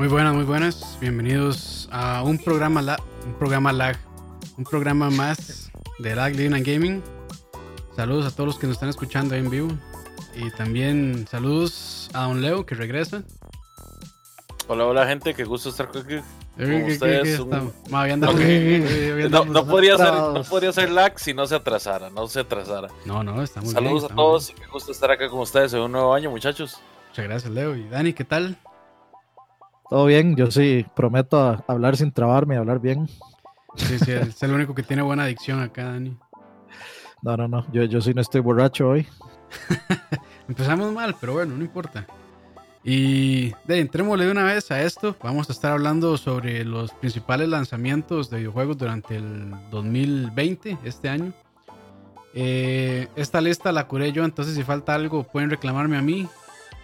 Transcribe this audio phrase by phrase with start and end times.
[0.00, 0.96] Muy buenas, muy buenas.
[0.98, 2.96] Bienvenidos a un programa, la,
[3.26, 3.98] un programa lag,
[4.56, 7.02] un programa más de Lag Living and Gaming.
[7.94, 9.68] Saludos a todos los que nos están escuchando ahí en vivo.
[10.34, 13.24] Y también saludos a Don Leo que regresa.
[14.68, 16.22] Hola, hola gente, qué gusto estar con ¿Qué-
[16.56, 17.38] con qué- qué- ustedes.
[19.30, 20.48] No, podría ser, no atrasados.
[20.48, 22.88] podría ser lag si no se atrasara, no se atrasara.
[23.04, 25.74] no, no, está muy Saludos bien, a todos y qué gusto estar acá con ustedes
[25.74, 26.80] en un nuevo año, muchachos.
[27.10, 27.76] Muchas gracias, Leo.
[27.76, 28.56] Y Dani, ¿qué tal?
[29.90, 33.08] Todo bien, yo sí prometo hablar sin trabarme y hablar bien.
[33.74, 36.16] Sí, sí, es el único que tiene buena adicción acá, Dani.
[37.22, 39.06] No, no, no, yo, yo sí no estoy borracho hoy.
[40.48, 42.06] Empezamos mal, pero bueno, no importa.
[42.84, 45.16] Y de entrémosle de una vez a esto.
[45.22, 51.32] Vamos a estar hablando sobre los principales lanzamientos de videojuegos durante el 2020, este año.
[52.32, 56.28] Eh, esta lista la curé yo, entonces si falta algo pueden reclamarme a mí.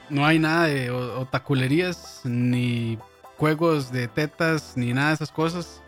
[0.08, 2.98] No hay nada de otaculerías, ni
[3.36, 5.82] juegos de tetas, ni nada de esas cosas.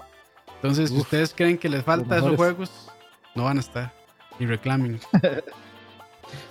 [0.57, 2.91] Entonces, si ustedes creen que les falta esos juegos,
[3.35, 3.93] no van a estar.
[4.39, 5.01] Y reclamen.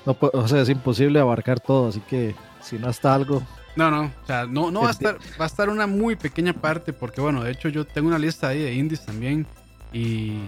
[0.07, 3.43] No, o sea, es imposible abarcar todo, así que si no está algo,
[3.75, 6.15] No, no, o sea, no, no va a Enti- estar, va a estar una muy
[6.15, 9.45] pequeña parte, porque bueno, de hecho yo tengo una lista ahí de indies también,
[9.93, 10.39] y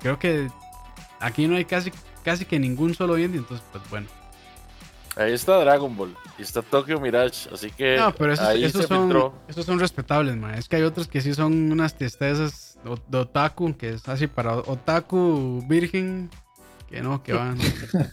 [0.00, 0.46] creo que
[1.18, 1.90] aquí no hay casi,
[2.22, 4.06] casi que ningún solo indie, entonces pues bueno.
[5.18, 8.82] Ahí está Dragon Ball y está Tokyo Mirage, así que No, pero esos, ahí esos
[8.82, 9.34] se son, filtró.
[9.48, 10.54] esos son respetables, man.
[10.54, 14.54] Es que hay otros que sí son unas tristezas de, otaku, que es así para
[14.58, 16.30] otaku virgen,
[16.88, 17.58] que no, que van,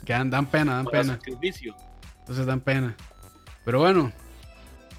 [0.06, 1.14] que dan, dan pena, dan Para pena.
[1.14, 1.76] sacrificio.
[2.22, 2.96] Entonces dan pena.
[3.64, 4.12] Pero bueno,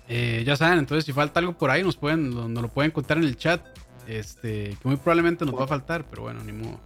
[0.09, 3.17] eh, ya saben, entonces si falta algo por ahí, nos pueden, nos lo pueden contar
[3.17, 3.61] en el chat.
[4.07, 6.79] Este, que muy probablemente nos va a faltar, pero bueno, ni modo.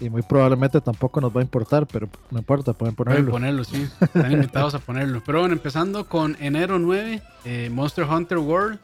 [0.00, 3.30] Y muy probablemente tampoco nos va a importar, pero no importa, pueden Pueden ponerlo.
[3.30, 3.88] ponerlo, sí.
[4.00, 5.22] Están invitados a ponerlo.
[5.24, 8.78] Pero bueno, empezando con enero 9, eh, Monster Hunter World,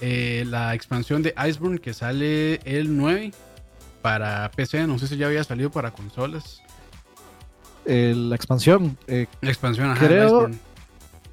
[0.00, 3.32] eh, la expansión de Iceborne que sale el 9
[4.02, 4.86] para PC.
[4.86, 6.60] No sé si ya había salido para consolas.
[7.86, 10.50] Eh, la expansión, La expansión, ajá, Creo-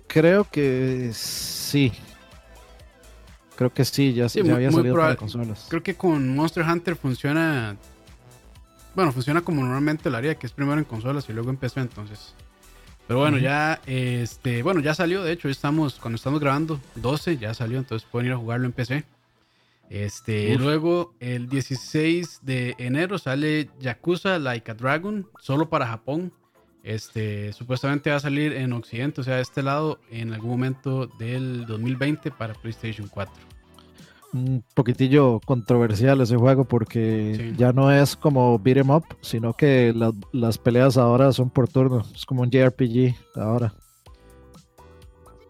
[0.08, 1.92] creo que sí.
[3.58, 5.66] Creo que sí, ya, Sí, ya muy- había salido para consolas.
[5.70, 7.76] Creo que con Monster Hunter funciona.
[8.96, 11.82] Bueno, funciona como normalmente lo haría, que es primero en consolas y luego en PC,
[11.82, 12.34] entonces.
[13.08, 17.54] Pero bueno, ya este, bueno, ya salió, de hecho, estamos cuando estamos grabando 12 ya
[17.54, 19.04] salió, entonces pueden ir a jugarlo en PC.
[19.90, 20.62] Este, Uf.
[20.62, 26.34] luego el 16 de enero sale Yakuza Like a Dragon solo para Japón.
[26.84, 31.08] Este, supuestamente va a salir en occidente, o sea, de este lado en algún momento
[31.20, 33.34] del 2020 para PlayStation 4.
[34.34, 37.54] Un poquitillo controversial ese juego porque Sí.
[37.58, 41.68] ya no es como beat 'em up, sino que la- las peleas ahora son por
[41.70, 42.04] turno.
[42.14, 43.74] Es como un JRPG ahora.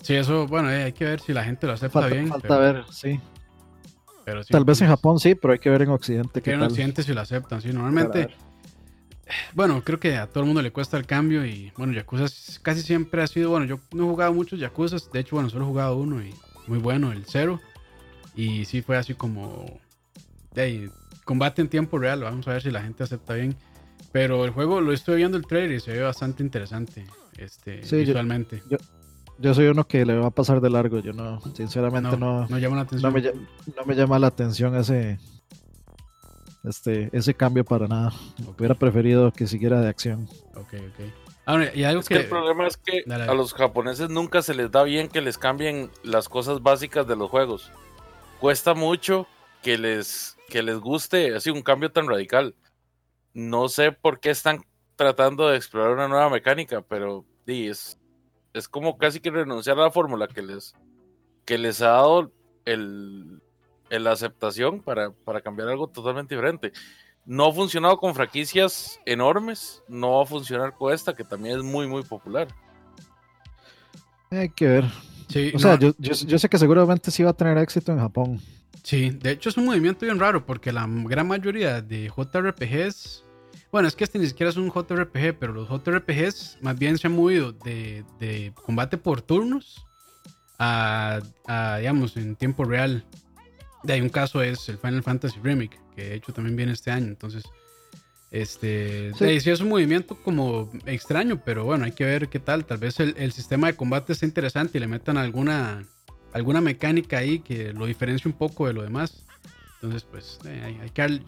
[0.01, 2.27] Sí, eso, bueno, eh, hay que ver si la gente lo acepta Falta, bien.
[2.27, 3.19] falta pero, ver, sí.
[4.23, 6.41] pero sí, Tal vez en entonces, Japón sí, pero hay que ver en Occidente.
[6.43, 6.69] que en tal.
[6.69, 7.69] Occidente si lo aceptan, sí.
[7.69, 8.27] Normalmente,
[9.55, 12.25] bueno, creo que a todo el mundo le cuesta el cambio y, bueno, Yakuza
[12.61, 15.65] casi siempre ha sido, bueno, yo no he jugado muchos Yakuza, de hecho, bueno, solo
[15.65, 16.31] he jugado uno y
[16.67, 17.59] muy bueno, el cero.
[18.35, 19.65] Y sí fue así como,
[20.57, 20.89] ahí,
[21.23, 23.55] combate en tiempo real, vamos a ver si la gente acepta bien.
[24.11, 27.05] Pero el juego, lo estoy viendo el trailer y se ve bastante interesante,
[27.37, 28.61] este, Sí, yo- visualmente.
[29.37, 30.99] Yo soy uno que le va a pasar de largo.
[30.99, 33.13] Yo no, sinceramente no, no, no llama la no, atención.
[33.13, 35.19] me, ll- no me llama la atención ese,
[36.63, 38.13] este, ese cambio para nada.
[38.47, 38.59] Ok.
[38.59, 40.29] Hubiera preferido que siguiera de acción.
[40.55, 41.05] Ok, ok.
[41.45, 43.37] Ahora, y algo Es que el problema es que Dale, a dale.
[43.37, 47.29] los japoneses nunca se les da bien que les cambien las cosas básicas de los
[47.29, 47.71] juegos.
[48.39, 49.27] Cuesta mucho
[49.61, 52.55] que les, que les guste así un cambio tan radical.
[53.33, 54.63] No sé por qué están
[54.95, 57.99] tratando de explorar una nueva mecánica, pero sí, es,
[58.53, 60.73] es como casi que renunciar a la fórmula que les,
[61.45, 62.31] que les ha dado
[62.65, 63.41] el,
[63.89, 66.71] la aceptación para, para cambiar algo totalmente diferente.
[67.25, 71.63] No ha funcionado con franquicias enormes, no va a funcionar con esta, que también es
[71.63, 72.47] muy, muy popular.
[74.29, 74.85] Hay que ver.
[75.27, 77.91] Sí, O no, sea, yo, yo, yo sé que seguramente sí va a tener éxito
[77.91, 78.41] en Japón.
[78.83, 83.23] Sí, de hecho es un movimiento bien raro porque la gran mayoría de JRPGs,
[83.71, 87.07] bueno, es que este ni siquiera es un JRPG, pero los JRPGs más bien se
[87.07, 89.83] han movido de, de combate por turnos
[90.59, 93.03] a, a, digamos, en tiempo real.
[93.83, 96.91] De ahí un caso es el Final Fantasy Remake, que de hecho también viene este
[96.91, 97.43] año, entonces,
[98.41, 99.49] este, Sí.
[99.49, 103.15] es un movimiento como extraño, pero bueno, hay que ver qué tal, tal vez el,
[103.17, 105.85] el sistema de combate está interesante y le metan alguna
[106.33, 109.23] alguna mecánica ahí que lo diferencie un poco de lo demás.
[109.75, 111.21] Entonces, pues, eh, hay, hay que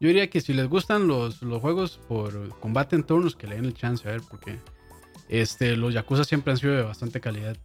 [0.00, 3.56] yo diría que si les gustan los, los juegos por combate en turnos, que le
[3.56, 4.60] den el chance a ver, porque
[5.28, 7.56] este, los Yakuza siempre han sido de bastante calidad.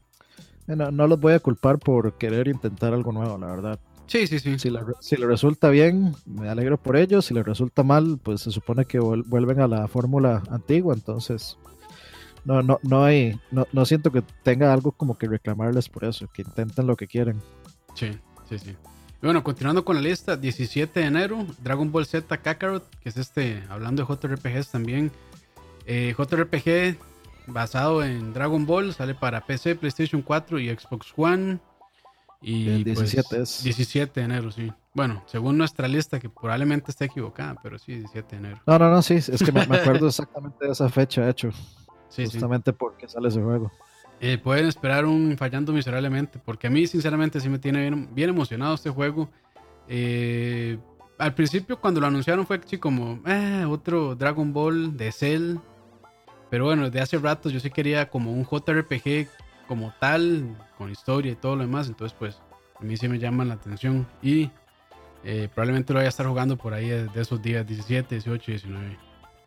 [0.65, 3.79] No, no los voy a culpar por querer intentar algo nuevo, la verdad.
[4.07, 4.57] Sí, sí, sí.
[4.59, 4.69] Si,
[5.17, 7.25] le resulta bien, me alegro por ellos.
[7.25, 10.93] Si le resulta mal, pues se supone que vuel- vuelven a la fórmula antigua.
[10.93, 11.57] Entonces,
[12.45, 16.27] no, no, no hay, no, no siento que tenga algo como que reclamarles por eso,
[16.33, 17.41] que intenten lo que quieren.
[17.95, 18.11] Sí,
[18.49, 18.71] sí, sí.
[19.21, 23.17] Y bueno, continuando con la lista, 17 de enero, Dragon Ball Z Kakarot, que es
[23.17, 25.11] este, hablando de JRPGs también.
[25.85, 26.97] Eh, JRPG
[27.47, 31.59] basado en Dragon Ball, sale para PC, PlayStation 4 y Xbox One.
[32.45, 33.63] Y El pues, 17 es.
[33.63, 34.71] 17 de enero, sí.
[34.93, 38.61] Bueno, según nuestra lista, que probablemente esté equivocada, pero sí, 17 de enero.
[38.67, 41.51] No, no, no, sí, es que me, me acuerdo exactamente de esa fecha, de hecho,
[42.09, 42.33] Sí, sí.
[42.33, 43.71] justamente porque sale ese juego.
[44.19, 48.29] Eh, pueden esperar un fallando miserablemente, porque a mí sinceramente sí me tiene bien, bien
[48.29, 49.29] emocionado este juego.
[49.87, 50.77] Eh,
[51.17, 55.55] al principio cuando lo anunciaron fue así como, "Ah, otro Dragon Ball de Cell.
[56.49, 59.27] Pero bueno, desde hace rato yo sí quería como un JRPG
[59.67, 61.87] como tal, con historia y todo lo demás.
[61.87, 62.37] Entonces pues
[62.79, 64.07] a mí sí me llaman la atención.
[64.21, 64.49] Y
[65.23, 68.53] eh, probablemente lo vaya a estar jugando por ahí de, esos días 17, 18 y
[68.53, 68.97] 19.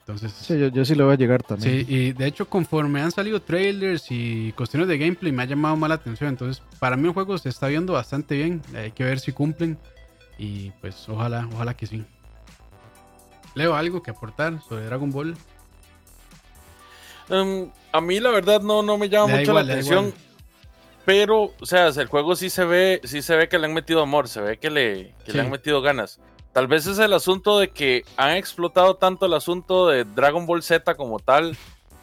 [0.00, 0.32] Entonces...
[0.32, 1.84] Sí, yo, yo sí le voy a llegar también.
[1.84, 5.76] Sí, y de hecho conforme han salido trailers y cuestiones de gameplay me ha llamado
[5.76, 6.30] más la atención.
[6.30, 8.62] Entonces, para mí el juego se está viendo bastante bien.
[8.74, 9.78] Hay que ver si cumplen.
[10.38, 12.04] Y pues ojalá, ojalá que sí.
[13.54, 15.34] Leo, ¿algo que aportar sobre Dragon Ball?
[17.28, 20.14] Em, a mí la verdad no, no me llama Le mucho igual, la atención.
[21.04, 24.02] Pero, o sea, el juego sí se ve, sí se ve que le han metido
[24.02, 25.36] amor, se ve que le, que Sí.
[25.36, 26.18] le han metido ganas.
[26.52, 30.62] Tal vez es el asunto de que han explotado tanto el asunto de Dragon Ball
[30.62, 31.56] Z como tal,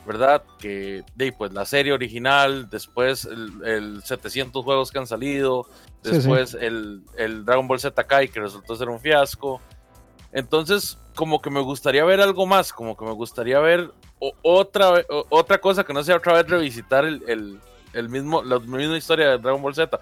[0.06, 0.44] ¿verdad?
[0.60, 5.66] Que de, pues la serie original, después el, el 700 juegos que han salido,
[6.04, 6.16] Sí, sí.
[6.18, 9.60] después El, el Dragon Ball Z Kai que resultó ser un fiasco.
[10.34, 13.92] Entonces, como que me gustaría ver algo más, como que me gustaría ver
[14.42, 17.60] otra, otra cosa que no sea otra vez revisitar el, el-
[17.94, 20.00] el mismo, la misma historia de Dragon Ball Z.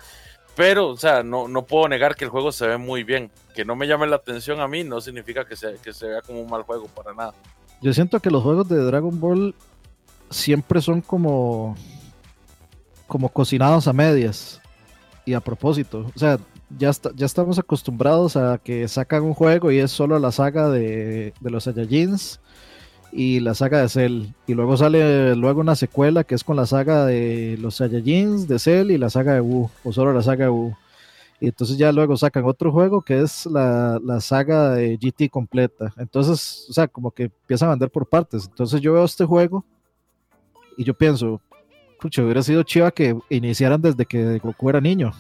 [0.56, 3.30] Pero, o sea, no, no puedo negar que el juego se ve muy bien.
[3.54, 6.22] Que no me llame la atención a mí no significa que se, que se vea
[6.22, 7.34] como un mal juego para nada.
[7.82, 9.56] Yo siento que los juegos de Dragon Ball
[10.30, 11.76] siempre son como
[13.08, 14.62] como cocinados a medias
[15.26, 16.10] y a propósito.
[16.16, 16.40] O sea,
[16.78, 20.70] ya, está- ya estamos acostumbrados a que sacan un juego y es solo la saga
[20.70, 22.40] de, de los Saiyajins
[23.12, 24.24] y la saga de Cell.
[24.48, 28.60] Y luego sale luego una secuela que es con la saga de los Saiyajins, de
[28.60, 30.76] Cell y la saga de Wu, o solo la saga de Wu.
[31.40, 35.92] Y entonces ya luego sacan otro juego que es la, la saga de GT completa.
[35.98, 38.46] Entonces, o sea, como que empiezan a vender por partes.
[38.46, 39.66] Entonces yo veo este juego
[40.78, 41.42] y yo pienso,
[42.00, 45.12] pucha, hubiera sido chiva que iniciaran desde que Goku era niño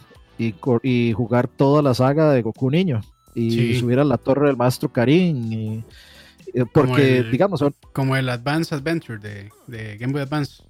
[0.84, 3.02] y, jugar toda la saga de Goku niño
[3.36, 3.80] y Sí.
[3.80, 5.52] subir a la torre del maestro Karin.
[5.54, 5.84] Y,
[6.54, 10.64] y- porque, el- digamos, son- Como el Advance Adventure de, de Game Boy Advance.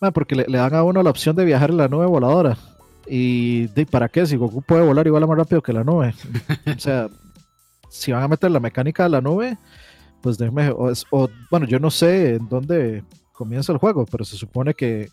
[0.00, 2.56] ah, porque le, le dan a uno la opción de viajar en la nube voladora.
[3.06, 4.24] Y de, ¿para qué?
[4.26, 6.14] Si Goku puede volar igual a más rápido que la nube.
[6.76, 7.08] o sea,
[7.90, 9.56] si van a meter la mecánica de la nube,
[10.22, 13.02] pues déjeme, o, es- o, bueno, yo no sé en dónde
[13.32, 15.10] comienza el juego, pero se supone que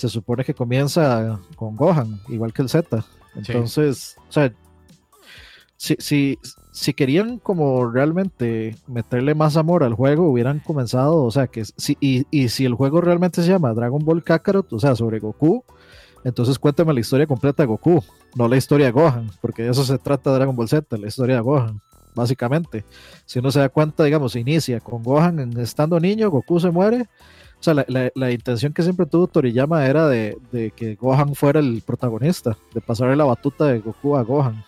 [0.00, 3.04] se supone que comienza con Gohan, igual que el Z.
[3.36, 4.52] Entonces, o sea,
[5.76, 6.38] si, si,
[6.72, 11.98] si querían como realmente meterle más amor al juego, hubieran comenzado, o sea, que si,
[12.00, 15.64] y, y si el juego realmente se llama Dragon Ball Kakarot, o sea, sobre Goku,
[16.24, 18.02] entonces cuéntame la historia completa de Goku,
[18.36, 21.36] no la historia de Gohan, porque de eso se trata Dragon Ball Z, la historia
[21.36, 21.80] de Gohan,
[22.14, 22.84] básicamente.
[23.26, 27.08] Si uno se da cuenta, digamos, inicia con Gohan estando niño, Goku se muere.
[27.60, 31.60] O sea, la, la- intención que siempre tuvo Toriyama era de, de que Gohan fuera
[31.60, 34.64] el protagonista, de pasarle la batuta de Goku a Gohan.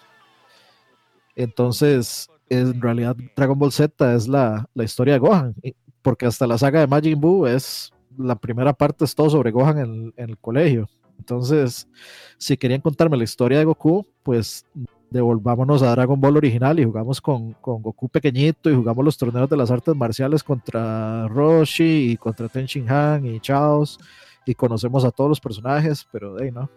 [1.34, 5.54] Entonces, en realidad, Dragon Ball Z es la, la historia de Gohan,
[6.02, 9.78] porque hasta la saga de Majin Buu es la primera parte, es todo sobre Gohan
[9.78, 10.87] en, en el colegio.
[11.18, 11.88] Entonces,
[12.37, 14.66] si querían contarme la historia de Goku, pues
[15.12, 19.49] devolvámonos a Dragon Ball original y jugamos con, con Goku pequeñito y jugamos los torneos
[19.49, 23.99] de las artes marciales contra Roshi y contra Ten Shin Han y Chaos
[24.47, 26.69] y conocemos a todos los personajes, pero de ahí no.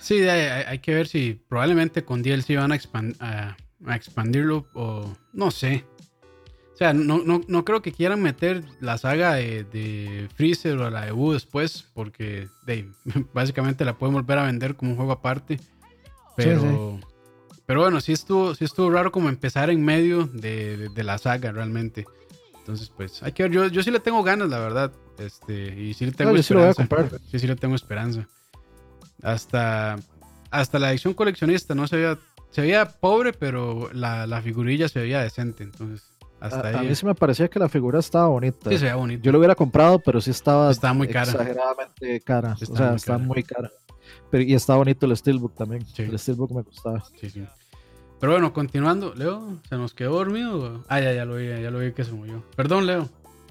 [0.00, 3.56] Sí, hay, que ver si probablemente con DLC van a, expan- a-
[3.94, 5.84] expandirlo o no sé.
[6.72, 11.06] O sea, no, no, no creo que quieran meter la saga de, Freezer o la
[11.06, 12.90] de Wu después, porque de,
[13.32, 15.58] básicamente la pueden volver a vender como un juego aparte.
[16.36, 17.00] Pero,
[17.66, 21.18] pero bueno, sí estuvo, sí estuvo raro como empezar en medio de, de- de la
[21.18, 22.06] saga realmente.
[22.58, 23.52] Entonces, pues, hay que ver.
[23.52, 24.92] Yo, yo sí le tengo ganas, la verdad.
[25.18, 26.98] Este, y sí le tengo No, yo sí lo voy a esperanza.
[27.08, 27.20] comprar.
[27.30, 28.26] Sí, sí le tengo esperanza.
[29.22, 29.96] Hasta,
[30.50, 31.86] hasta la edición coleccionista, ¿no?
[31.86, 32.18] Se veía,
[32.50, 35.64] se veía pobre, pero la, la figurilla se veía decente.
[35.64, 36.06] Entonces,
[36.40, 36.88] Hasta A, a ahí.
[36.88, 38.68] mí sí me parecía que la figura estaba bonita.
[38.70, 39.22] Sí, se veía bonito.
[39.22, 41.30] Yo lo hubiera comprado, pero sí estaba, Estaba muy cara.
[41.30, 42.56] exageradamente cara.
[42.60, 43.24] Estaba o sea, muy está cara.
[43.24, 43.70] muy cara.
[44.30, 45.86] Pero, y está bonito el Steelbook también.
[45.86, 46.02] Sí.
[46.02, 47.02] El Steelbook me gustaba.
[47.20, 47.44] Sí, sí.
[48.20, 49.14] Pero bueno, continuando.
[49.14, 50.84] Leo, ¿se nos quedó dormido?
[50.88, 52.42] Ah, ya, ya lo vi, ya lo vi que se murió.
[52.56, 53.08] Perdón, Leo.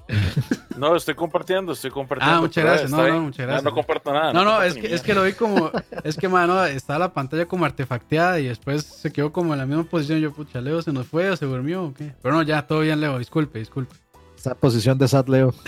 [0.76, 2.36] No, estoy compartiendo, estoy compartiendo.
[2.36, 3.64] Ah, muchas gracias, no, no, muchas Ya gracias.
[3.64, 4.32] No comparto nada.
[4.34, 5.70] No, no, comparto es que, es que lo vi como.
[6.04, 9.66] Es que, mano, estaba la pantalla como artefacteada y después se quedó como en la
[9.66, 10.20] misma posición.
[10.20, 12.14] Yo, pucha, Leo se nos fue o se durmió o qué.
[12.22, 13.18] Pero no, ya, todo bien, Leo.
[13.18, 13.96] Disculpe, disculpe.
[14.36, 15.54] Esta posición de Sad Leo.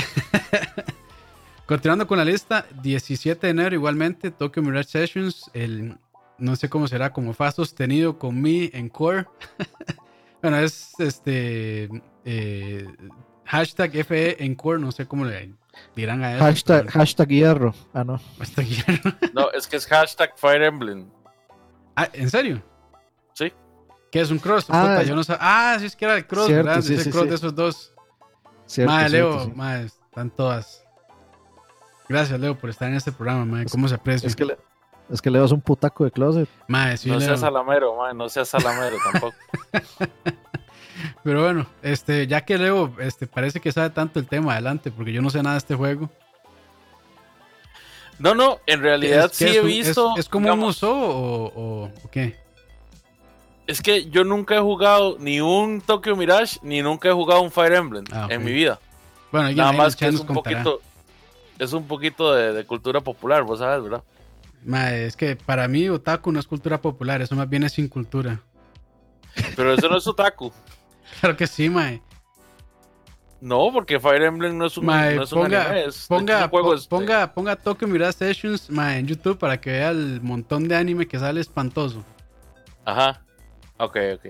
[1.69, 5.99] Continuando con la lista, 17 de enero igualmente, Tokyo Mirage Sessions, el
[6.39, 9.27] no sé cómo será, como fa sostenido con mi en core.
[10.43, 11.91] bueno, es este
[12.25, 12.87] eh,
[13.45, 15.53] hashtag FE en core, no sé cómo le
[15.95, 16.45] dirán a eso.
[16.45, 17.75] Hashtag, pero- hashtag hierro.
[17.93, 18.19] Ah, no.
[18.41, 18.79] Hasta aquí.
[19.35, 21.11] No, es que es hashtag Fire Emblem.
[21.97, 22.63] ah, ¿en serio?
[23.35, 23.53] Sí.
[24.11, 24.65] ¿Qué es un cross?
[24.71, 26.83] Ah, Puta, es- yo no sab- Ah, sí, es que era el cross, Cierto, ¿verdad?
[26.83, 27.29] sí, Ese sí, cross sí.
[27.29, 27.95] de esos dos.
[28.65, 29.53] Cierto, Madre, cierto, Leo, sí.
[29.55, 30.85] madre, están todas.
[32.09, 33.67] Gracias, Leo, por estar en este programa, madre.
[33.71, 34.27] ¿Cómo se aprecia?
[34.27, 34.57] Es que, le-
[35.11, 36.49] es que Leo es un putaco de closet.
[36.97, 37.29] Sí, no Leo.
[37.29, 39.35] seas salamero, man, no seas salamero tampoco.
[41.23, 45.13] Pero bueno, este, ya que Leo este, parece que sabe tanto el tema, adelante, porque
[45.13, 46.09] yo no sé nada de este juego.
[48.19, 50.13] No, no, en realidad ¿Es, sí es he un- visto.
[50.15, 52.37] ¿Es, es como un digamos, museo o, o, o qué?
[53.67, 57.51] Es que yo nunca he jugado ni un Tokyo Mirage ni nunca he jugado un
[57.53, 58.81] Fire Emblem Ah, en mi vida.
[59.31, 60.65] Bueno, alguien Nada más que es un contará.
[60.65, 60.81] poquito.
[61.59, 64.03] Es un poquito de, de cultura popular, vos sabes, ¿verdad?
[64.65, 67.89] Mae, es que para mí otaku no es cultura popular, eso más bien es sin
[67.89, 68.41] cultura.
[69.57, 70.53] Pero eso no es otaku.
[71.21, 72.03] Claro que sí, mae.
[73.41, 76.45] No, porque Fire Emblem no es un, Mae, no es un anime, es, es ponga,
[76.45, 79.91] un juego, po- este, ponga, ponga Tokyo Mirage Sessions mae, en YouTube para que vea
[79.91, 82.05] el montón de anime que sale espantoso.
[82.85, 83.23] Ajá.
[83.79, 84.27] Ok, ok.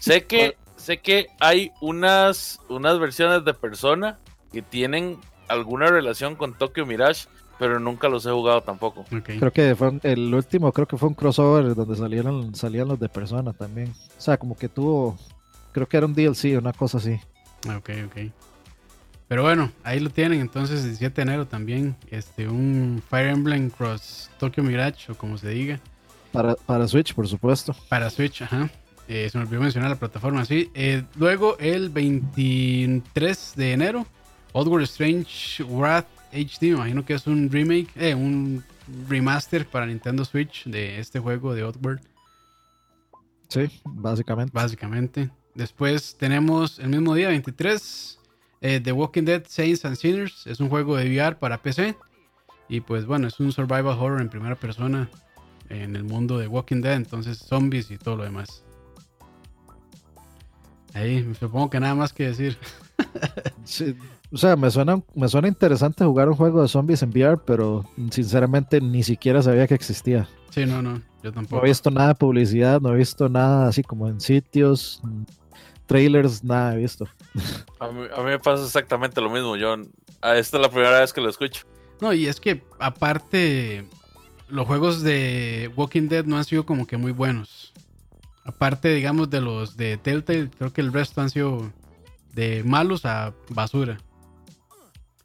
[0.00, 4.18] sé que sé que hay unas unas versiones de Persona
[4.52, 7.26] que tienen alguna relación con Tokyo Mirage,
[7.58, 9.04] pero nunca los he jugado tampoco.
[9.24, 13.00] Creo que fue un- el último, creo que fue un crossover donde salieron, salían los
[13.00, 13.92] de persona también.
[14.18, 15.18] O sea, como que tuvo,
[15.72, 17.18] creo que era un DLC, una cosa así.
[17.76, 18.30] Ok, ok.
[19.28, 20.40] Pero bueno, ahí lo tienen.
[20.40, 21.96] Entonces, el 17 de enero también.
[22.10, 25.80] Este, un Fire Emblem Cross Tokyo Mirage, o como se diga.
[26.30, 27.74] Para, para Switch, por supuesto.
[27.88, 28.70] Para Switch, ajá.
[29.08, 30.70] Eh, se me olvidó mencionar la plataforma, sí.
[30.74, 34.06] Eh, luego, el 23 de enero,
[34.56, 36.62] Oddworld Strange Wrath HD.
[36.62, 38.64] Me imagino que es un remake, eh, un
[39.06, 42.00] remaster para Nintendo Switch de este juego de Oddworld.
[43.48, 44.52] Sí, básicamente.
[44.54, 45.30] básicamente.
[45.54, 48.18] Después tenemos el mismo día, 23,
[48.62, 50.46] eh, The Walking Dead Saints and Sinners.
[50.46, 51.94] Es un juego de VR para PC.
[52.70, 55.10] Y pues bueno, es un survival horror en primera persona
[55.68, 56.94] en el mundo de Walking Dead.
[56.94, 58.64] Entonces zombies y todo lo demás.
[60.94, 62.56] Ahí, supongo que nada más que decir.
[63.64, 63.96] Sí,
[64.32, 67.84] o sea, me suena, me suena interesante jugar un juego de zombies en VR, pero
[68.10, 70.28] sinceramente ni siquiera sabía que existía.
[70.50, 71.64] Sí, no, no, yo No tampoco.
[71.64, 75.02] he visto nada de publicidad, no he visto nada así como en sitios,
[75.86, 77.06] trailers, nada he visto.
[77.80, 79.88] A mí, a mí me pasa exactamente lo mismo, John.
[80.22, 81.64] Ah, Esta es la primera vez que lo escucho.
[82.00, 83.86] No, y es que aparte,
[84.48, 87.72] los juegos de Walking Dead no han sido como que muy buenos.
[88.44, 91.70] Aparte, digamos, de los de Telltale, creo que el resto han sido
[92.36, 93.98] de malos a basura.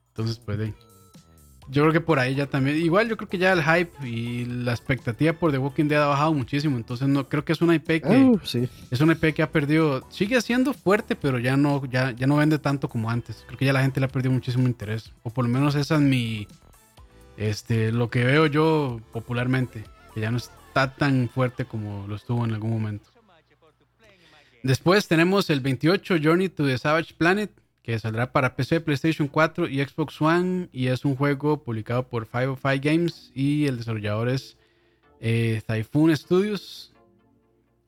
[0.10, 0.74] Entonces, pues, de-
[1.70, 2.78] yo creo que por ahí ya también.
[2.78, 6.08] Igual, yo creo que ya el hype y la expectativa por The Walking Dead ha
[6.08, 6.76] bajado muchísimo.
[6.76, 8.68] Entonces, no creo que es una IP que Ah, sí.
[8.90, 10.06] es una IP que ha perdido.
[10.10, 13.44] Sigue siendo fuerte, pero ya no, ya, ya no vende tanto como antes.
[13.46, 15.14] Creo que ya la gente le ha perdido muchísimo interés.
[15.24, 16.48] O por lo menos esa es mi.
[17.38, 19.84] Este, lo que veo yo popularmente.
[20.14, 23.10] Que ya no está tan fuerte como lo estuvo en algún momento.
[24.64, 27.52] Después tenemos el 28 Journey to the Savage Planet.
[27.84, 30.70] Que saldrá para PC, PlayStation 4 y Xbox One.
[30.72, 33.32] Y es un juego publicado por 505 Games.
[33.34, 34.58] Y el desarrollador es
[35.20, 36.92] eh, Typhoon Studios.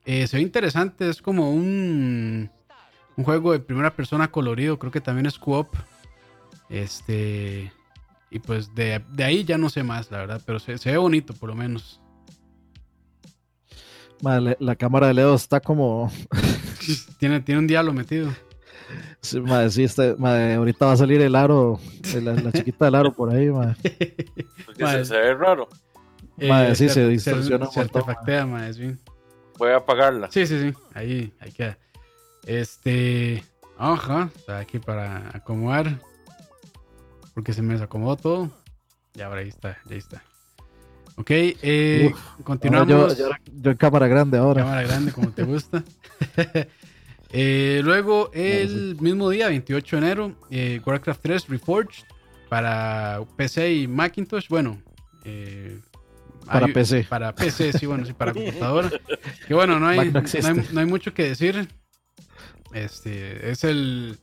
[0.04, 2.50] Eh, se ve interesante, es como un,
[3.16, 5.74] un juego de primera persona colorido, creo que también es co-op.
[6.68, 7.72] Este,
[8.30, 10.96] y pues de, de ahí ya no sé más, la verdad, pero se, se ve
[10.98, 12.00] bonito por lo menos.
[14.22, 16.10] Madre, la cámara de Leo está como.
[17.18, 18.30] tiene, tiene un diablo metido.
[19.20, 21.80] Sí, madre, sí, está- madre, ahorita va a salir el aro,
[22.22, 23.76] la, la chiquita del aro por ahí, madre.
[24.66, 25.04] Porque Vale.
[25.04, 25.68] se, se ve raro.
[26.36, 28.96] Madre, sí, se ar- distorsiona un se montón, artefactea, madre, sí.
[29.58, 30.30] Voy a apagarla.
[30.30, 30.74] Sí, sí, sí.
[30.94, 31.78] Ahí, ahí queda.
[32.44, 33.42] Este.
[33.78, 34.30] Ajá.
[34.36, 35.98] Está aquí para acomodar.
[37.34, 38.50] Porque se me desacomodó todo.
[39.14, 40.22] Ya, ahora ahí está, ya está.
[41.16, 42.88] Ok, eh, Uf, continuamos.
[43.16, 44.62] Yo, yo- yo en cámara grande ahora.
[44.62, 45.82] Cámara grande, como te gusta.
[47.36, 52.04] Eh, luego, el mismo día, 28 de enero, eh, Warcraft 3 Reforged
[52.48, 54.46] para PC y Macintosh.
[54.48, 54.80] Bueno,
[56.46, 57.06] Para hay- PC.
[57.08, 58.88] Para PC, sí, bueno, sí, para computadora.
[59.48, 60.72] Que bueno, no hay, Mac no no hay, existe.
[60.74, 61.66] no hay mucho que decir.
[62.72, 64.16] Este es el,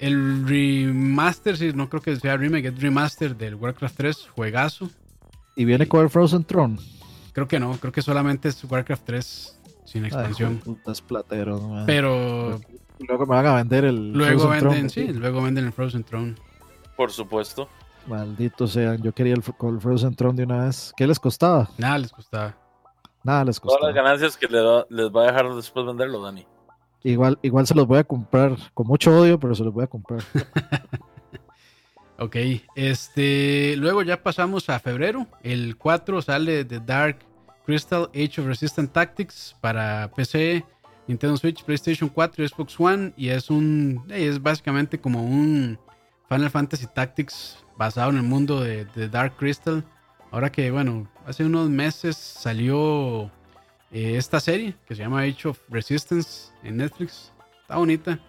[0.00, 4.90] el remaster, sí, no creo que sea remake, es remaster del Warcraft 3, juegazo.
[5.56, 6.78] Y viene con el Frozen Throne.
[7.32, 10.54] Creo que no, creo que solamente es Warcraft 3 sin Ay, expansión.
[10.54, 11.86] hijo de puta, es platero, man.
[11.86, 12.60] Pero
[13.00, 15.08] Luego me van a vender el luego Frozen venden, Throne.
[15.08, 16.34] sí, luego venden el Frozen Throne.
[16.96, 17.68] Por supuesto.
[18.06, 20.92] Malditos sean, yo quería el, el Frozen Throne de una vez.
[20.96, 21.68] ¿Qué les costaba?
[21.78, 22.54] Nada les costaba.
[23.22, 23.92] Nada les Todas costaba.
[23.92, 26.46] las ganancias que le da- les va a dejar después venderlo, Dani.
[27.02, 29.86] Igual, igual se los voy a comprar con mucho odio, pero se los voy a
[29.86, 30.22] comprar.
[32.18, 32.36] Ok,
[32.76, 35.26] este, luego ya pasamos a febrero.
[35.42, 37.18] El 4 sale The Dark
[37.66, 40.64] Crystal Age of Resistance Tactics para PC,
[41.08, 43.12] Nintendo Switch, PlayStation 4 y Xbox One.
[43.16, 45.78] Y es un, eh, es básicamente como un
[46.28, 49.84] Final Fantasy Tactics basado en el mundo de, de Dark Crystal.
[50.30, 53.30] Ahora que, bueno, hace unos meses salió
[53.90, 57.32] eh, esta serie que se llama Age of Resistance en Netflix.
[57.62, 58.20] Está bonita.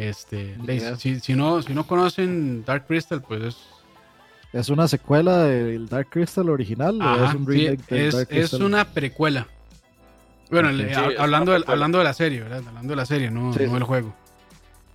[0.00, 3.56] Este, de- si, si no, si no conocen Dark Crystal, pues es,
[4.52, 8.28] ¿Es una secuela del Dark Crystal original o es un sí, remake del es, Dark
[8.30, 8.62] es Crystal?
[8.64, 9.46] una precuela.
[10.50, 10.82] Bueno, Sí,
[11.18, 11.72] hablando, del- precuela.
[11.72, 12.62] hablando de la serie, ¿verdad?
[12.66, 13.76] Hablando de la serie, no, Sí, no sí.
[13.76, 14.12] el juego.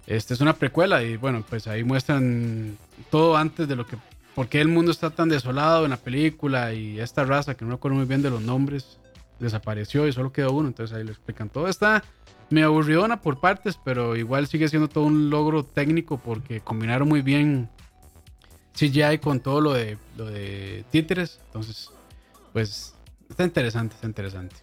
[0.07, 2.77] Este es una precuela y bueno, pues ahí muestran
[3.09, 3.95] todo antes de lo que.
[4.35, 6.73] ¿Por qué el mundo está tan desolado en la película?
[6.73, 8.97] Y esta raza que no me acuerdo muy bien de los nombres
[9.39, 10.67] desapareció y solo quedó uno.
[10.67, 11.47] Entonces ahí lo explican.
[11.47, 12.03] Todo está
[12.49, 17.21] medio aburridona por partes, pero igual sigue siendo todo un logro técnico porque combinaron muy
[17.21, 17.69] bien
[18.75, 21.39] CGI con todo lo de, lo de títeres.
[21.47, 21.91] Entonces,
[22.53, 22.93] pues
[23.29, 24.55] está interesante, está interesante.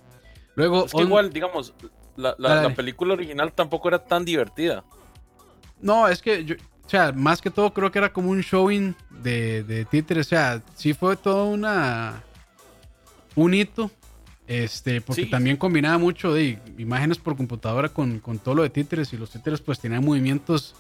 [0.54, 1.72] Luego, Es que on- igual, digamos,
[2.16, 4.84] la, la- película original tampoco era tan divertida.
[5.80, 6.54] No, es que yo,
[6.86, 10.26] o sea, más que todo creo que era como un showing de, de títeres.
[10.26, 12.23] O sea, sí fue todo una
[13.34, 13.90] un hito.
[14.54, 15.30] Este, porque Sí.
[15.30, 19.10] también combinaba mucho de imágenes por computadora con, con todo lo de títeres.
[19.12, 20.75] Y los títeres pues tenían movimientos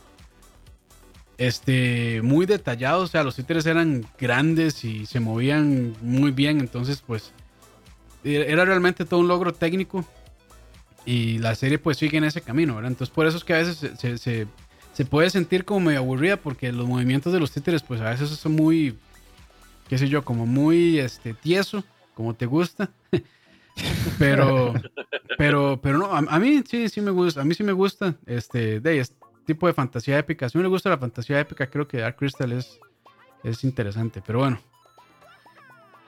[1.38, 3.04] este, muy detallados.
[3.04, 6.60] O sea, los títeres eran grandes y se movían muy bien.
[6.60, 7.32] Entonces, pues,
[8.24, 10.04] era era realmente todo un logro técnico.
[11.04, 12.92] Y la serie pues sigue en ese camino, ¿verdad?
[12.92, 14.46] Entonces por eso es que a veces se, se- se-
[14.94, 18.28] se puede sentir como medio aburrida porque los movimientos de los títeres pues a veces
[18.28, 18.96] son muy,
[19.88, 21.82] qué sé yo, como muy este, tieso,
[22.14, 22.90] como te gusta.
[24.18, 24.74] pero,
[25.38, 28.16] pero, pero no, a, a mí sí, sí me gusta, a mí sí me gusta
[28.26, 30.48] este, de este tipo de fantasía épica.
[30.48, 32.78] Si me gusta la fantasía épica, creo que Dark Crystal es,
[33.42, 34.60] es interesante, pero bueno.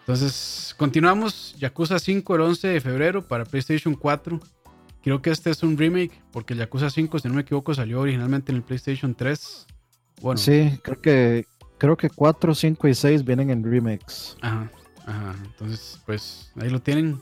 [0.01, 1.57] Entonces, continuamos.
[1.59, 4.39] Yakuza 5 el 11 de febrero para PlayStation 4.
[5.03, 8.01] Creo que este es un remake, porque el Yakuza 5, si no me equivoco, salió
[8.01, 9.67] originalmente en el PlayStation 3.
[10.21, 11.47] Bueno, Sí, creo que
[11.79, 14.37] creo que 4, 5 y 6 vienen en remakes.
[14.43, 14.71] Ajá,
[15.07, 15.35] ajá.
[15.45, 17.21] Entonces, pues ahí lo tienen.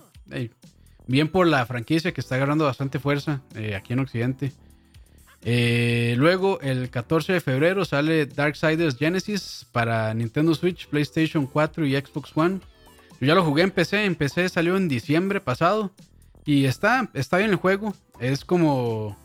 [1.07, 4.53] Bien por la franquicia que está agarrando bastante fuerza eh, aquí en Occidente.
[5.45, 11.97] Eh, luego, el 14 de febrero sale Darksiders Genesis para Nintendo Switch, PlayStation 4 y
[11.97, 12.61] Xbox One.
[13.21, 15.90] Yo ya lo jugué en PC, en PC salió en diciembre pasado.
[16.45, 17.95] Y está, está bien el juego.
[18.21, 19.16] Es como.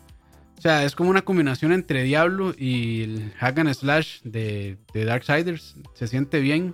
[0.58, 5.06] O sea, es como una combinación entre Diablo y el Hack and Slash de, de
[5.06, 5.76] Darksiders.
[5.94, 6.74] Se siente bien.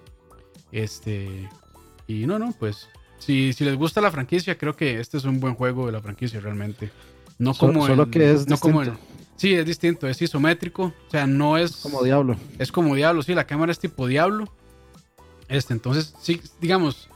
[0.72, 1.50] Este.
[2.08, 2.90] Y no, no, pues.
[3.26, 6.02] Si, si les gusta la franquicia, creo que este es un buen juego de la
[6.02, 6.92] franquicia realmente.
[7.40, 9.14] No como solo el- que es no como el- distinto.
[9.38, 10.94] sí, es distinto, es isométrico.
[11.08, 11.78] O sea, no es.
[11.78, 12.36] Como Diablo.
[12.60, 14.52] Es como Diablo, sí, la cámara es tipo Diablo.
[15.50, 17.10] Este, entonces, sí, digamos,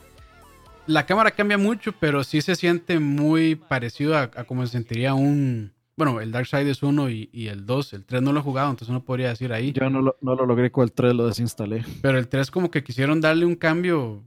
[0.86, 5.14] la cámara cambia mucho, pero sí se siente muy parecido a, a como se sentiría
[5.14, 5.74] un.
[5.98, 7.94] Bueno, el Darksiders 1 y, y el 2.
[7.94, 9.74] El 3 no lo he jugado, entonces no podría decir ahí.
[9.74, 11.84] Yo no lo, no lo logré con el 3, lo desinstalé.
[12.02, 14.22] Pero el 3 como que quisieron darle un cambio.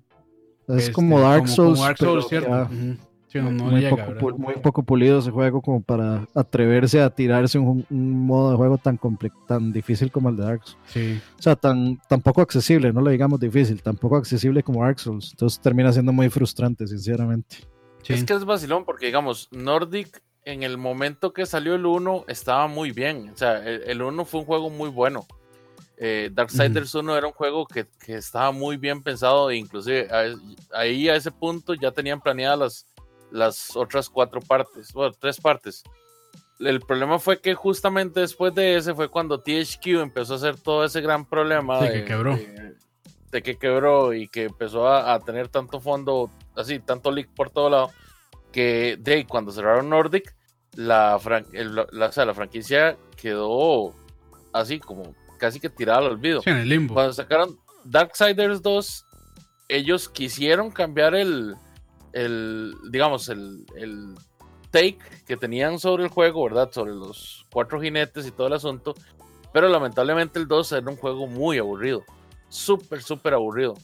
[0.77, 2.49] Es este, como Dark como- Souls, como Dark Souls, pero ¿cierto?
[2.51, 2.97] ya Ujú.
[3.29, 4.17] Sí, no, no muy, llega,
[4.61, 8.99] poco, pulido ese juego como para atreverse a tirarse un, un modo de juego tan
[8.99, 10.79] comple- tan difícil como el de Dark Souls.
[10.87, 11.21] Sí.
[11.39, 14.99] O sea, tan, tan poco accesible, no le digamos difícil, tan poco accesible como Dark
[14.99, 15.31] Souls.
[15.31, 17.59] Entonces termina siendo muy frustrante, sinceramente.
[18.03, 18.15] sí.
[18.15, 22.67] Es que es vacilón porque, digamos, Nordic en el momento que salió el 1 estaba
[22.67, 23.31] muy bien.
[23.33, 25.25] O sea, el, el 1 fue un juego muy bueno.
[26.03, 30.35] Eh, Darksiders 1 era un juego que, que estaba muy bien pensado e inclusive a
[30.79, 32.87] ahí a ese punto ya tenían planeadas las,
[33.31, 35.83] las otras cuatro partes, bueno, tres partes.
[36.59, 40.85] El problema fue que justamente después de ese fue cuando THQ empezó a hacer todo
[40.85, 42.37] ese gran problema Sí, de que quebró.
[42.37, 42.75] de-
[43.31, 47.49] de que quebró y que empezó a, a tener tanto fondo, así, tanto leak por
[47.51, 47.91] todo lado,
[48.51, 50.35] que de cuando cerraron Nordic,
[50.75, 53.95] la, fran- el- la, o sea, la franquicia quedó
[54.53, 56.43] así como casi que tirada al olvido.
[56.43, 56.95] Sí, en el limbo.
[56.95, 59.07] Cuando sacaron Darksiders 2,
[59.69, 61.57] ellos quisieron cambiar el,
[62.13, 64.15] el digamos, el, el
[64.71, 66.71] take que tenían sobre el juego, ¿verdad?
[66.73, 68.95] Sobre los cuatro jinetes y todo el asunto.
[69.53, 72.05] Pero lamentablemente el 2 era un juego muy aburrido.
[72.49, 73.75] Súper, súper aburrido.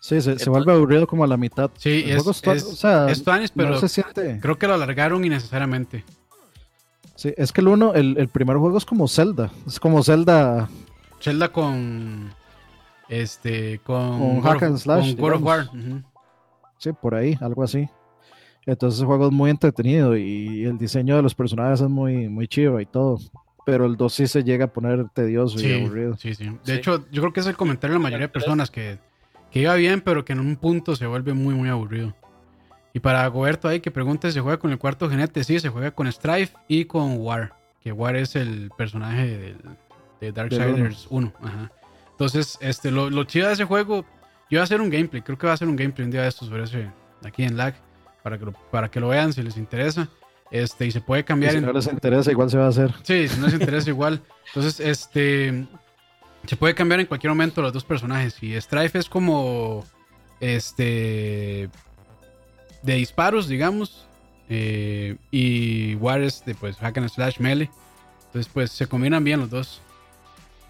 [0.00, 1.70] Sí, se, vuelve aburrido como a la mitad.
[1.76, 4.38] Sí, El es, es, o sea, es tuanis, pero no se siente.
[4.40, 6.04] creo que lo alargaron innecesariamente.
[7.16, 9.50] Sí, es que el uno, el, el primer juego es como Zelda.
[9.66, 10.70] Es como Zelda.
[11.20, 12.30] Zelda con.
[13.08, 13.78] Este.
[13.80, 14.18] Con.
[14.18, 15.66] Con hack and slash, Con God of War.
[16.78, 17.88] Sí, por ahí, algo así.
[18.66, 22.46] Entonces el juego es muy entretenido y el diseño de los personajes es muy, muy
[22.46, 23.18] chido y todo.
[23.66, 26.16] Pero el 2 sí se llega a poner tedioso y aburrido.
[26.16, 26.44] sí, sí.
[26.44, 26.72] De Sí.
[26.72, 28.98] hecho, yo creo que es el comentario de la mayoría de personas que,
[29.50, 32.14] que iba bien, pero que en un punto se vuelve muy, muy aburrido.
[32.94, 35.44] Y para Goberto ahí que pregunte, ¿se juega con el cuarto jinete?
[35.44, 37.52] Sí, se juega con Strife y con War.
[37.80, 39.56] Que War es el personaje del,
[40.20, 41.32] de Darksiders 1.
[41.42, 41.72] Ajá.
[42.12, 44.04] Entonces, este, lo, lo chido de ese juego,
[44.50, 45.22] yo voy a hacer un gameplay.
[45.22, 46.90] Creo que va a hacer un gameplay un día de estos sobre ese,
[47.24, 47.74] aquí en lag.
[48.22, 50.08] Para que, lo, para que lo vean si les interesa.
[50.50, 52.68] Este, y se puede Y cambiar si en, no les interesa, igual se va a
[52.68, 52.92] hacer.
[53.02, 54.20] Sí, si no les interesa igual.
[54.48, 55.66] Entonces, este.
[56.46, 58.42] Se puede cambiar en cualquier momento los dos personajes.
[58.42, 59.84] Y Strife es como.
[60.40, 61.70] Este.
[62.82, 64.06] De disparos, digamos.
[64.48, 67.70] eh, y War es de pues hack and slash melee.
[68.26, 69.80] Entonces, pues se combinan bien los dos.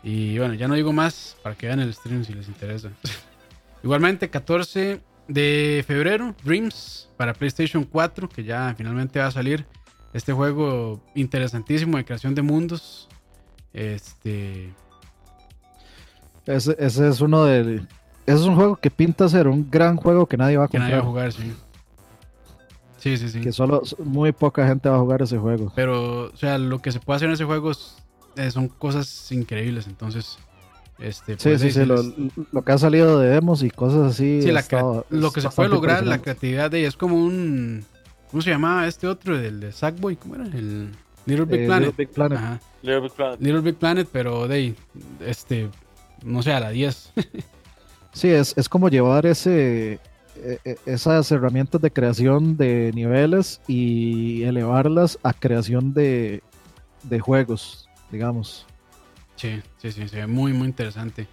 [0.02, 2.90] Y bueno, ya no digo más para que vean el stream si les interesa.
[3.82, 9.66] Igualmente, 14 de febrero, Dreams para PlayStation 4, que ya finalmente va a salir.
[10.12, 13.08] Este juego interesantísimo de creación de mundos.
[13.72, 14.72] Este.
[16.46, 17.86] Ese, ese es uno del.
[18.26, 20.78] Ese es un juego que pinta ser un gran juego que nadie va a Que
[20.78, 21.26] nadie va comprar.
[21.28, 21.54] a jugar, sí.
[22.98, 23.40] Sí, sí, sí.
[23.40, 25.72] Que solo muy poca gente va a jugar ese juego.
[25.74, 27.96] Pero, o sea, lo que se puede hacer en ese juego es-
[28.36, 29.86] eh, son cosas increíbles.
[29.86, 30.38] Entonces,
[30.98, 31.34] este.
[31.38, 31.84] Sí, pues, sí, sí.
[31.84, 34.42] Lo, que ha salido de demos y cosas así.
[34.42, 37.84] sí, la estado- lo que se puede lograr, la creatividad de es como un.
[38.30, 39.36] ¿Cómo se llamaba este otro?
[39.38, 40.16] Del de Sackboy.
[40.16, 40.44] ¿Cómo era?
[40.44, 40.90] El
[41.26, 41.88] Little Big Eh, Planet.
[41.88, 42.38] Little Big Planet.
[42.38, 42.60] Ajá.
[42.82, 43.40] Little Big Planet.
[43.40, 44.74] Little Big Planet, pero de ahí,
[45.26, 45.68] este.
[46.24, 47.12] No sé, a la 10.
[48.12, 50.00] Sí, es, es como llevar ese,
[50.34, 56.42] e- e- esas herramientas de creación de niveles y elevarlas a creación de,
[57.04, 58.66] de juegos, digamos.
[59.36, 61.26] Sí, sí, sí, se ve muy, muy interesante.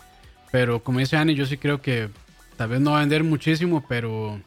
[0.52, 2.10] Pero como dice Ani, yo sí creo que
[2.56, 4.40] tal vez no va a vender muchísimo, pero,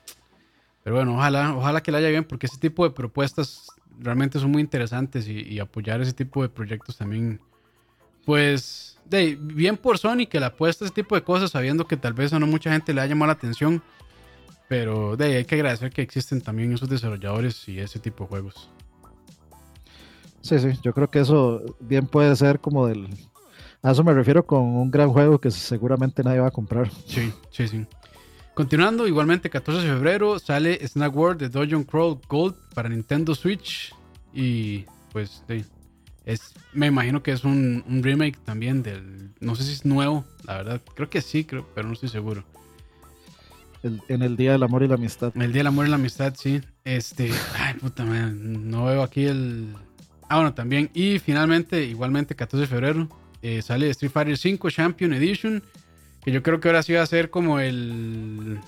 [0.83, 3.67] pero bueno, ojalá, ojalá que le haya bien, porque ese tipo de propuestas
[3.99, 7.41] realmente son muy interesantes y, apoyar ese tipo de proyectos también,
[8.25, 12.15] pues, de, bien por Sony que le apuesta ese tipo de cosas, sabiendo que tal
[12.15, 13.83] vez a no mucha gente le ha llamado la atención,
[14.69, 18.71] pero de hay que agradecer que existen también esos desarrolladores y ese tipo de juegos.
[20.43, 23.09] Sí, sí, yo creo que eso bien puede ser como del...
[23.83, 26.91] A eso me refiero con un gran juego que seguramente nadie va a comprar.
[27.07, 27.87] Sí, sí, sí.
[28.55, 33.95] Continuando, igualmente 14 de febrero sale Snack World de Dungeon Crawl Gold para Nintendo Switch.
[34.35, 35.65] Y pues sí,
[36.27, 39.31] es, me imagino que es un, un remake también del...
[39.41, 40.81] No sé si es nuevo, la verdad.
[40.95, 42.45] Creo que sí, creo, pero no estoy seguro.
[43.83, 45.33] El- en el Día del Amor y la Amistad.
[45.35, 46.61] El Día del Amor y la Amistad, sí.
[46.85, 47.31] Este...
[47.59, 49.75] Ay, puta madre, no veo aquí el...
[50.31, 50.91] Ah, bueno, también.
[50.95, 53.09] Y finalmente, igualmente 14 de febrero,
[53.43, 55.63] eh, sale Street Fighter V Champion Edition.
[56.23, 58.61] Que yo creo que ahora sí va a ser como el,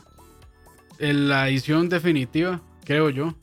[0.98, 3.34] el- la edición definitiva, creo yo.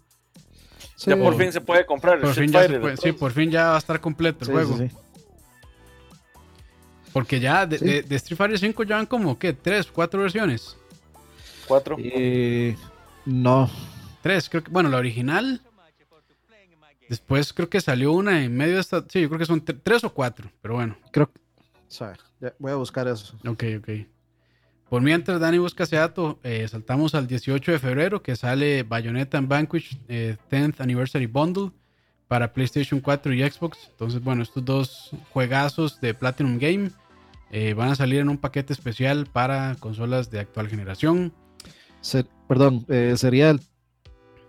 [0.95, 3.11] Sí, Ya por fin se puede comprar el Por fin ya se Fighter, puede- sí,
[3.13, 4.77] por fin ya va a estar completo el sí, juego.
[4.77, 4.95] sí, sí.
[7.13, 7.85] Porque ya de, Sí.
[7.85, 9.53] de- de Street Fighter 5 ya van como, ¿qué?
[9.53, 10.75] ¿Tres, cuatro versiones?
[11.67, 11.97] Cuatro.
[11.99, 12.75] Y
[13.25, 13.69] no,
[14.21, 15.61] Tres, creo que, bueno, la original.
[17.09, 19.03] Después creo que salió una en medio de esta.
[19.09, 20.95] Sí, yo creo que son tre- tres o cuatro, pero bueno.
[21.11, 21.39] creo que...
[22.59, 23.35] voy a buscar eso.
[23.47, 23.89] Ok, ok.
[24.89, 29.37] Por mientras Dani busca ese dato, eh, saltamos al 18 de febrero que sale Bayonetta
[29.37, 31.71] and Vanquish eh, 10th Anniversary Bundle
[32.27, 33.77] para PlayStation 4 y Xbox.
[33.91, 36.91] Entonces, bueno, estos dos juegazos de Platinum Game
[37.51, 41.33] eh, van a salir en un paquete especial para consolas de actual generación.
[42.47, 43.61] Perdón, eh, sería el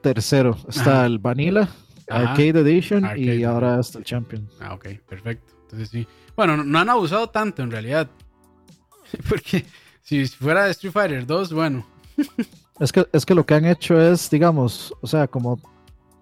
[0.02, 0.56] tercero.
[0.68, 1.06] Está Ajá.
[1.06, 1.68] el Vanilla,
[2.10, 2.32] Ajá.
[2.32, 4.48] Arcade Edition Arcade, y ahora está el Champion.
[4.60, 5.54] Ah, ok, perfecto.
[5.62, 6.06] Entonces sí.
[6.36, 8.08] Bueno, no, no han abusado tanto en realidad.
[9.28, 9.64] Porque
[10.02, 11.86] si fuera de Street Fighter 2, bueno.
[12.80, 15.60] Es que, es que lo que han hecho es, digamos, o sea, como,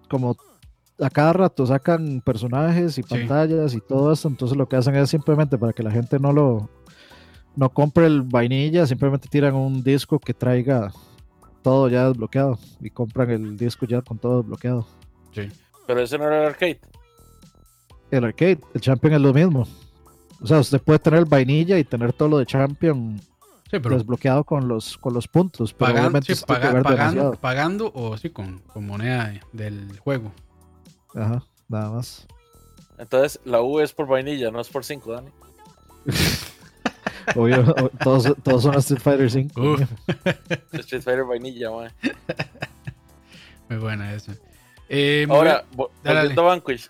[0.09, 0.35] como
[0.99, 5.09] a cada rato sacan personajes y pantallas y todo eso, entonces lo que hacen es
[5.09, 6.69] simplemente para que la gente no lo
[7.55, 10.91] no compre el vainilla, simplemente tiran un disco que traiga
[11.61, 14.85] todo ya desbloqueado y compran el disco ya con todo desbloqueado.
[15.33, 15.49] Sí.
[15.89, 16.79] Pero ese no era el arcade.
[18.11, 19.67] El arcade, el Champion es lo mismo.
[20.39, 23.19] O sea, usted puede tener el vainilla y tener todo lo de Champion
[23.71, 25.73] Sí, pero desbloqueado con los, con los puntos.
[25.73, 25.87] Pero
[26.21, 30.31] sí, paga- pagando, o sí, con, con moneda del juego.
[31.15, 32.27] Ajá, nada más.
[32.99, 35.29] Entonces, la U es por vainilla, no es por 5, Dani.
[37.35, 39.59] Obvio, o- todos, todos son Street Fighter 5.
[39.59, 39.81] Uf.
[40.73, 41.89] Street Fighter vainilla, mae.
[43.69, 44.35] Muy buena esa.
[44.89, 46.89] Eh, Ahora, volviendo a Vanquish.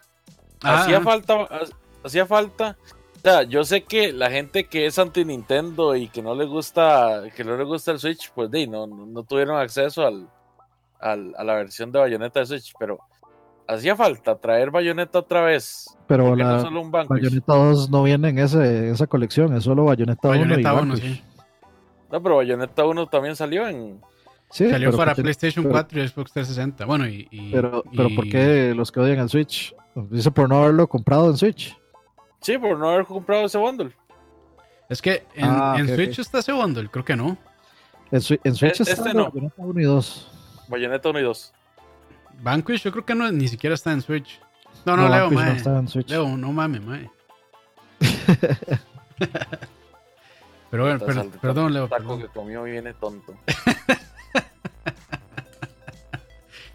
[0.63, 1.01] Ah, hacía ah.
[1.01, 1.59] falta, ha-
[2.05, 2.77] hacía falta.
[3.17, 6.45] O sea, yo sé que la gente que es anti Nintendo y que no le
[6.45, 10.27] gusta, que no le gusta el Switch, pues di, no, no, tuvieron acceso al,
[11.01, 12.99] al- a la versión de Bayonetta de Switch, pero
[13.67, 15.85] hacía falta traer Bayonetta otra vez.
[16.07, 17.09] Pero no la solo un Vanquish.
[17.21, 20.81] Bayonetta 2 no viene en ese, esa colección, es solo Bayonetta 1 y Bayonetta 1,
[20.93, 21.03] Vanquish.
[21.03, 21.23] sí.
[22.11, 24.01] No, pero Bayonetta 1 también salió en.
[24.51, 26.85] Sí, Salió para PlayStation pero- 4 y Xbox 360.
[26.85, 27.27] Bueno, y.
[27.29, 29.75] y- Pero, pero y- ¿por qué los que odian el Switch?
[29.95, 31.77] Dice por no haberlo comprado en Switch.
[32.41, 33.91] Sí, por no haber comprado ese bundle.
[34.89, 36.19] Es que en, Ah, en Switch ok.
[36.19, 37.37] está ese bundle, creo que no.
[38.11, 39.25] En, en Switch E- está este no.
[39.25, 40.31] Bayonetta 1 y 2.
[40.67, 41.53] Bayonetta 1 y 2.
[42.41, 44.39] Vanquish, yo creo que no, ni siquiera está en Switch.
[44.85, 45.57] No, no, No, Leo, Vanquish no mae.
[45.57, 46.09] está en Switch.
[46.09, 47.11] Leo, no mames, mae.
[50.71, 51.87] pero bueno, per- el perdón, Leo.
[51.87, 52.21] taco perdón.
[52.21, 53.33] que comió viene tonto.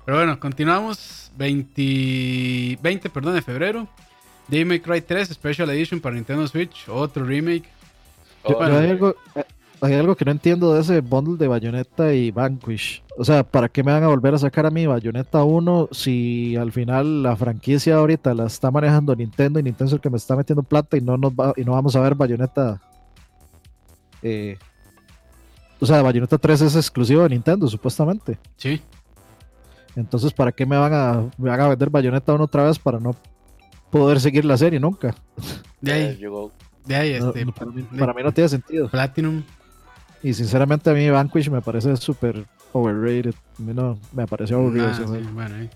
[0.04, 1.30] Pero bueno, continuamos.
[1.36, 3.88] 20, 20 perdón, de febrero.
[4.48, 6.88] Devil May Cry 3 Special Edition para Nintendo Switch.
[6.88, 7.64] Otro remake.
[8.48, 9.44] Yo- hay, algo, eh,
[9.80, 13.02] hay algo que no entiendo de ese bundle de Bayonetta y Vanquish.
[13.16, 16.54] O sea, ¿para qué me van a volver a sacar a mí Bayonetta 1 si
[16.56, 20.18] al final la franquicia ahorita la está manejando Nintendo y Nintendo es el que me
[20.18, 22.80] está metiendo plata y no, nos va, y no vamos a ver Bayonetta?
[24.22, 24.58] eh,
[25.80, 28.38] o sea, Bayonetta 3 es exclusivo de Nintendo, supuestamente.
[28.56, 28.80] Sí.
[29.96, 32.98] Entonces, ¿para qué me van a, me van a vender Bayonetta 1 otra vez para
[32.98, 33.14] no
[33.90, 35.14] poder seguir la serie nunca?
[35.80, 36.20] De ahí,
[36.86, 37.44] de ahí, No, este.
[37.44, 38.88] no, para, mí, de- para mí no tiene sentido.
[38.88, 39.42] Platinum.
[40.22, 43.34] Y sinceramente a mí Vanquish me parece súper overrated.
[43.58, 45.02] A mí no me pareció aburrido Nah, sí,
[45.32, 45.68] bueno.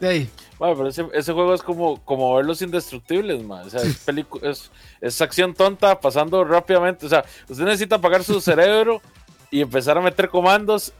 [0.00, 0.30] De ahí.
[0.58, 3.66] Bueno, pero ese, ese juego es como, como ver los indestructibles, man.
[3.66, 4.70] O sea, es, pelicu- es,
[5.02, 7.04] es acción tonta pasando rápidamente.
[7.04, 9.02] O sea, usted necesita apagar su cerebro
[9.50, 10.92] y empezar a meter comandos.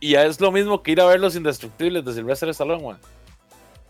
[0.00, 2.98] Y ya es lo mismo que ir a ver los indestructibles de Sylvester Stallone, man.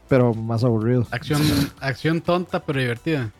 [0.08, 1.06] Pero más aburrido.
[1.10, 1.42] Acción,
[1.80, 3.30] acción tonta pero divertida.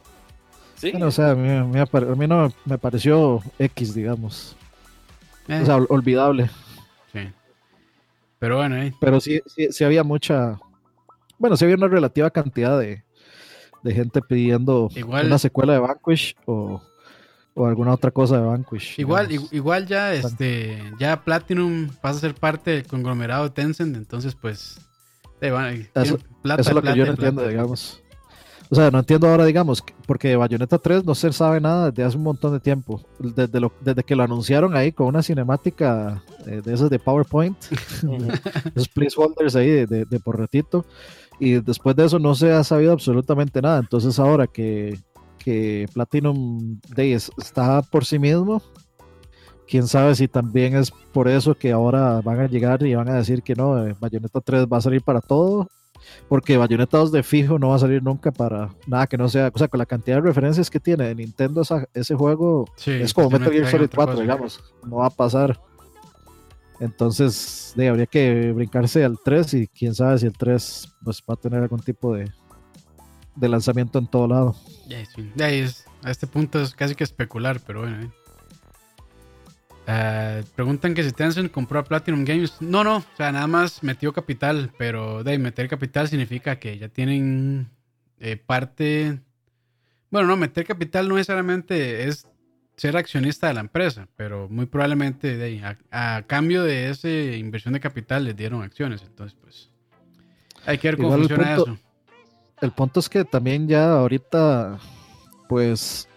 [0.76, 4.56] Sí, Bueno, o sea, a mí, a mí a no me pareció X, digamos.
[5.48, 6.50] Eh, O sea, ol- olvidable.
[7.12, 7.20] sí.
[8.38, 8.92] Pero bueno, ahí.
[9.00, 10.58] Pero sí, sí, sí había mucha.
[11.38, 13.04] Bueno, sí había una relativa cantidad de,
[13.82, 16.82] de gente pidiendo Igual- una secuela de Vanquish o,
[17.56, 18.98] o alguna otra cosa de Vanquish.
[19.00, 19.52] Igual, digamos.
[19.52, 24.78] igual ya este ya Platinum pasa a ser parte del conglomerado de Tencent, entonces pues
[25.40, 25.50] eh,
[25.92, 27.28] tienen plata, Eso es lo que yo no plata.
[27.28, 28.02] entiendo, digamos.
[28.68, 32.02] O sea, no entiendo ahora, digamos, que- porque Bayonetta 3 no se sabe nada desde
[32.02, 33.00] hace un montón de tiempo.
[33.18, 37.56] Desde, lo, desde que lo anunciaron ahí con una cinemática eh, de esas de PowerPoint,
[38.74, 40.84] esos placeholders ahí de, de, de por ratito.
[41.38, 43.78] Y después de eso no se ha sabido absolutamente nada.
[43.78, 44.98] Entonces ahora que,
[45.38, 48.62] que Platinum Day es- está por sí mismo,
[49.68, 53.14] quién sabe si también es por eso que ahora van a llegar y van a
[53.16, 55.68] decir que no, eh, Bayonetta 3 va a salir para todo
[56.28, 59.50] porque Bayonetta 2 de fijo no va a salir nunca para nada que no sea,
[59.52, 62.92] o sea, con la cantidad de referencias que tiene de Nintendo esa- ese juego, Sí,
[62.92, 64.22] es como Metal Gear Solid otra 4, cosa.
[64.22, 65.58] digamos, no va a pasar.
[66.78, 71.34] Entonces, de, habría que brincarse al 3 y quién sabe si el 3 pues, va
[71.34, 72.30] a tener algún tipo de,
[73.36, 74.56] de lanzamiento en todo lado.
[74.88, 78.02] Es- a este punto es casi que especular, pero bueno.
[78.04, 78.10] eh.
[79.88, 82.54] Ah, preguntan que si Tencent compró a Platinum Games.
[82.60, 86.76] No, no, o sea, nada más metió capital, pero de ahí, meter capital significa que
[86.78, 87.68] ya tienen
[88.18, 89.20] eh, parte.
[90.10, 92.26] Bueno, no, meter capital no necesariamente es
[92.76, 97.08] ser accionista de la empresa, pero muy probablemente de ahí, a, a cambio de esa
[97.08, 99.02] inversión de capital les dieron acciones.
[99.02, 99.70] Entonces, pues,
[100.66, 101.80] hay que ver cómo Igual funciona punto- eso.
[102.60, 104.78] El punto es que también ya ahorita,
[105.48, 106.08] pues,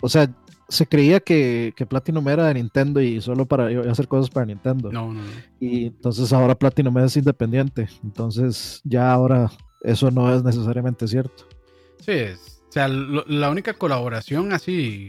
[0.00, 0.28] o sea,
[0.68, 4.90] se creía que, que Platinum era de Nintendo y solo para hacer cosas para Nintendo.
[4.92, 5.30] No, no, no.
[5.60, 7.88] Y entonces ahora Platinum es independiente.
[8.04, 9.50] Entonces ya ahora
[9.82, 11.46] eso no es necesariamente cierto.
[12.00, 15.08] Sí, es- o sea, lo- la única colaboración así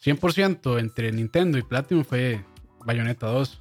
[0.00, 2.44] 100% entre Nintendo y Platinum fue
[2.84, 3.60] Bayonetta 2.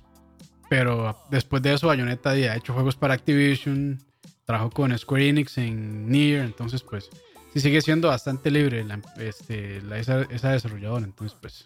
[0.69, 3.99] Pero después de eso, Bayonetta ya ha hecho juegos para Activision,
[4.45, 7.09] trabajó con Square Enix en Nier, entonces pues
[7.53, 11.05] sí sigue siendo bastante libre la, este, la- esa, esa desarrolladora.
[11.05, 11.65] Entonces pues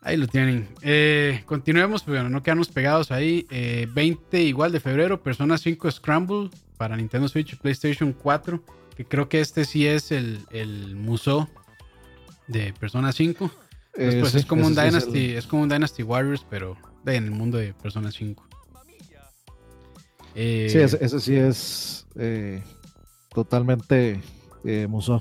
[0.00, 0.68] Ahí lo tienen.
[0.80, 3.46] Eh, continuemos, pues, bueno, no quedarnos pegados ahí.
[3.50, 8.62] Eh, 20 igual de febrero, Persona 5 Scramble para Nintendo Switch y PlayStation 4.
[8.96, 11.50] Que creo que este sí es el, el museo
[12.46, 13.50] de Persona 5.
[13.96, 16.76] Eh, Después sí, es como un es Dynasty, el- es, como un Dynasty Warriors, pero
[17.04, 18.47] en el mundo de Persona 5.
[20.40, 22.62] Eh, Sí, ese, ese sí es eh,
[23.34, 24.20] totalmente
[24.64, 25.20] eh, museo.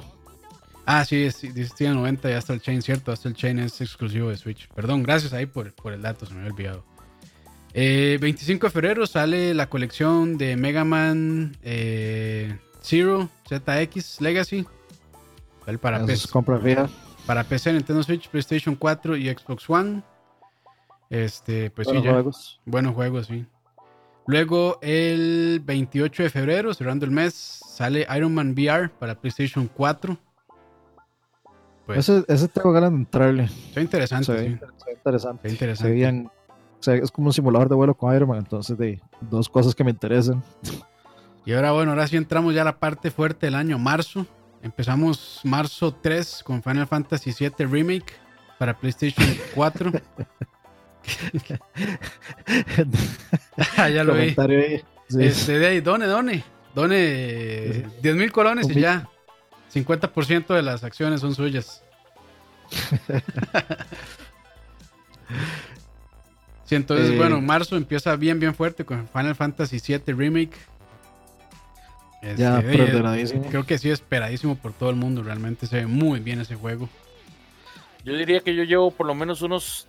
[0.86, 3.12] Ah, sí, es- dice tiene 90 y hasta el Chain, cierto.
[3.12, 4.68] Hasta el Chain es exclusivo de Switch.
[4.70, 6.86] Perdón, gracias ahí por, por el dato, se me había olvidado.
[7.74, 14.66] Eh, 25 de febrero sale la colección de Mega Man eh, Zero ZX Legacy.
[15.82, 16.88] Para, Eso PC,
[17.26, 20.02] para PC, Nintendo Switch, PlayStation 4 y Xbox One.
[21.10, 22.14] Este, pues Buenos sí, ya.
[22.14, 22.62] juegos.
[22.66, 23.46] Buenos juegos, sí.
[24.28, 30.18] Luego, el 28 de febrero, cerrando el mes, sale Iron Man VR para PlayStation 4.
[31.86, 33.44] Pues, Ese, ese tengo ganas de entrarle.
[33.46, 34.58] está interesante, Se ve, sí.
[34.78, 35.48] se ve interesante.
[35.48, 35.90] Está interesante.
[35.90, 36.28] Se veían-
[36.80, 38.40] o sea, es como un simulador de vuelo con Iron Man.
[38.40, 40.44] Entonces, de dos cosas que me interesan.
[41.46, 44.26] Y ahora, bueno, ahora sí entramos ya a la parte fuerte del año, marzo.
[44.62, 48.14] Empezamos marzo 3 con Final Fantasy VII Remake
[48.60, 49.92] para PlayStation 4.
[53.78, 54.36] Ah, ya lo vi.
[55.10, 55.24] Sí.
[55.24, 56.44] Este, de ahí, done, done.
[56.76, 59.08] Done 10 mil colones y ya.
[59.74, 61.82] 50% de las acciones son suyas.
[66.66, 70.58] sí, entonces, Eh, bueno, marzo empieza bien, bien fuerte con Final Fantasy VII Remake.
[72.22, 72.62] Este, ya.
[73.50, 75.24] Creo que sí, esperadísimo por todo el mundo.
[75.24, 76.90] Realmente se ve muy bien ese juego.
[78.04, 79.88] Yo diría que yo llevo por lo menos unos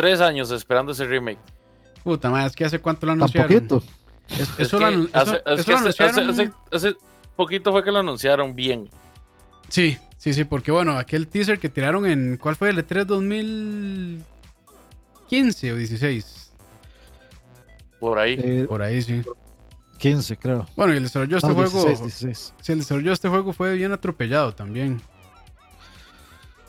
[0.00, 1.38] tres años esperando ese remake.
[2.02, 3.52] Puta madre, es que hace cuánto lo anunciaron.
[3.52, 3.82] poquito.
[4.30, 6.30] Es- Es eso que lo, eso- hace, es eso que lo hace- anunciaron.
[6.30, 6.96] hace- hace- hace
[7.36, 8.88] poquito fue que lo anunciaron bien.
[9.68, 12.38] Sí, sí, sí, porque bueno, aquel teaser que tiraron en.
[12.38, 16.52] ¿Cuál fue el E E3 2015 o 16?
[17.98, 18.38] Por ahí.
[18.42, 19.22] Eh, Por ahí sí.
[19.98, 20.66] 15, creo.
[20.76, 21.84] Bueno, y el desarrollo de este Ah, juego.
[21.84, 22.54] 16, 16.
[22.62, 25.02] Sí, el desarrollo de este juego fue bien atropellado también.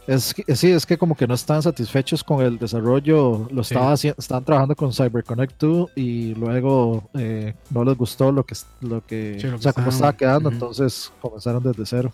[0.07, 3.47] Es que- sí, es que como que no están satisfechos con el desarrollo.
[3.51, 3.73] Lo Sí.
[3.75, 9.05] estaba estaban trabajando con CyberConnect 2 y luego eh, no les gustó lo que, lo
[9.05, 10.49] que, Sí, lo o que sea, cómo estaba quedando.
[10.49, 10.55] ujú.
[10.55, 12.11] Entonces comenzaron desde cero.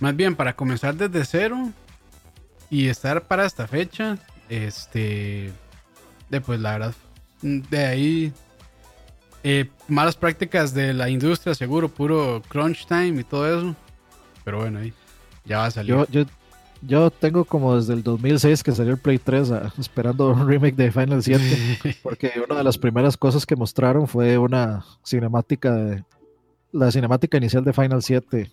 [0.00, 1.70] Más bien, para comenzar desde cero
[2.70, 5.52] y estar para esta fecha, este.
[6.30, 6.94] De pues la verdad,
[7.42, 8.32] de ahí.
[9.44, 13.76] eh, malas prácticas de la industria, seguro, puro crunch time y todo eso.
[14.44, 14.92] Pero bueno, ahí
[15.44, 15.90] ya va a salir.
[15.90, 16.24] Yo, yo,
[16.82, 20.76] yo tengo como desde el 2006 que salió el Play 3 ah, esperando un remake
[20.76, 21.42] de Final 7.
[22.02, 26.04] Porque una de las primeras cosas que mostraron fue una cinemática de
[26.72, 28.50] la cinemática inicial de Final 7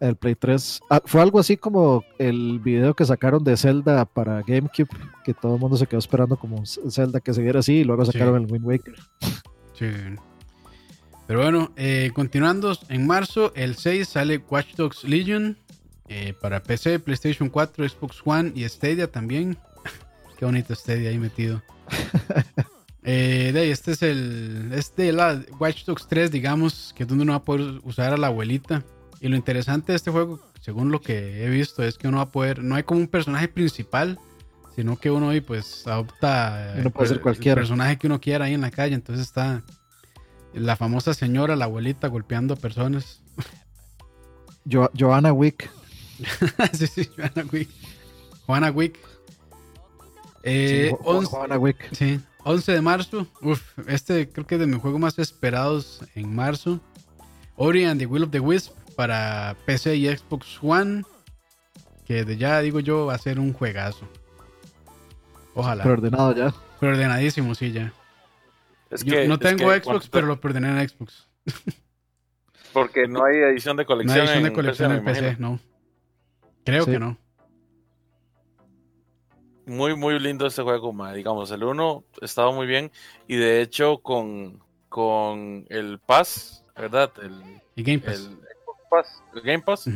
[0.00, 0.80] el Play 3.
[0.88, 4.88] Ah, fue algo así como el video que sacaron de Zelda para GameCube,
[5.24, 8.04] que todo el mundo se quedó esperando como Zelda que se viera así y luego
[8.06, 8.12] Sí.
[8.12, 8.94] sacaron el Wind Waker.
[9.74, 9.90] Sí.
[11.26, 15.58] Pero bueno, eh, continuando, en marzo, el 6 sale Watch Dogs Legion
[16.10, 19.56] eh, para PC, PlayStation 4, Xbox One y Stadia también.
[20.38, 21.62] Qué bonito Stadia ahí metido.
[23.02, 24.72] Eh, de ahí, este es el.
[24.74, 28.18] Este la Watch Dogs 3, digamos, que es donde uno va a poder usar a
[28.18, 28.84] la abuelita.
[29.22, 32.24] Y lo interesante de este juego, según lo que he visto, es que uno va
[32.24, 32.62] a poder.
[32.62, 34.18] No hay como un personaje principal,
[34.76, 37.58] sino que uno ahí pues adopta Uno puede eh, ser el cualquiera.
[37.62, 38.94] personaje que uno quiera ahí en la calle.
[38.96, 39.62] Entonces está
[40.52, 43.22] la famosa señora, la abuelita, golpeando a personas.
[44.70, 45.70] Jo- Joanna Wick.
[46.72, 47.68] sí, sí, Joanna Wick.
[48.46, 48.98] Juana Wick.
[50.42, 51.88] Eh, Jo- Jo- 11 Joanna Wick.
[51.94, 53.26] Sí, 11 de marzo.
[53.42, 56.80] Uf, este creo que es de mis juegos más esperados en marzo.
[57.56, 61.04] Ori and the Will of the Wisp para PC y Xbox One.
[62.06, 64.08] Que de ya digo yo va a ser un juegazo.
[65.54, 65.82] Ojalá.
[65.84, 66.54] Preordenado ya.
[66.80, 67.92] Preordenadísimo, sí, ya.
[68.90, 71.28] Es Yo que- no es tengo que Xbox, pero lo preordené en Xbox.
[72.72, 74.18] Porque no hay edición de No colección.
[74.20, 75.48] hay edición de en colección PC, en PC, imagino.
[75.50, 75.60] no.
[76.64, 76.92] Creo Sí.
[76.92, 77.18] que no.
[79.66, 81.12] Muy, muy lindo este juego, ma.
[81.12, 81.50] digamos.
[81.50, 82.90] El 1 estaba muy bien.
[83.28, 87.12] Y de hecho, con, con el Pass, ¿verdad?
[87.22, 87.40] El,
[87.76, 88.14] Y Game Pass.
[88.26, 89.88] el Xbox Pass, el Game Pass,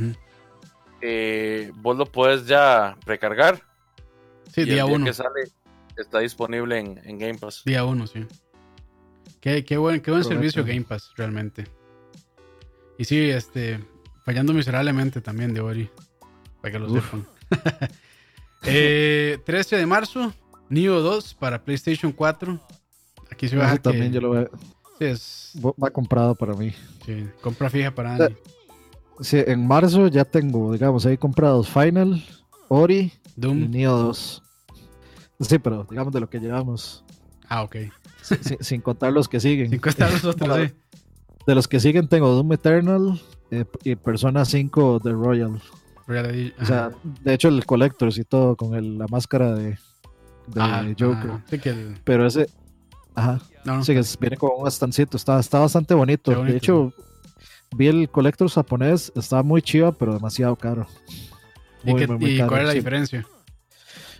[1.00, 3.60] eh, vos lo puedes ya precargar.
[4.52, 5.04] Sí, y día día 1.
[5.06, 5.40] que sale
[5.96, 7.62] está disponible en, en Game Pass.
[7.64, 8.26] Día 1, sí.
[9.40, 10.28] Qué, qué buen, qué buen Correcto.
[10.42, 11.64] servicio Game Pass, realmente.
[12.96, 13.80] Y sí, este,
[14.24, 15.90] fallando miserablemente también de Ori,
[16.64, 17.04] para que lo Uf.
[17.04, 17.26] sepan.
[18.66, 20.32] Eh, 13 de marzo,
[20.70, 22.58] Neo 2 para PlayStation 4.
[23.30, 24.50] Aquí se baja que también yo lo veo.
[24.98, 26.72] sí, es Va comprado para mí.
[27.04, 28.36] sí, compra fija para Eh, Andy.
[29.20, 32.24] Sí, en marzo ya tengo, digamos, ahí comprados Final,
[32.68, 33.70] Ori y Doom.
[33.70, 34.42] Neo 2.
[35.40, 37.04] Sí, pero digamos de lo que llevamos.
[37.50, 37.76] Ah, ok.
[38.22, 39.68] sin, sin contar los que siguen.
[39.72, 40.72] Sin contar los otros, sí.
[41.46, 45.60] De los que siguen tengo Doom Eternal eh, y Persona 5 de Royal.
[46.06, 46.90] O sea,
[47.22, 49.78] de hecho el Collectors y todo con el- la máscara de,
[50.48, 51.30] de Ajá, Joker.
[51.30, 51.42] ajá.
[51.48, 52.48] Sí, que el- Pero ese,
[53.14, 56.30] ajá, no, no, sí que es- viene con un estancito, está, está bastante bonito.
[56.44, 56.92] De hecho,
[57.76, 60.86] vi el Collectors japonés, estaba muy chiva, pero demasiado caro.
[61.84, 62.78] ¿Y, Muy, qué- muy, muy y caro, cuál es la sí.
[62.78, 63.26] diferencia?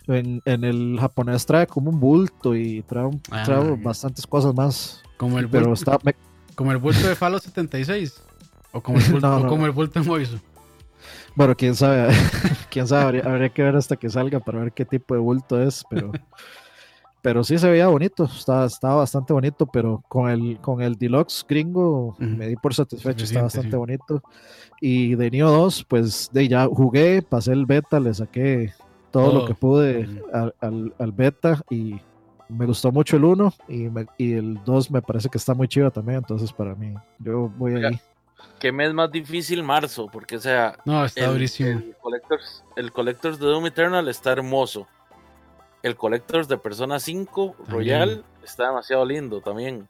[0.07, 4.53] En, en el japonés trae como un bulto y trae, un- Ah, trae bastantes cosas
[4.53, 5.01] más.
[5.17, 6.15] Como el, Pero bulto, está, me-
[6.55, 8.21] como el bulto de Fallout 76.
[8.71, 10.39] O como el bulto, No, o como el bulto de Moiso.
[11.35, 12.07] Bueno, quién sabe,
[12.69, 15.61] quién sabe, habría, habría que ver hasta que salga para ver qué tipo de bulto
[15.61, 16.11] es, pero,
[17.21, 21.43] pero sí se veía bonito, estaba, estaba bastante bonito, pero con el, con el deluxe
[21.47, 22.23] gringo Ujú.
[22.23, 23.77] me di por satisfecho, está bastante sí.
[23.77, 24.21] bonito.
[24.79, 28.73] Y de Neo 2, pues de ya jugué, pasé el beta, le saqué
[29.11, 31.95] todo, lo que pude al, al- al beta y
[32.49, 33.85] me gustó mucho el 1 y,
[34.17, 37.73] y el 2 me parece que está muy chido también, entonces para mí, yo voy
[37.75, 37.99] ahí.
[38.59, 39.63] ¿Qué mes más difícil?
[39.63, 41.69] Marzo, porque o sea, No, está el, durísimo.
[41.79, 44.87] el Collectors, el Collectors de Doom Eternal está hermoso.
[45.83, 49.87] El Collectors de Persona 5 Royal está demasiado lindo también.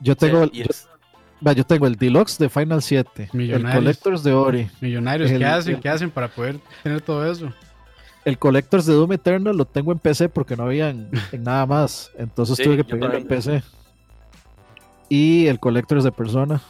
[0.00, 3.74] Yo O sea, tengo, el- yo- tengo el Deluxe de Final 7, el Millonarios.
[3.74, 5.74] Collectors de Ori, Millonarios, el- ¿qué hacen?
[5.76, 7.52] el- ¿Qué hacen para poder tener todo eso?
[8.26, 11.64] el Collectors de Doom Eternal lo tengo en PC porque no había en, en nada
[11.64, 13.28] más, entonces Sí, tuve que pedirlo en también.
[13.28, 13.62] PC.
[15.10, 16.62] Y el Collectors de Persona,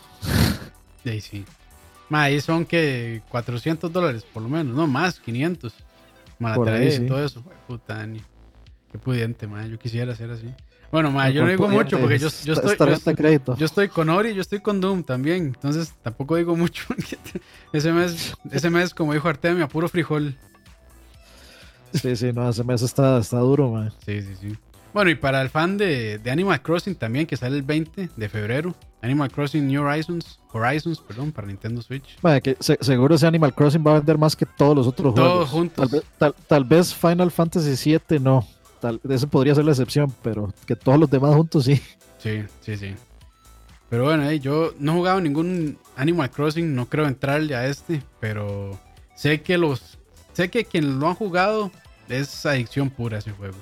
[1.05, 1.45] ahí sí.
[2.09, 5.73] Ma, ahí son que 400 dólares por lo menos, no más, 500.
[6.41, 7.07] Ma, la ahí, sí.
[7.07, 7.45] todo eso.
[7.69, 8.09] Puta.
[8.91, 9.65] Qué pudiente, ma.
[9.67, 10.47] Yo quisiera hacer así.
[10.91, 12.89] Bueno, ma, yo no digo pudiente, mucho porque yo, es- yo es estoy.
[12.89, 13.57] Yo, crédito.
[13.57, 15.47] yo estoy con Ori, yo estoy con Doom también.
[15.47, 16.85] Entonces tampoco digo mucho.
[17.73, 20.37] ese mes, ese mes, como dijo Artemia, puro frijol.
[21.93, 23.93] Sí, sí, no, ese mes está, está duro, man.
[24.05, 24.57] Sí, sí, sí.
[24.93, 28.29] Bueno, y para el fan de, de Animal Crossing también, que sale el 20 de
[28.29, 28.75] febrero.
[29.03, 32.19] Animal Crossing New Horizons, Horizons, perdón, para Nintendo Switch.
[32.43, 35.49] Que se- seguro ese Animal Crossing va a vender más que todos los otros Todos
[35.49, 35.51] juegos.
[35.51, 35.77] juntos.
[35.77, 38.47] Tal vez, tal, tal vez Final Fantasy VII no.
[38.81, 41.81] Tal, ese podría ser la excepción, pero que todos los demás juntos sí.
[42.19, 42.95] Sí, sí, sí.
[43.89, 48.03] Pero bueno, eh, yo no he jugado ningún Animal Crossing, no creo entrarle a este,
[48.21, 48.79] pero
[49.17, 49.99] sé que los
[50.33, 51.71] sé que quien lo han jugado
[52.09, 53.57] es adicción pura ese juego.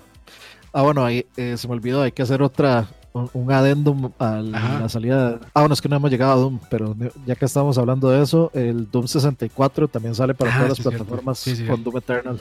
[0.72, 4.36] Ah, bueno, ahí eh, se me olvidó, hay que hacer otra, un, un adendum a
[4.36, 5.40] la salida.
[5.54, 6.94] Ah, bueno, es que no hemos llegado a Doom, pero
[7.26, 10.80] ya que estamos hablando de eso, el Doom 64 también sale para Ah, todas las
[10.86, 11.82] plataformas Sí, sí, con.
[11.82, 12.40] Doom Eternal.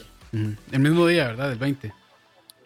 [0.71, 1.51] El mismo día, ¿verdad?
[1.53, 1.93] El 20.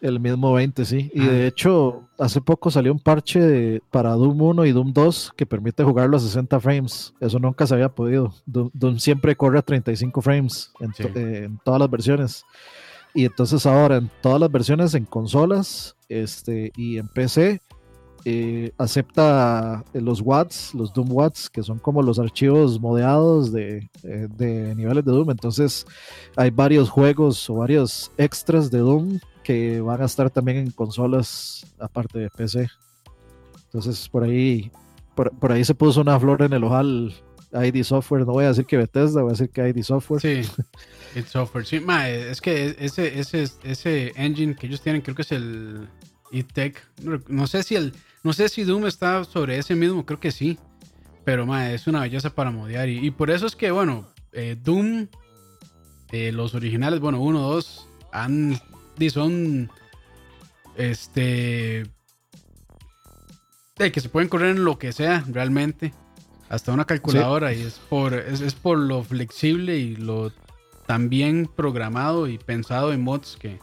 [0.02, 1.12] El mismo 20, sí.
[1.14, 1.30] Y Ah.
[1.30, 5.46] de hecho, hace poco salió un parche de- para Doom 1 y Doom 2 que
[5.46, 7.14] permite jugarlo a 60 frames.
[7.20, 8.34] Eso nunca se había podido.
[8.48, 11.10] Doom, Doom siempre corre a 35 frames en, to- Sí.
[11.14, 12.44] eh, en todas las versiones.
[13.14, 17.62] Y entonces ahora en todas las versiones en consolas este, y en PC
[18.24, 23.90] eh, acepta eh, los watts, los Doom watts, que son como los archivos modeados de,
[24.04, 25.32] eh, de niveles de Doom.
[25.32, 25.88] Entonces
[26.36, 31.66] hay varios juegos o varios extras de Doom que van a estar también en consolas
[31.80, 32.70] aparte de PC.
[33.66, 34.72] Entonces por ahí,
[35.16, 37.14] por, por ahí se puso una flor en el ojal
[37.54, 38.26] ID Software.
[38.26, 40.22] No voy a decir que Bethesda, voy a decir que ID Software.
[40.22, 40.42] Sí,
[41.16, 41.66] It Software.
[41.66, 45.88] Sí, ma, es que ese, ese, ese engine que ellos tienen, creo que es el
[46.32, 46.82] E-Tech.
[47.02, 47.94] No, no sé si el,
[48.24, 50.58] no sé si Doom está sobre ese mismo, creo que sí.
[51.24, 52.90] Pero ma, es una belleza para modear.
[52.90, 55.08] Y, y por eso es que, bueno, eh, Doom,
[56.12, 58.60] eh, los originales, bueno, 1, 2, han,
[59.12, 59.70] son,
[60.76, 61.86] este,
[63.78, 65.94] de que se pueden correr en lo que sea, realmente.
[66.52, 67.54] Hasta una calculadora.
[67.54, 70.32] Y es por, es, es por lo flexible y lo
[70.86, 73.58] tan bien programado y pensado en mods que,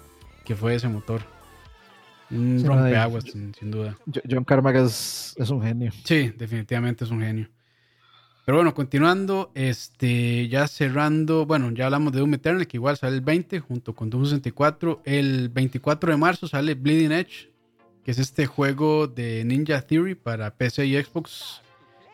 [0.44, 1.20] que fue ese motor.
[2.30, 3.96] Un Sí, rompeaguas, sin, sin duda.
[4.06, 5.92] Jo- John Carmack es, es un genio.
[6.04, 7.48] Sí, definitivamente es un genio.
[8.46, 13.16] Pero bueno, continuando, este, ya cerrando, bueno, ya hablamos de Doom Eternal, que igual sale
[13.16, 15.02] el 20 junto con Doom 64.
[15.04, 17.50] El 24 de marzo sale Bleeding Edge,
[18.02, 21.60] que es este juego de Ninja Theory para PC y Xbox.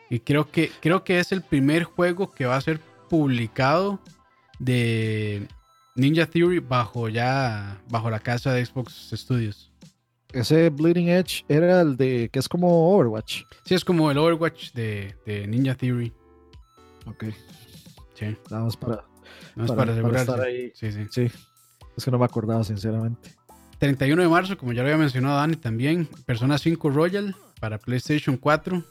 [0.09, 2.79] Y creo que, creo que es el primer juego que va a ser
[3.09, 3.99] publicado
[4.59, 5.47] de
[5.95, 9.71] Ninja Theory bajo ya, bajo la casa de Xbox Studios.
[10.31, 13.43] Ese Bleeding Edge era el de que es como Overwatch.
[13.65, 16.11] Sí, es como el Overwatch de, de Ninja Theory.
[17.05, 17.25] Ok,
[18.15, 18.35] Sí.
[18.49, 19.03] nada más para.
[19.55, 20.31] No es Para- para, para asegurarse.
[20.31, 20.71] estar ahí.
[20.75, 21.05] Sí, sí.
[21.11, 21.31] Sí,
[21.97, 23.29] es que no me acordaba, sinceramente.
[23.79, 28.37] 31 de marzo, como ya lo había mencionado Dani también, Persona 5 Royal para PlayStation
[28.37, 28.83] 4.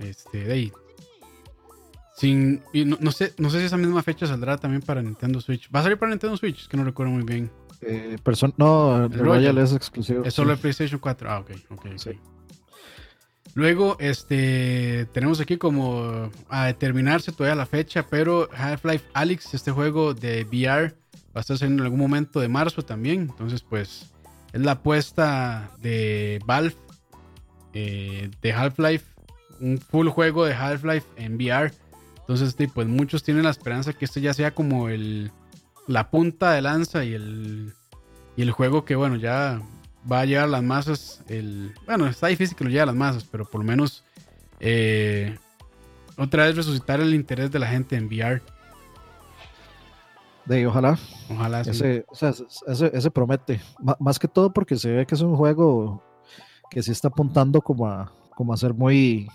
[0.00, 0.72] Este, de ahí.
[2.16, 5.40] Sin, y no, no sé, no sé si esa misma fecha saldrá también para Nintendo
[5.40, 5.70] Switch.
[5.74, 6.62] ¿Va a salir para Nintendo Switch?
[6.62, 7.50] Es que no recuerdo muy bien.
[7.82, 8.18] Eh,
[8.58, 10.24] no, el Royal, es exclusivo.
[10.24, 11.30] Es solo de PlayStation 4.
[11.30, 11.86] Ah, ok, ok.
[11.86, 11.86] ok.
[11.96, 12.10] Sí.
[13.54, 20.14] Luego, este, tenemos aquí como a determinarse todavía la fecha, pero Half-Life Alyx, este juego
[20.14, 20.94] de VR,
[21.34, 23.22] va a estar saliendo en algún momento de marzo también.
[23.22, 24.12] Entonces, pues,
[24.52, 26.76] es la apuesta de Valve
[27.72, 29.04] eh, de Half-Life,
[29.60, 31.72] un full juego de Half-Life en VR.
[32.20, 35.30] Entonces, pues muchos tienen la esperanza que este ya sea como el,
[35.86, 37.74] la punta de lanza y el,
[38.36, 39.60] y el juego que, bueno, ya
[40.10, 41.22] va a llegar a las masas.
[41.28, 44.04] El, bueno, está difícil que lo llegue a las masas, pero por lo menos
[44.60, 45.36] eh,
[46.16, 48.40] otra vez resucitar el interés de la gente en VR.
[50.44, 50.98] De, ojalá.
[51.28, 51.70] Ojalá sí.
[51.70, 52.32] Ese, o sea,
[52.66, 53.60] ese, ese promete.
[53.78, 56.02] Ma- más que todo porque se ve que es un juego
[56.70, 59.32] que sí está apuntando como a, como a ser muy, mu-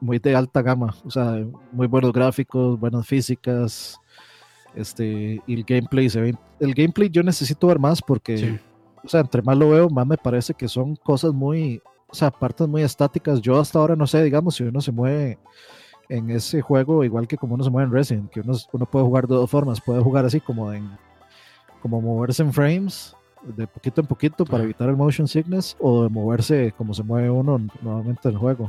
[0.00, 0.94] muy de alta gama.
[1.04, 4.00] O sea, muy buenos gráficos, buenas físicas.
[4.74, 6.34] Este, y el gameplay se ve.
[6.60, 8.58] El gameplay yo necesito ver más porque, Sí.
[9.04, 12.30] o sea, entre más lo veo, más me parece que son cosas muy, o sea,
[12.30, 13.40] partes muy estáticas.
[13.40, 15.38] Yo hasta ahora no sé, digamos, si uno se mueve
[16.08, 19.04] en ese juego igual que como uno se mueve en Resident, que uno, uno puede
[19.06, 20.90] jugar de dos formas, puede jugar así como en
[21.80, 23.15] como moverse en frames
[23.46, 27.30] de poquito en poquito para evitar el motion sickness o de moverse como se mueve
[27.30, 28.68] uno normalmente en el juego.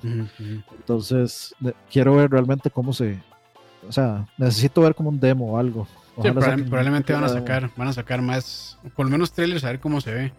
[0.77, 3.19] Entonces, ne- quiero ver realmente cómo se
[3.87, 5.87] o sea, necesito ver como un demo o algo.
[6.21, 7.45] Sí, probable- probablemente van a una demo.
[7.47, 10.33] sacar, van a sacar más, por lo menos trailers a ver cómo se ve.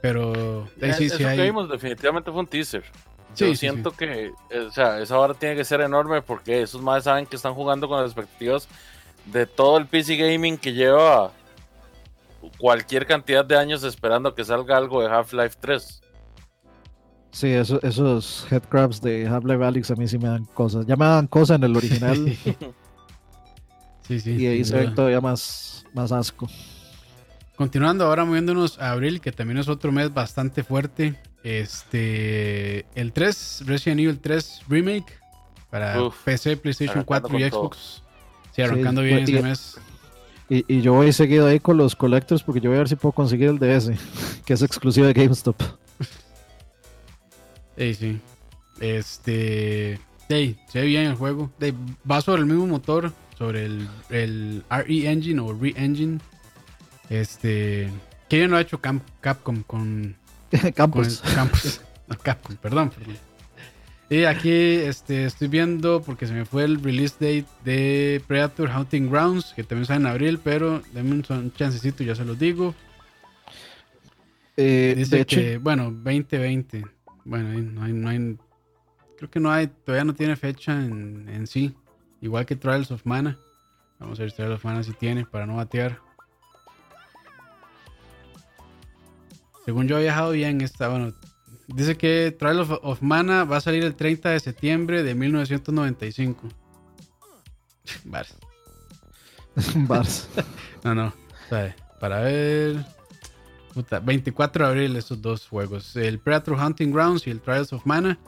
[0.00, 1.40] Pero ahí sí, Eso sí que hay.
[1.40, 2.84] vimos definitivamente fue un teaser.
[3.32, 6.62] Sí, Yo sí, siento que, eh, o sea, esa hora tiene que ser enorme porque
[6.62, 8.68] esos más saben que están jugando con las expectativas
[9.32, 11.32] de todo el PC gaming que lleva
[12.58, 16.00] cualquier cantidad de años esperando que salga algo de Half-Life 3.
[17.30, 20.86] Sí, eso- esos headcrabs de Half-Life Alyx a mí sí me dan cosas.
[20.86, 22.14] Ya me dan cosas en el original
[24.06, 24.32] Sí, sí.
[24.36, 26.48] y ahí se ve todavía más, más asco.
[27.56, 31.14] Continuando ahora moviéndonos a abril, que también es otro mes bastante fuerte.
[31.42, 35.06] Este, el 3, Resident Evil 3 Remake
[35.70, 37.60] para Uf, PC, PlayStation arrancando 4 y todo.
[37.62, 38.02] Xbox.
[38.52, 39.78] Sí, arrancando Sí, bien ese mes.
[40.48, 42.96] Y, y yo voy seguido ahí con los collectors porque yo voy a ver si
[42.96, 43.90] puedo conseguir el DS,
[44.44, 45.60] que es exclusivo de GameStop.
[47.76, 48.20] Sí, sí.
[48.80, 51.50] Este, hey, se ve bien el juego.
[52.10, 56.20] Va sobre el mismo motor, sobre el, el RE Engine o Re-Engine.
[57.10, 57.90] Este,
[58.28, 60.16] que ya no ha hecho Capcom con
[60.50, 61.22] con Campos.
[61.24, 61.80] el Campos.
[62.08, 63.16] No, Capcom, perdón, perdón.
[64.10, 69.10] Y aquí este, estoy viendo porque se me fue el release date de Predator Hunting
[69.10, 72.74] Grounds, que también sale en abril, pero denme un, chancecito, ya se los digo.
[74.56, 76.84] Eh, Dice de hecho, que, bueno, 2020.
[77.24, 78.36] Bueno, no hay, no hay-
[79.16, 81.74] creo que no hay, todavía no tiene fecha en, en sí.
[82.20, 83.38] Igual que Trials of Mana.
[83.98, 85.98] Vamos a ver si Trials of Mana sí tiene para no batear.
[89.64, 91.14] Según yo he viajado bien esta, bueno,
[91.68, 96.48] dice que Trial of, of Mana va a salir el 30 de septiembre de 1995.
[98.04, 98.28] Vale.
[99.76, 100.28] Bars.
[100.82, 101.12] No, no.
[102.00, 102.84] para ver.
[103.72, 105.96] Puta, 24 de abril estos dos juegos.
[105.96, 108.18] El Predator Hunting Grounds y el Trials of Mana.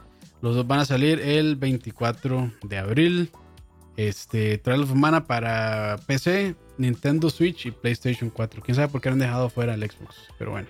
[0.42, 3.30] Los dos van a salir el 24 de abril.
[3.96, 8.62] Este, Trials of Mana para PC, Nintendo Switch y PlayStation 4.
[8.62, 10.16] Quién sabe por qué han dejado fuera el Xbox.
[10.38, 10.68] Pero bueno.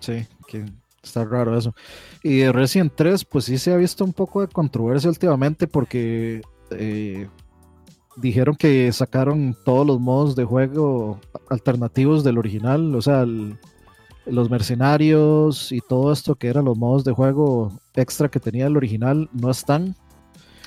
[0.00, 0.64] Sí, que
[1.02, 1.74] está raro eso.
[2.22, 6.42] Y de Resident 3, pues sí se ha visto un poco de controversia últimamente porque
[6.70, 7.28] eh,
[8.16, 11.18] dijeron que sacaron todos los modos de juego
[11.50, 13.58] alternativos del original, o sea, el-
[14.24, 18.76] los mercenarios y todo esto que eran los modos de juego extra que tenía el
[18.76, 19.96] original no están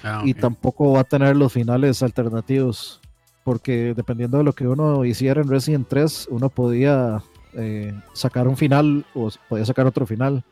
[0.03, 2.99] Ah, y tampoco va a tener los finales alternativos
[3.45, 7.23] porque dependiendo de lo que uno hiciera en Resident 3 uno podía
[7.55, 10.43] eh, sacar un final o podía sacar otro final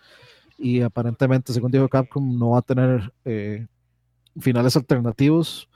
[0.57, 3.67] y aparentemente según dijo Capcom no va a tener eh,
[4.39, 5.67] finales alternativos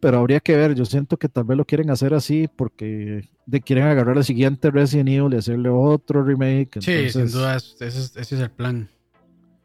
[0.00, 3.60] pero habría que ver yo siento que tal vez lo quieren hacer así porque de,
[3.60, 7.98] quieren agarrar el siguiente Resident Evil y hacerle otro remake Sí, sin duda, es- ese
[7.98, 8.88] es, ese es el plan.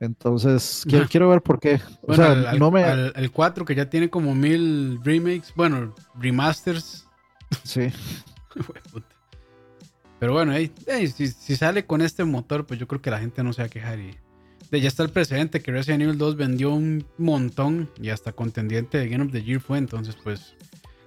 [0.01, 3.31] entonces quiero, quiero ver por qué o Bueno, sea al- al- no me al- el
[3.31, 7.07] 4 que ya tiene como mil remakes, bueno, remasters.
[7.63, 7.87] sí.
[10.25, 13.19] Pero bueno, ey, ey, si, si sale con este motor, pues yo creo que la
[13.19, 13.99] gente no se va a quejar.
[13.99, 14.17] Y
[14.71, 18.97] de, ya está el precedente que Resident Evil 2 vendió un montón y hasta contendiente
[18.97, 19.77] de Game of the Year fue.
[19.77, 20.55] Entonces, pues,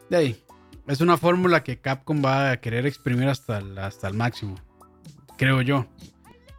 [0.09, 0.45] de ahí,
[0.87, 4.55] es una fórmula que Capcom va a querer exprimir hasta el, hasta el máximo,
[5.37, 5.85] creo yo.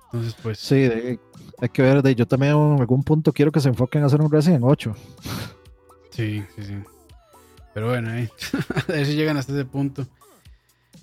[0.07, 1.17] Entonces, pues, Sí, de-
[1.61, 2.01] hay que ver.
[2.03, 4.93] De, yo también en algún punto quiero que se enfoquen a hacer un Resident 8.
[6.11, 6.73] Sí, sí, sí.
[7.73, 8.29] Pero bueno, eh.
[8.89, 10.05] a ver si llegan hasta ese punto.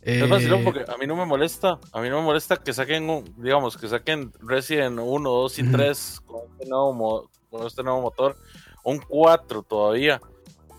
[0.07, 3.11] Es vacilón porque a mí no me molesta, a mí no me molesta que saquen,
[3.11, 8.02] un, digamos, que saquen Resident 1, 2 y 3 con, este nuevo, con este nuevo
[8.02, 8.36] motor,
[8.84, 10.20] un 4 todavía,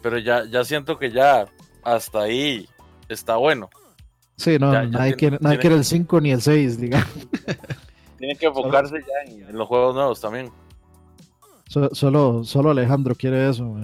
[0.02, 1.46] pero ya, ya siento que ya
[1.84, 2.70] hasta ahí
[3.10, 3.70] está bueno.
[4.38, 5.38] Sí, no, nadie, quiere,
[5.76, 7.10] el 5 ni el 6, digamos.
[8.18, 10.52] Tienen que enfocarse ya en, los juegos nuevos también.
[11.68, 13.76] solo, solo Alejandro quiere eso.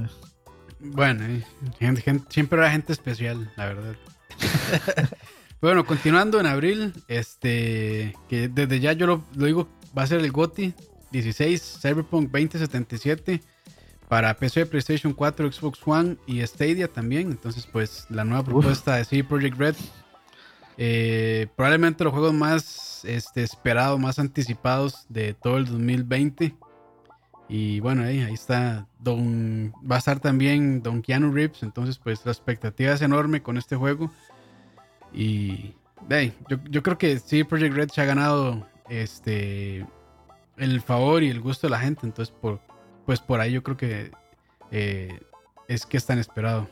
[0.79, 1.43] Bueno,
[2.29, 3.95] siempre era gente especial, la verdad.
[5.67, 10.31] bueno, continuando en abril, este, que desde ya yo lo, digo, va a ser el
[10.31, 10.73] GOTI
[11.11, 13.41] 16 Cyberpunk 2077
[14.09, 17.31] para PC, PlayStation 4, Xbox One y Stadia también.
[17.31, 19.75] Entonces, pues la nueva propuesta de CD Projekt Red
[20.77, 26.55] eh, probablemente los juegos más este, esperados, más anticipados de todo el 2020.
[27.49, 29.73] Y bueno, ahí, ahí está Don.
[29.89, 31.63] Va a estar también Don Keanu Reeves.
[31.63, 34.11] Entonces, pues la expectativa es enorme con este juego.
[35.13, 35.73] Y
[36.09, 39.85] hey, yo, yo, creo que sí, Project Red se ha ganado este
[40.57, 42.05] el favor y el gusto de la gente.
[42.05, 42.59] Entonces, por,
[43.05, 44.11] pues por ahí yo creo que
[44.71, 45.19] eh,
[45.67, 46.67] es que es tan esperado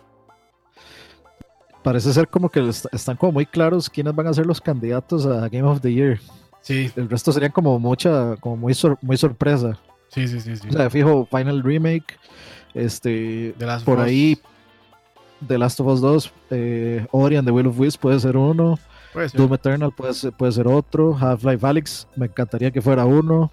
[1.81, 5.47] parece ser como que están como muy claros quiénes van a ser los candidatos a
[5.49, 6.19] Game of the Year.
[6.61, 6.91] Sí.
[6.95, 9.79] El resto serían como mucha, como muy, muy sorpresa.
[10.09, 10.67] Sí, sí, sí, sí.
[10.69, 12.17] O sea, fijo, Final Remake,
[12.73, 14.37] este, por ahí,
[15.47, 18.77] The Last of Us 2, eh, Ori and the Will of Wisps puede ser uno.
[19.33, 21.13] Doom Eternal puede ser, puede ser otro.
[21.13, 23.51] Half-Life Alyx, me encantaría que fuera uno.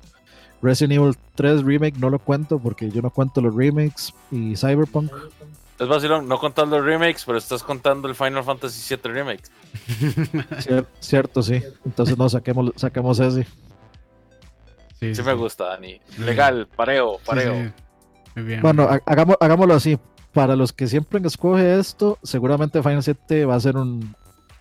[0.61, 4.13] Resident Evil 3 Remake no lo cuento porque yo no cuento los remakes.
[4.31, 5.13] Y Cyberpunk.
[5.79, 9.45] Es vacilón, no contando los remakes, pero estás contando el Final Fantasy VII Remake.
[11.01, 11.63] cierto, sí.
[11.85, 13.47] Entonces no, saquemos, saquemos ese.
[14.99, 16.01] Sí, sí, me gusta, Dani.
[16.19, 17.73] Legal, pareo, pareo.
[18.35, 18.61] Muy bien.
[18.61, 19.97] Bueno, hagamos, hagámoslo así.
[20.33, 24.15] Para los que siempre escoge esto, seguramente Final 7 va a ser un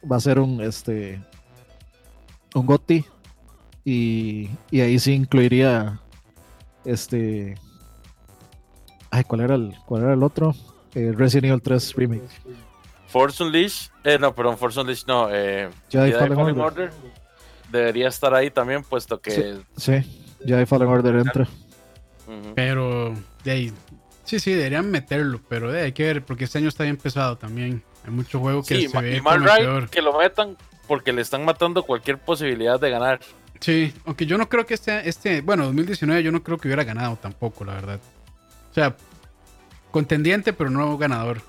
[0.09, 1.22] va a ser un este
[2.55, 3.05] un GOTI
[3.84, 5.99] y, y ahí sí incluiría
[6.86, 7.55] este
[9.11, 10.55] ay, ¿cuál era el cuál era el otro?
[10.95, 12.24] Eh, Resident Evil 3 Remake.
[13.07, 16.91] Force Unleashed, eh, no, perdón, Force Unleashed no, eh, Jedi, Fallen, Order.
[17.72, 19.32] debería estar ahí también, puesto que.
[19.32, 21.47] Sí, sí Jedi Fallen Order entra.
[22.55, 23.13] Pero,
[23.43, 23.74] de ahí,
[24.28, 27.82] sí, sí, deberían meterlo, pero hay que ver, porque este año está bien pesado también.
[28.05, 29.89] Hay muchos juegos que se ve como peor.
[29.89, 30.55] que lo metan
[30.88, 33.19] porque le están matando cualquier posibilidad de ganar.
[33.59, 36.84] Sí, aunque yo no creo que este, este, bueno, 2019 yo no creo que hubiera
[36.84, 37.99] ganado tampoco, la verdad.
[38.71, 38.95] O sea,
[39.91, 41.41] contendiente, pero no ganador.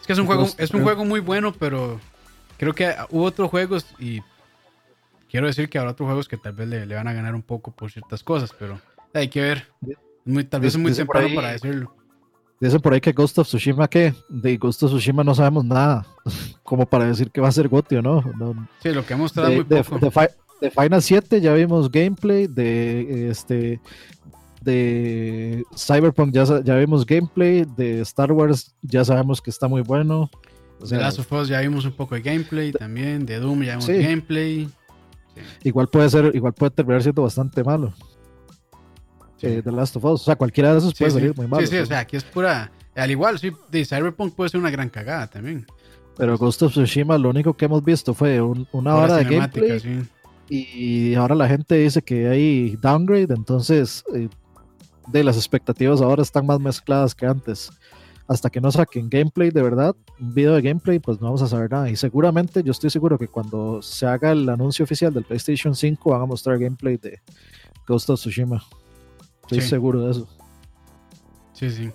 [0.00, 2.00] Es que es un juego, es un juego muy bueno, pero
[2.58, 4.20] creo que hubo otros juegos y
[5.30, 7.70] quiero decir que habrá otros juegos que tal vez le, van a ganar un poco
[7.70, 8.80] por ciertas cosas, pero
[9.14, 9.68] hay que ver.
[10.24, 11.94] Muy, tal vez es muy temprano para decirlo.
[12.60, 16.06] Dice por ahí que Ghost of Tsushima, que de Ghost of Tsushima no sabemos nada,
[16.62, 18.22] como para decir que va a ser Goti o no.
[18.80, 19.98] Sí, lo que ha mostrado muy poco.
[20.60, 23.80] De, Final 7 ya vimos gameplay, de este
[24.60, 30.30] de Cyberpunk ya, ya vimos gameplay, de Star Wars ya sabemos que está muy bueno.
[30.88, 33.88] de Last of Us ya vimos un poco de gameplay también, de Doom ya vimos
[33.88, 34.68] gameplay.
[35.64, 37.92] Igual puede ser, igual puede terminar siendo bastante malo.
[39.42, 41.66] Eh, de Last of Us, o sea, cualquiera de esos puede salir muy malo.
[41.66, 42.70] Sí, sí, o sea, aquí es pura.
[42.94, 45.66] Al igual, sí, de Cyberpunk puede ser una gran cagada también.
[46.16, 50.06] Pero Ghost of Tsushima, lo único que hemos visto fue una hora de gameplay.
[50.48, 54.28] Y ahora la gente dice que hay downgrade, entonces eh,
[55.06, 57.70] de las expectativas ahora están más mezcladas que antes.
[58.28, 61.48] Hasta que no saquen gameplay de verdad, un video de gameplay, pues no vamos a
[61.48, 61.90] saber nada.
[61.90, 66.10] Y seguramente, yo estoy seguro que cuando se haga el anuncio oficial del PlayStation 5
[66.10, 67.20] van a mostrar gameplay de
[67.86, 68.62] Ghost of Tsushima.
[69.42, 70.28] Estoy seguro de eso.
[71.52, 71.90] Sí, sí.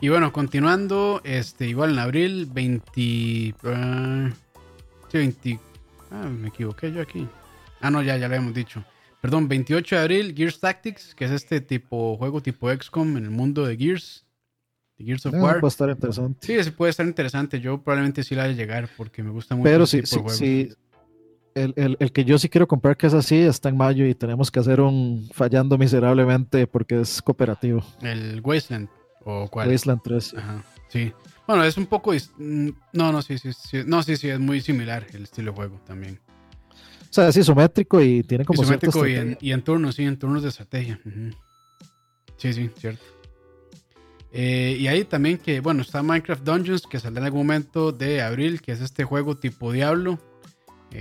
[0.00, 3.54] Y bueno, continuando, este, igual en abril 20.
[3.64, 4.30] Ah,
[5.10, 5.60] sí, 20.
[6.10, 7.26] Ah, me equivoqué yo aquí.
[7.80, 8.84] Ah, no, ya, ya lo hemos dicho.
[9.20, 13.30] Perdón, 28 de abril, Gears Tactics, que es este tipo juego tipo XCOM en el
[13.30, 14.24] mundo de Gears.
[14.98, 15.60] De Gears of ah, War.
[15.60, 16.46] Puede estar interesante.
[16.46, 17.60] Sí, ese puede estar interesante.
[17.60, 19.64] Yo probablemente sí la de llegar porque me gusta mucho.
[19.64, 20.72] Pero sí, sí, sí.
[21.56, 24.14] El, el, el, que yo sí quiero comprar que es así está en mayo y
[24.14, 27.82] tenemos que hacer un fallando miserablemente porque es cooperativo.
[28.02, 28.90] El Wasteland
[29.24, 29.70] o cuál?
[29.70, 30.34] Wasteland 3.
[30.36, 31.12] Ajá, sí.
[31.46, 32.12] Bueno, es un poco.
[32.12, 33.78] Mm, no, no, sí, sí, sí.
[33.86, 36.20] No, sí, sí, es muy similar el estilo de juego también.
[36.70, 38.62] O sea, es isométrico y tiene como.
[38.62, 41.00] Isométrico y en, y en, turnos, sí, en turnos de estrategia.
[42.36, 43.02] Sí, sí, cierto.
[44.30, 48.20] Eh, y ahí también que, bueno, está Minecraft Dungeons, que saldrá en algún momento de
[48.20, 50.18] abril, que es este juego tipo Diablo.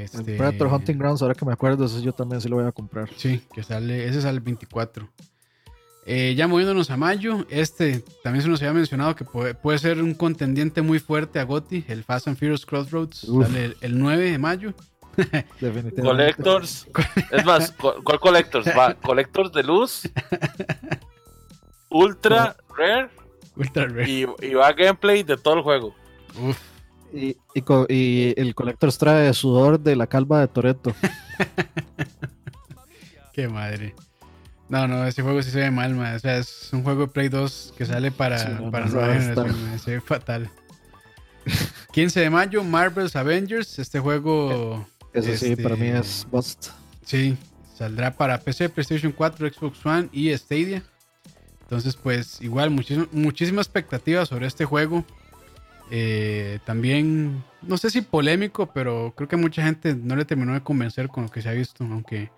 [0.03, 2.71] Este, Predator Hunting Grounds, ahora que me acuerdo, eso yo también sí lo voy a
[2.71, 3.09] comprar.
[3.15, 5.07] Sí, que sale, ese sale el 24.
[6.07, 9.99] Eh, ya moviéndonos a mayo, este también se nos había mencionado que puede, puede ser
[10.01, 13.47] un contendiente muy fuerte a Gotti, el Fast and Furious Crossroads, Uf.
[13.47, 14.73] sale el, el 9 de mayo.
[15.15, 16.01] Definitivamente.
[16.01, 16.87] Collectors.
[17.31, 18.67] Es más, ¿cuál Collectors?
[18.67, 20.03] Va, Collectors de luz.
[21.89, 23.09] Ultra Rare.
[23.55, 24.09] Ultra Rare.
[24.09, 25.95] Y, y va gameplay de todo el juego.
[26.39, 26.57] Uf,
[27.15, 30.93] Y, y, el Collectors trae sudor de la calva de Toreto.
[33.33, 33.95] qué madre.
[34.67, 36.15] No, no, ese juego sí se ve mal, man.
[36.15, 39.13] O sea, es un juego de Play 2 que sale para, Sí, no, para nueva
[39.13, 39.79] generación.
[39.79, 40.49] Se ve fatal.
[41.91, 43.77] 15 de mayo, Marvel's Avengers.
[43.79, 46.69] Este juego, Eso sí, Este- para mí es bust.
[47.05, 47.37] sí,
[47.77, 50.83] saldrá para PC, PlayStation 4, Xbox One y Stadia.
[51.61, 55.05] Entonces, pues, igual, muchísimo- muchísima expectativa sobre este juego.
[55.91, 60.61] Eh, también, no sé si polémico, pero creo que mucha gente no le terminó de
[60.61, 62.31] convencer con lo que se ha visto, aunque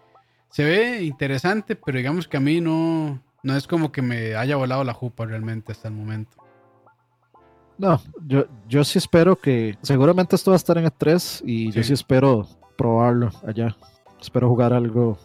[0.50, 4.56] se ve interesante, pero digamos que a mí no, no es como que me haya
[4.58, 6.36] volado la jupa realmente hasta el momento.
[7.78, 9.78] No, yo, yo sí espero que.
[9.84, 11.94] Seguramente esto va a estar en E3 y yo Sí.
[11.94, 13.78] espero probarlo allá.
[14.20, 15.18] Espero jugar algo.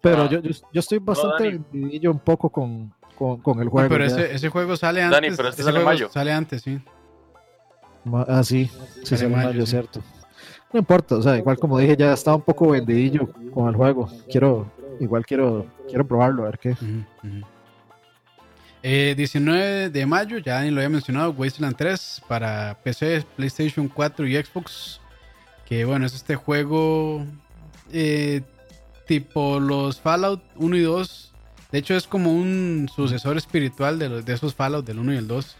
[0.00, 0.28] Pero Ah.
[0.28, 3.88] yo, yo, yo estoy bastante vendidillo un poco con, con, con el No, juego.
[3.88, 4.10] pero ya.
[4.16, 5.20] ese, ese juego sale antes.
[5.20, 6.10] Dani, pero este ese sale en juego mayo.
[6.12, 6.80] Sale antes, sí.
[8.12, 8.70] Ah, sí,
[9.02, 9.72] sí, en mayo, sí.
[9.72, 10.00] cierto.
[10.72, 14.10] No importa, o sea, igual como dije, ya estaba un poco vendidillo con el juego.
[14.30, 16.70] Quiero, igual quiero, quiero probarlo, a ver qué.
[16.70, 17.46] Ujú.
[18.82, 24.26] Eh, 19 de mayo, ya ni lo había mencionado, Wasteland 3 para PC, PlayStation 4
[24.26, 25.00] y Xbox.
[25.64, 27.24] Que bueno, es este juego
[27.92, 28.42] eh,
[29.06, 31.32] tipo los Fallout 1 y 2.
[31.72, 35.16] De hecho, es como un sucesor espiritual de, los, de esos Fallout del 1 y
[35.16, 35.56] el 2.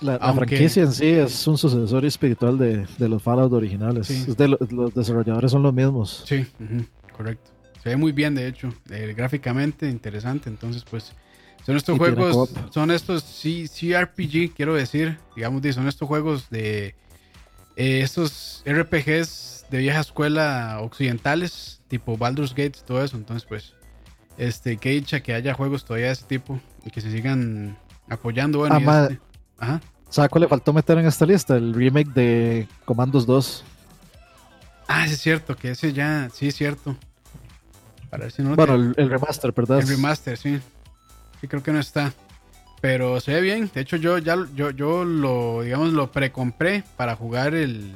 [0.00, 4.06] La, franquicia en sí es un sucesor espiritual de, de los Fallout originales.
[4.08, 4.24] Sí.
[4.36, 6.24] De los desarrolladores son los mismos.
[6.26, 6.46] Sí,
[7.16, 7.50] correcto.
[7.82, 10.48] Se ve muy bien, de hecho, eh, gráficamente interesante.
[10.48, 11.12] Entonces, pues,
[11.64, 16.94] son estos Y juegos, son estos C- CRPG, quiero decir, digamos, son estos juegos de
[17.76, 23.16] eh, estos RPGs de vieja escuela occidentales, tipo Baldur's Gate, todo eso.
[23.16, 23.74] Entonces, pues,
[24.38, 27.76] este, que dicha que haya juegos todavía de ese tipo y que se sigan
[28.08, 28.58] apoyando.
[28.58, 29.20] Bueno, Ah, este-
[29.64, 29.80] ajá.
[30.08, 31.56] ¿Sabes cuál le faltó meter en esta lista?
[31.56, 33.64] El remake de Commandos 2.
[34.86, 36.96] Ah, sí es cierto, que ese ya, sí es cierto.
[38.10, 39.80] Para ver si no lo Bueno, el, remaster, ¿verdad?
[39.80, 40.60] El remaster, sí.
[41.40, 42.12] Sí, creo que no está.
[42.80, 43.70] Pero se ve bien.
[43.74, 47.94] De hecho, yo ya yo, yo lo, digamos, lo precompré para jugar el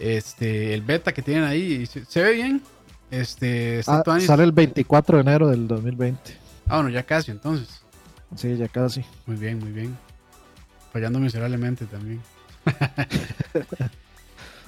[0.00, 1.74] este el beta que tienen ahí.
[1.74, 2.62] Y se, se ve bien.
[3.10, 6.36] Este Ah, sale el 24 de enero del 2020.
[6.66, 7.84] Ah, bueno, ya casi entonces.
[8.34, 9.04] Sí, ya casi.
[9.26, 9.96] Muy bien, muy bien.
[10.94, 12.22] Fallando miserablemente también.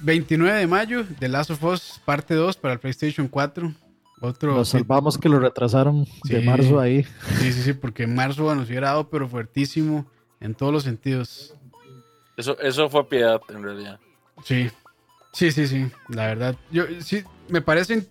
[0.01, 3.73] 29 de mayo, The Last of Us parte 2 para el PlayStation 4.
[4.19, 7.03] Otro Nos salvamos que lo retrasaron de marzo ahí.
[7.39, 10.05] Sí, sí, sí, porque en marzo bueno, se hubiera dado, pero fuertísimo
[10.41, 11.55] en todos los sentidos.
[12.35, 13.99] Eso, eso fue piedad, en realidad.
[14.43, 14.69] Sí,
[15.31, 16.55] sí, sí, sí, la verdad.
[16.71, 18.07] Yo sí, me parece in-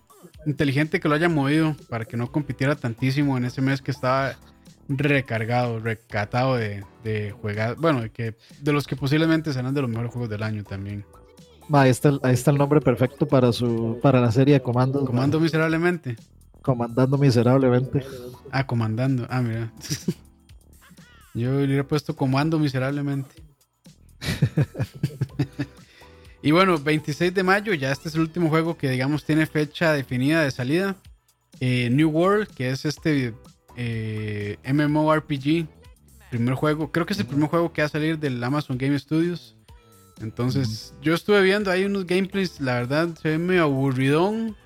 [0.47, 4.37] inteligente que lo hayan movido para que no compitiera tantísimo en ese mes que estaba
[4.89, 7.77] recargado, recatado de, de juegos.
[7.79, 11.05] Bueno, de, que, de los que posiblemente serán de los mejores juegos del año también.
[11.69, 14.63] Ma, ahí, está el, ahí está el nombre perfecto para su para la serie de
[14.63, 15.03] comandos.
[15.03, 15.09] ma.
[15.09, 16.17] Comando miserablemente.
[16.63, 18.05] Comandando miserablemente.
[18.51, 19.27] Ah, comandando.
[19.29, 19.73] Ah, mira.
[21.35, 23.43] Yo le hubiera puesto comando miserablemente.
[26.43, 29.93] y bueno, 26 de mayo, ya este es el último juego que digamos tiene fecha
[29.93, 30.97] definida de salida.
[31.61, 33.35] Eh, New World, que es este
[33.77, 35.67] eh, MMORPG,
[36.31, 38.99] primer juego, creo que es el primer juego que va a salir del Amazon Game
[38.99, 39.57] Studios.
[40.21, 44.57] Entonces, yo estuve viendo ahí unos gameplays, la verdad se ve medio aburridón.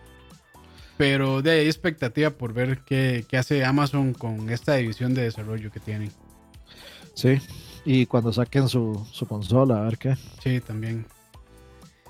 [0.96, 5.22] Pero de ahí hay expectativa por ver qué, qué hace Amazon con esta división de
[5.22, 6.12] desarrollo que tienen.
[7.14, 7.40] Sí.
[7.84, 10.16] Y cuando saquen su, su consola, a ver qué.
[10.42, 11.06] Sí, también.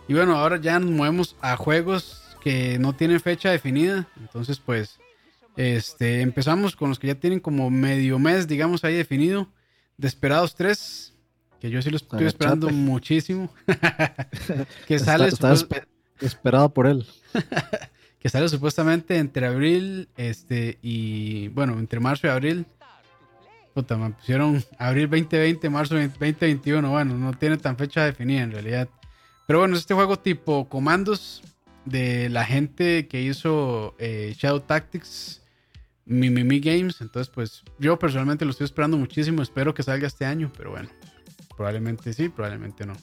[0.09, 4.09] Y bueno, ahora ya nos movemos a juegos que no tienen fecha definida.
[4.21, 4.99] Entonces, pues,
[5.61, 9.49] este, empezamos con los que ya tienen como medio mes, digamos, ahí definido.
[9.99, 11.13] Desperados 3,
[11.61, 13.53] que yo sí lo estoy esperando muchísimo.
[14.87, 15.85] que sale Está- espe-
[16.21, 17.07] esperado por él.
[18.19, 22.65] que sale supuestamente entre abril este y bueno, entre marzo y abril.
[23.75, 26.91] Puta, me pusieron abril 2020, marzo 2021.
[26.91, 28.89] Bueno, no tiene tan fecha definida en realidad.
[29.47, 31.43] Pero bueno, es este juego tipo comandos
[31.85, 35.40] de la gente que hizo eh, Shadow Tactics,
[36.11, 37.01] Mimimi Games.
[37.01, 39.43] Entonces, pues yo personalmente lo estoy esperando muchísimo.
[39.43, 40.91] Espero que salga este año, pero bueno,
[41.57, 42.95] probablemente sí, probablemente no.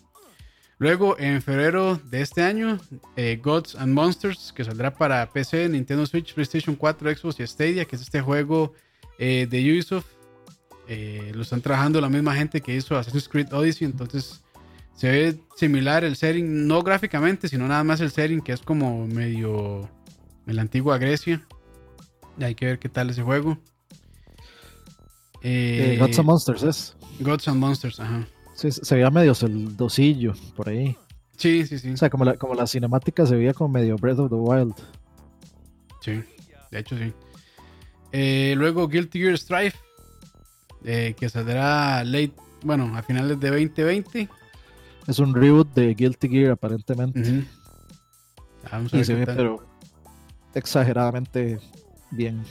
[0.80, 2.78] Luego, en febrero de este año,
[3.16, 7.86] eh, Gods and Monsters, que saldrá para PC, Nintendo Switch, PlayStation 4, Xbox y Stadia,
[7.86, 8.74] que es este juego
[9.18, 10.05] eh, de Ubisoft.
[10.88, 13.86] Eh, lo están trabajando la misma gente que hizo Assassin's Creed Odyssey.
[13.86, 14.43] Entonces
[14.95, 19.08] se ve similar el setting, no gráficamente, sino nada más el setting que es como
[19.08, 19.89] medio
[20.45, 21.41] en la antigua Grecia.
[22.40, 23.58] Hay que ver qué tal ese juego.
[25.42, 26.98] Eh, Gods and Monsters es.
[27.20, 28.28] Gods and Monsters, ajá.
[28.54, 29.34] Sí, se veía medio
[29.76, 30.98] dosillo por ahí.
[31.38, 31.92] Sí, sí, sí.
[31.92, 34.74] O sea, como la, como la cinemática se veía como medio Breath of the Wild.
[36.02, 36.24] Sí,
[36.72, 37.14] de hecho sí.
[38.12, 39.78] Eh, luego Guilty Gear Strife,
[40.86, 42.34] eh, que saldrá late,
[42.64, 44.28] bueno, a finales de 2020.
[45.08, 47.46] Es un reboot de Guilty Gear aparentemente.
[48.72, 49.66] Vamos a ver se ve, pero
[50.54, 51.60] exageradamente
[52.12, 52.43] bien.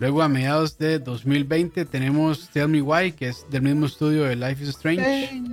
[0.00, 4.34] Luego a mediados de 2020 tenemos Tell Me Why, que es del mismo estudio de
[4.34, 5.42] Life is Strange.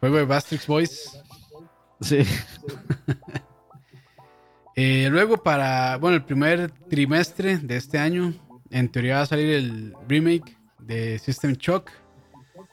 [0.00, 1.18] Juego de Bastrix Boys.
[2.00, 2.20] Sí.
[4.80, 8.32] Eh, luego para, bueno, el primer trimestre de este año,
[8.70, 11.90] en teoría va a salir el remake de System Shock,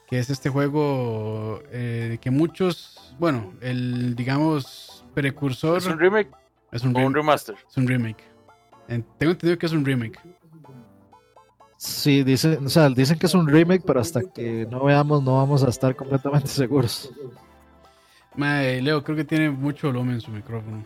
[0.08, 5.80] que es este juego eh, que muchos, bueno, el, digamos, precursor...
[5.80, 6.30] ¿Es un remake?
[6.76, 7.56] Es un, un remaster.
[7.70, 8.22] Es un remake.
[8.88, 10.20] tengo entendido que es un remake.
[11.78, 15.38] Sí, dicen, o sea, dicen que es un remake, pero hasta que no veamos no
[15.38, 17.14] vamos a estar completamente seguros.
[18.36, 20.84] Leo, creo que tiene mucho volumen en su micrófono.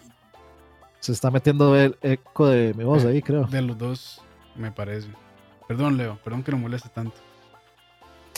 [0.99, 3.45] Se está metiendo el eco de mi voz ahí, creo.
[3.45, 4.21] De los dos,
[4.55, 5.07] me parece.
[5.67, 7.15] Perdón, Leo, perdón que no moleste tanto.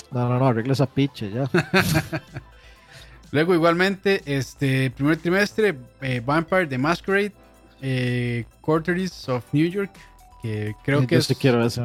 [0.09, 1.49] No, no, no, arregle esa piche ya.
[3.31, 7.33] Luego, igualmente, este primer trimestre, eh, Vampire the Masquerade,
[7.81, 9.91] eh, Quarteries of New York,
[10.41, 11.25] que creo que yo es.
[11.25, 11.81] Sí quiero ese,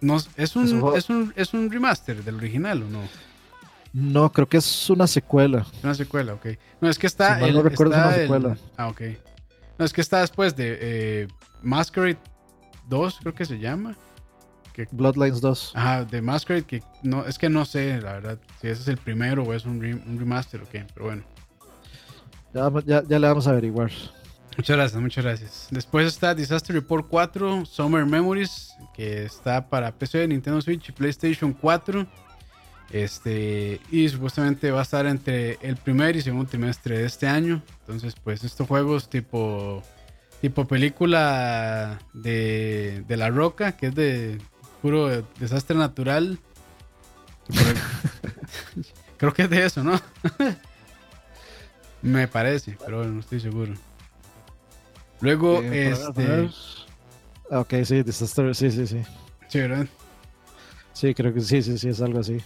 [0.00, 0.64] no, ¿es, un,
[0.94, 3.00] es, un, ¿Es un remaster del original o no?
[3.94, 5.64] No, creo que es una secuela.
[5.82, 6.46] Una secuela, ok.
[6.80, 7.40] No, es que está.
[7.40, 8.58] el, no recuerdo una secuela.
[8.76, 9.00] ah, ok.
[9.78, 11.28] No, es que está después de eh,
[11.62, 12.18] Masquerade
[12.88, 13.96] 2, creo que se llama.
[14.72, 15.72] Que, Bloodlines 2.
[15.74, 18.98] Ajá, de Masquerade, que no, es que no sé, la verdad, si ese es el
[18.98, 19.80] primero o es un,
[20.18, 21.22] remaster o qué, pero bueno.
[22.52, 23.90] Ya, ya, le vamos a averiguar.
[24.56, 25.68] Muchas gracias, muchas gracias.
[25.70, 31.52] Después está Disaster Report 4, Summer Memories, que está para PC, Nintendo Switch y PlayStation
[31.52, 32.06] 4.
[32.90, 37.62] Este, y supuestamente va a estar entre el primer y segundo trimestre de este año.
[37.80, 39.82] Entonces, pues estos juegos tipo,
[40.40, 44.38] tipo película de, de La Roca, que es de
[44.80, 46.38] puro desastre natural.
[49.16, 50.00] Creo que es de eso, ¿no?
[52.02, 53.74] Me parece, pero no estoy seguro.
[55.24, 56.50] Luego, este.
[57.48, 59.02] Ok, sí, Disaster, sí, sí, sí.
[59.48, 59.86] Sí, ¿verdad?
[60.92, 62.42] Sí, creo que sí, sí, sí, es algo así.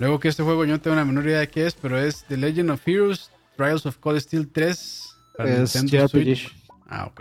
[0.00, 2.24] Luego que este juego yo no tengo una menor idea de qué es, pero es
[2.24, 6.52] The Legend of Heroes, Trials of Cold Steel 3 para es Nintendo Switch.
[6.88, 7.20] Ah, ok.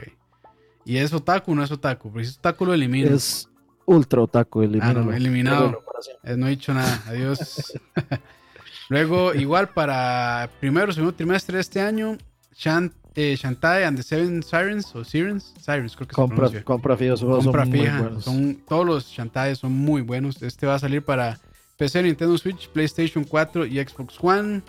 [0.83, 2.11] ¿Y es otaku o no es otaku?
[2.11, 3.15] Porque si es otaku lo elimino.
[3.15, 3.47] Es
[3.85, 4.83] ultra otaku, elimino.
[4.83, 5.83] Ah, no, eliminado.
[6.23, 7.79] Eh, no he dicho nada, adiós.
[8.89, 12.17] Luego, igual para primero o segundo trimestre de este año,
[12.55, 16.95] Shant, eh, Shantae and the Seven Sirens, o Sirens, Sirens creo que compra, se Compra
[16.95, 18.23] fija, son muy buenos.
[18.23, 20.39] Son, todos los Shantae son muy buenos.
[20.43, 21.39] Este va a salir para
[21.77, 24.61] PC, Nintendo Switch, PlayStation 4 y Xbox One.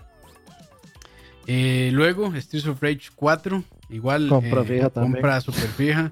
[1.45, 5.13] Eh, luego, Streets of Rage 4, igual compra, fija también.
[5.13, 6.11] compra super fija,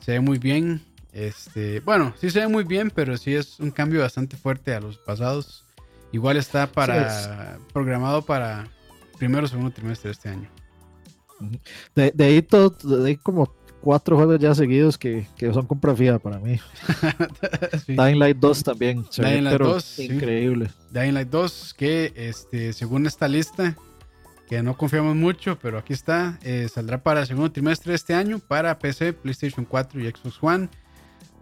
[0.00, 0.82] se ve muy bien.
[1.14, 4.80] Este, bueno, sí se ve muy bien, pero sí es un cambio bastante fuerte a
[4.80, 5.64] los pasados.
[6.12, 8.68] Igual está para programado para
[9.18, 10.59] primero o segundo trimestre de este año.
[11.94, 15.94] De, de ahí todo, de ahí como cuatro juegos ya seguidos que, que son compra
[15.94, 16.60] fija para mí.
[17.88, 19.04] Dying Light 2 también.
[19.16, 19.98] Dying Light 2.
[20.00, 20.70] Increíble.
[20.90, 23.76] Dying Light 2, que este, según esta lista,
[24.48, 28.14] que no confiamos mucho, pero aquí está, eh, saldrá para el segundo trimestre de este
[28.14, 30.68] año para PC, PlayStation 4 y Xbox One.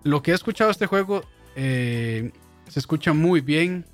[0.05, 1.23] Lo que he escuchado de este juego
[1.57, 2.33] eh,
[2.69, 3.85] se escucha muy bien.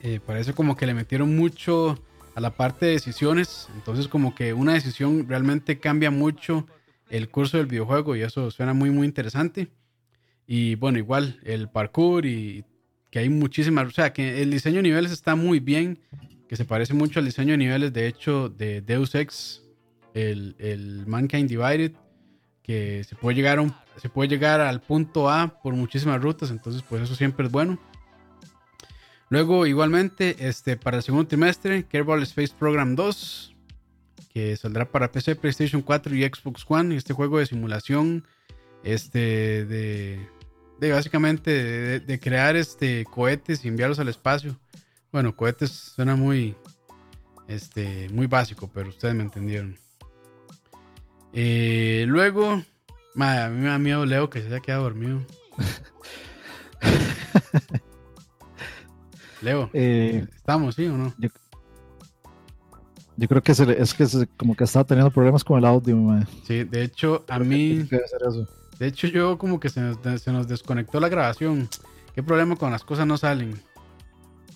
[0.00, 1.98] Eh, parece como que le metieron mucho
[2.36, 3.68] a la parte de decisiones.
[3.74, 6.66] Entonces como que una decisión realmente cambia mucho
[7.08, 9.68] el curso del videojuego y eso suena muy muy interesante.
[10.46, 12.64] Y bueno, igual el parkour y
[13.10, 15.98] que hay muchísimas, o sea, que el diseño de niveles está muy bien,
[16.46, 19.62] que se parece mucho al diseño de niveles de hecho de Deus Ex,
[20.12, 21.92] el, el Mankind Divided,
[22.62, 23.58] que se puede, llegar
[23.96, 27.78] se puede llegar al punto A por muchísimas rutas, entonces pues eso siempre es bueno.
[29.28, 33.54] Luego igualmente, este, para el segundo trimestre, Kerbal Space Program 2,
[34.32, 36.96] que saldrá para PC, PlayStation 4 y Xbox One.
[36.96, 38.24] Este juego de simulación,
[38.84, 40.28] este, de,
[40.78, 44.56] de básicamente de, crear este cohetes y enviarlos al espacio.
[45.10, 46.54] Bueno, cohetes suena muy,
[47.48, 49.76] este, muy básico, pero ustedes me entendieron.
[51.32, 55.26] Eh, luego, a mí me da miedo Leo que se haya quedado dormido.
[59.42, 61.12] Leo, Eh, ¿estamos, sí o no?
[63.18, 65.64] yo creo que se le- es que se- como que estaba teniendo problemas con el
[65.64, 66.24] audio, mae.
[66.46, 67.88] Sí, de hecho, a Creo mí,
[68.78, 71.68] de hecho yo como que se nos, se nos desconectó la grabación.
[72.14, 73.60] ¿Qué problema con las cosas no salen?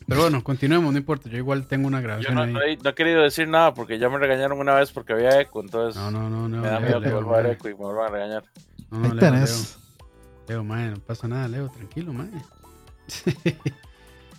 [0.07, 2.53] Pero bueno, continuemos, no importa, yo igual tengo una Yo grabación no, ahí.
[2.53, 5.41] no he, no he querido decir nada porque ya me regañaron una vez porque había
[5.41, 6.63] eco, entonces No, no, no, no.
[6.63, 8.45] me da miedo que vuelva a haber eco y me vuelvan a regañar.
[8.91, 9.79] No, no, Ahí Leo, tenés.
[10.49, 12.29] Leo, Leo, mae, no pasa nada, Leo, tranquilo, mae.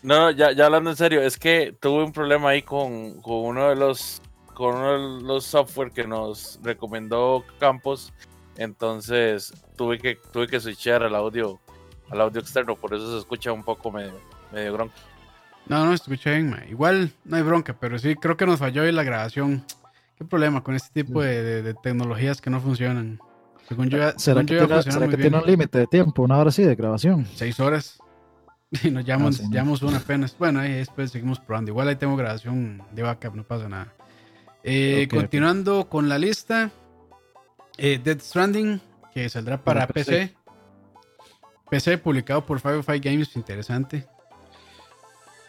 [0.04, 3.70] No, ya, ya hablando en serio, es que tuve un problema ahí con, con uno
[3.70, 4.22] de los
[4.54, 8.12] con uno de los software que nos recomendó Campos,
[8.58, 11.60] entonces tuve que tuve que switchar al audio
[12.10, 14.14] al audio externo, por eso se escucha un poco medio,
[14.52, 14.93] medio gronco.
[15.68, 16.56] No, no, escuché bien.
[16.70, 19.64] Igual no hay bronca, pero sí creo que nos falló ahí la grabación.
[20.18, 23.20] ¿Qué problema con este tipo de, de- de tecnologías que no funcionan?
[23.70, 26.24] Según yo, ¿Será según que, yo tiene, será que tiene un límite de tiempo?
[26.24, 27.26] Una hora así de grabación.
[27.36, 27.99] Seis horas.
[28.84, 30.36] Y nos llevamos, Ah, sí, llevamos una apenas.
[30.38, 31.72] Bueno, ahí después seguimos probando.
[31.72, 33.94] Igual ahí tengo grabación de backup, no pasa nada.
[34.64, 36.72] Eh, continuando con la lista.
[37.78, 38.80] eh, Dead Stranding,
[39.14, 40.12] que saldrá para, PC.
[40.12, 40.36] PC.
[41.70, 44.08] PC publicado por Firefly Games, interesante.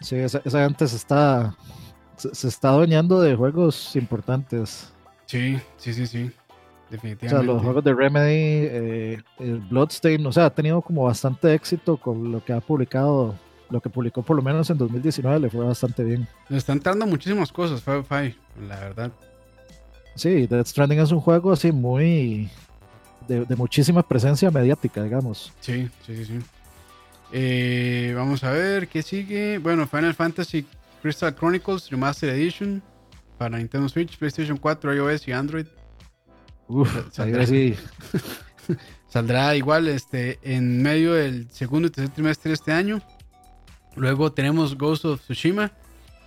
[0.00, 1.54] Sí, esa, esa gente se está,
[2.16, 4.92] se, se está adueñando de juegos importantes.
[5.26, 6.30] Sí, sí, sí, sí.
[6.92, 7.28] O Definitivamente.
[7.28, 11.96] sea, los juegos de Remedy, eh, el Bloodstain, o sea, ha tenido como bastante éxito
[11.96, 13.34] con lo que ha publicado,
[13.70, 16.28] lo que publicó por lo menos en 2019 le fue bastante bien.
[16.50, 18.36] Le están dando muchísimas cosas, Firefly,
[18.68, 19.12] la verdad.
[20.14, 22.50] Sí, Death Stranding es un juego así muy
[23.26, 25.50] de, de muchísima presencia mediática, digamos.
[25.60, 26.38] Sí, sí, sí, sí.
[27.32, 29.56] Eh, vamos a ver qué sigue.
[29.56, 30.66] Bueno, Final Fantasy
[31.00, 32.82] Crystal Chronicles Remastered Edition
[33.38, 35.66] para Nintendo Switch, PlayStation 4, iOS y Android.
[36.68, 36.90] Uf,
[39.08, 39.56] Saldrá.
[39.56, 43.02] igual este, en medio del segundo y tercer trimestre de este año.
[43.94, 45.70] Luego tenemos Ghost of Tsushima,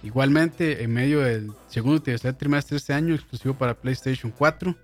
[0.04, 4.76] igualmente en medio del segundo y tercer trimestre de este año, exclusivo para PlayStation 4.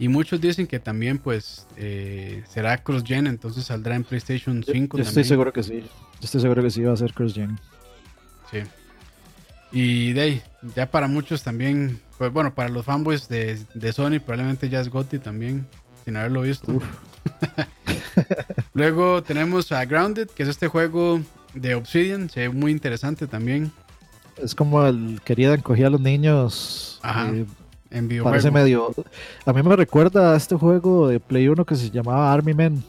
[0.00, 4.76] Y muchos dicen que también pues eh, será cross-gen, entonces saldrá en PlayStation 5 yo,
[4.76, 5.06] yo también.
[5.08, 5.80] estoy seguro que sí.
[5.80, 7.58] Yo estoy seguro que sí va a ser Cross Gen.
[8.50, 8.58] Sí.
[9.70, 10.42] Y de ahí,
[10.74, 14.90] ya para muchos también, pues bueno, para los fanboys de, de Sony probablemente ya es
[14.90, 15.66] GOTY también,
[16.04, 16.72] sin haberlo visto.
[18.74, 21.20] Luego tenemos a Grounded, que es este juego
[21.54, 23.72] de Obsidian, se ve muy interesante también
[24.36, 26.98] Es como el querida encogía a los niños.
[27.02, 27.46] Ajá, eh,
[27.90, 28.92] en parece medio.
[29.46, 32.84] A mí me recuerda a este juego de Play 1 que se llamaba Army Men.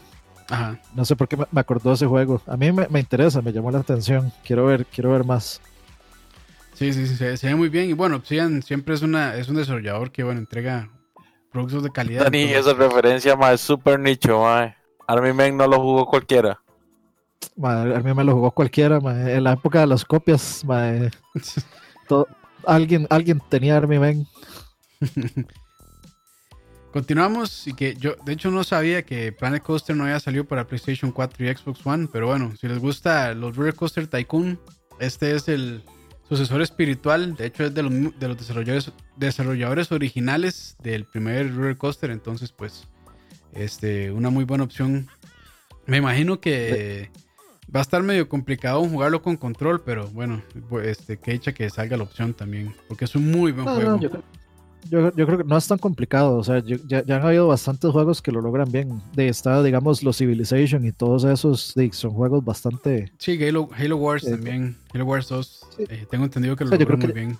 [0.50, 0.78] Ajá.
[0.94, 2.42] No sé por qué me, acordó de ese juego.
[2.46, 4.32] A mí me, me interesa, me llamó la atención.
[4.44, 5.60] Quiero ver, quiero ver más.
[6.80, 7.90] Sí, sí, sí, se, se ve muy bien.
[7.90, 10.88] Y bueno, Obsidian siempre es, una, es un desarrollador que, bueno, entrega
[11.52, 12.24] productos de calidad.
[12.24, 14.74] Dani, esa referencia más es super nicho, mae.
[15.06, 16.58] Army Man no lo jugó cualquiera.
[17.54, 18.98] Ma, a mí me lo jugó cualquiera.
[18.98, 21.10] ma, En la época de las copias, ma, eh,
[22.08, 22.26] to-
[22.64, 24.26] alguien, alguien tenía Army Men.
[26.94, 30.66] Continuamos y que yo, de hecho, no sabía que Planet Coaster no había salido para
[30.66, 34.58] PlayStation 4 y Xbox One, pero bueno, si les gusta los Roller Coaster Tycoon,
[34.98, 35.82] este es el
[36.30, 41.76] sucesor espiritual, de hecho es de los, de los desarrolladores, desarrolladores originales del primer Roller
[41.76, 42.86] Coaster, entonces pues,
[43.52, 45.08] este, una muy buena opción.
[45.86, 47.10] Me imagino que
[47.74, 51.68] va a estar medio complicado jugarlo con control, pero bueno, pues, este, que hecha que
[51.68, 53.90] salga la opción también, porque es un muy buen No, juego.
[53.92, 54.24] no, yo, creo-
[54.88, 56.36] yo- yo creo que no es tan complicado.
[56.38, 59.00] O sea, yo- ya, ya han habido bastantes juegos que lo logran bien.
[59.14, 63.12] De está, digamos, los Civilization y todos esos de- son juegos bastante.
[63.18, 64.76] Sí, Halo, Halo Wars Eh, también.
[64.94, 65.60] Halo Wars 2.
[65.76, 65.84] sí.
[65.88, 67.38] eh, tengo entendido que lo O sea, logró muy que- bien.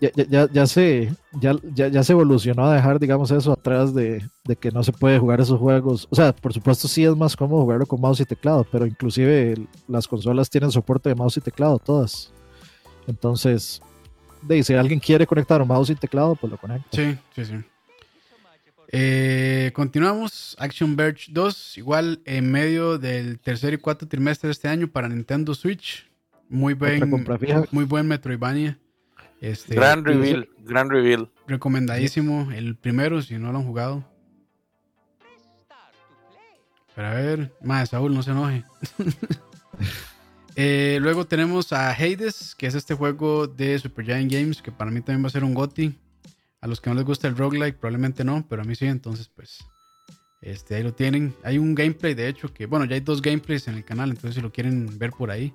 [0.00, 4.22] Ya, ya, ya, se, ya, ya, ya se evolucionó a dejar, digamos, eso atrás de,
[4.44, 6.06] de que no se puede jugar esos juegos.
[6.08, 9.56] O sea, por supuesto, sí es más cómodo jugarlo con mouse y teclado, pero inclusive
[9.88, 12.32] las consolas tienen soporte de mouse y teclado, todas.
[13.08, 13.80] Entonces,
[14.42, 16.88] de, si alguien quiere conectar un mouse y teclado, pues lo conecta.
[16.92, 17.54] Sí, sí, sí.
[18.90, 20.56] Eh, continuamos.
[20.58, 25.08] Action Verge 2, igual en medio del tercer y cuarto trimestre de este año para
[25.08, 26.08] Nintendo Switch.
[26.48, 27.10] Muy buen,
[27.70, 28.78] muy buen Metroidvania.
[29.40, 31.30] Este, Gran reveal, gran reveal.
[31.46, 32.50] recomendadísimo.
[32.50, 34.04] El primero, si no lo han jugado.
[36.96, 38.64] Pero a ver, más Saúl, no se enoje.
[40.60, 45.00] Eh, luego tenemos a Hades, que es este juego de Supergiant Games, que para mí
[45.00, 45.96] también va a ser un GOTY.
[46.60, 49.28] A los que no les gusta el roguelike, probablemente no, pero a mí sí, entonces
[49.28, 49.64] pues
[50.42, 51.32] este, ahí lo tienen.
[51.44, 54.34] Hay un gameplay, de hecho, que bueno, ya hay dos gameplays en el canal, entonces
[54.34, 55.54] si lo quieren ver por ahí.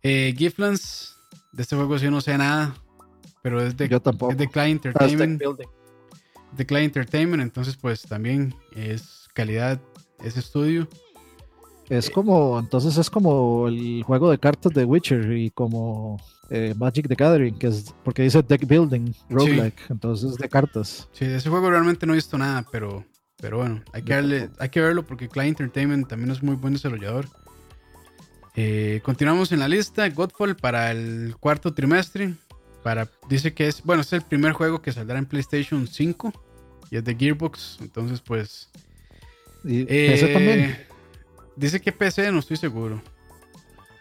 [0.00, 1.16] Eh, Giflands,
[1.50, 2.72] de este juego sí no sé nada,
[3.42, 4.30] pero es de, Yo tampoco.
[4.30, 5.42] es de Client Stack Entertainment
[6.52, 9.80] de Entertainment, entonces pues también es calidad
[10.22, 10.88] ese estudio.
[11.88, 16.18] Es como, entonces es como el juego de cartas de Witcher y como
[16.50, 21.08] eh, Magic the Gathering, que es porque dice deck building, roguelike, entonces es de cartas.
[21.12, 23.04] Sí, de ese juego realmente no he visto nada, pero,
[23.38, 26.72] pero bueno, hay que, darle, hay que verlo porque Client Entertainment también es muy buen
[26.72, 27.26] desarrollador.
[28.56, 32.34] Eh, continuamos en la lista, Godfall para el cuarto trimestre.
[32.82, 36.32] Para, dice que es, bueno, es el primer juego que saldrá en PlayStation 5
[36.90, 38.70] y es de Gearbox, entonces pues...
[39.64, 40.93] ¿Y PC también?
[41.56, 43.00] Dice que PC, no estoy seguro.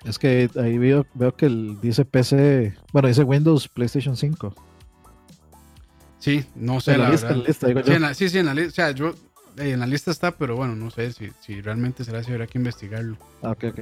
[0.06, 4.54] Es que ahí veo, veo que el, dice PC, bueno, dice Windows, PlayStation 5.
[6.20, 6.94] Sí, no sé.
[6.94, 7.38] En la, la lista, verdad.
[7.38, 7.94] en la lista, digo Sí, yo.
[7.96, 8.70] en la, sí, sí, en la lista.
[8.70, 9.10] O sea, yo
[9.58, 12.48] eh, en la lista está, pero bueno, no sé si, si realmente será así, habrá
[12.48, 13.18] que investigarlo.
[13.42, 13.80] Ah, ok, ok.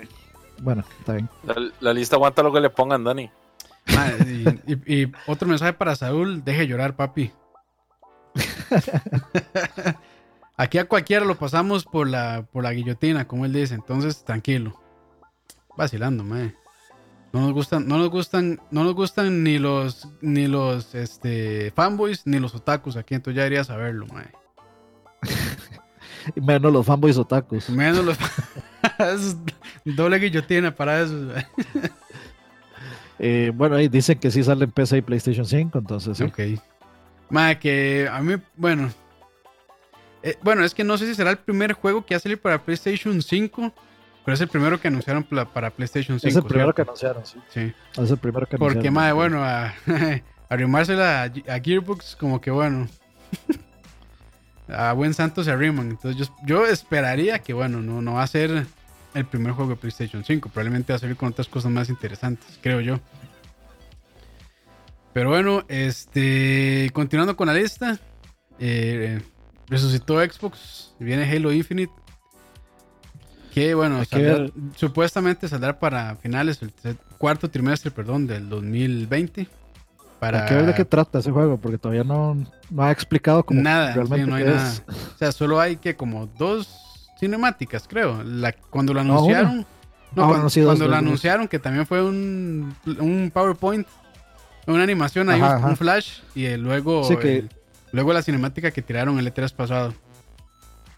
[0.62, 1.30] Bueno, está bien.
[1.44, 3.30] La, la lista aguanta lo que le pongan, Dani.
[3.88, 7.32] Ah, y, y- y otro mensaje para Saúl, deje llorar, papi.
[10.62, 14.80] Aquí a cualquiera lo pasamos por la, por la guillotina, como él dice, entonces tranquilo.
[15.76, 16.54] Vacilando, mae.
[17.34, 22.28] No nos gustan, no nos gustan, no nos gustan ni los ni los este fanboys
[22.28, 24.30] ni los otakus aquí, entonces ya debería saberlo, mae.
[26.36, 27.68] Menos los fanboys otakus.
[27.72, 28.18] Menos los
[29.00, 29.38] es
[29.84, 31.16] doble guillotina para eso.
[33.24, 36.24] Eh, bueno, ahí dicen que sí sale en PC y PlayStation 5, entonces sí.
[36.24, 36.40] Ok.
[37.30, 38.92] Mae, que a mí, bueno.
[40.24, 42.40] Eh, bueno, es que no sé si será el primer juego que va a salir
[42.40, 43.74] para PlayStation 5,
[44.26, 46.30] pero es el primero que anunciaron para PlayStation 5.
[46.30, 47.40] es el primero que anunciaron, sí.
[47.50, 47.74] Sí.
[48.02, 48.94] Es el primero que Porque, anunciaron.
[48.94, 49.74] mae, bueno, a,
[50.50, 52.88] arrimársela a, a Gearbox, como que bueno.
[54.68, 55.90] a buen santo se arriman.
[55.90, 58.66] Entonces yo, yo esperaría que, bueno, no, no va a ser
[59.14, 60.50] el primer juego de PlayStation 5.
[60.50, 63.00] Probablemente va a salir con otras cosas más interesantes, creo yo.
[65.14, 66.90] Pero bueno, este.
[66.94, 68.00] Continuando con la lista.
[68.60, 69.22] eh,
[69.72, 70.94] resucitó Xbox.
[71.00, 71.92] y Viene Halo Infinite.
[73.54, 79.48] Que bueno, que saldrá- supuestamente saldrá para finales, el cuarto trimestre, perdón, del 2020.
[80.20, 82.38] Para Hay que ver de qué trata ese juego, porque todavía no,
[82.70, 84.70] no ha explicado como nada, realmente sí, no hay nada.
[84.72, 84.84] es.
[84.88, 88.24] O sea, solo hay que como dos cinemáticas, creo.
[88.24, 89.58] La, cuando lo anunciaron.
[89.58, 93.32] No, Ah, cuando, bueno, sí, dos, cuando dos, lo anunciaron, que también fue un, un
[93.34, 93.88] PowerPoint,
[94.68, 95.68] una animación ahí, Ajá, un, ajá.
[95.70, 97.48] un flash, y luego, Sí, que-
[97.92, 99.94] luego la cinemática que tiraron el E3 pasado.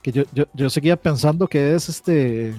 [0.01, 2.53] Que yo, yo, yo seguía pensando que es este.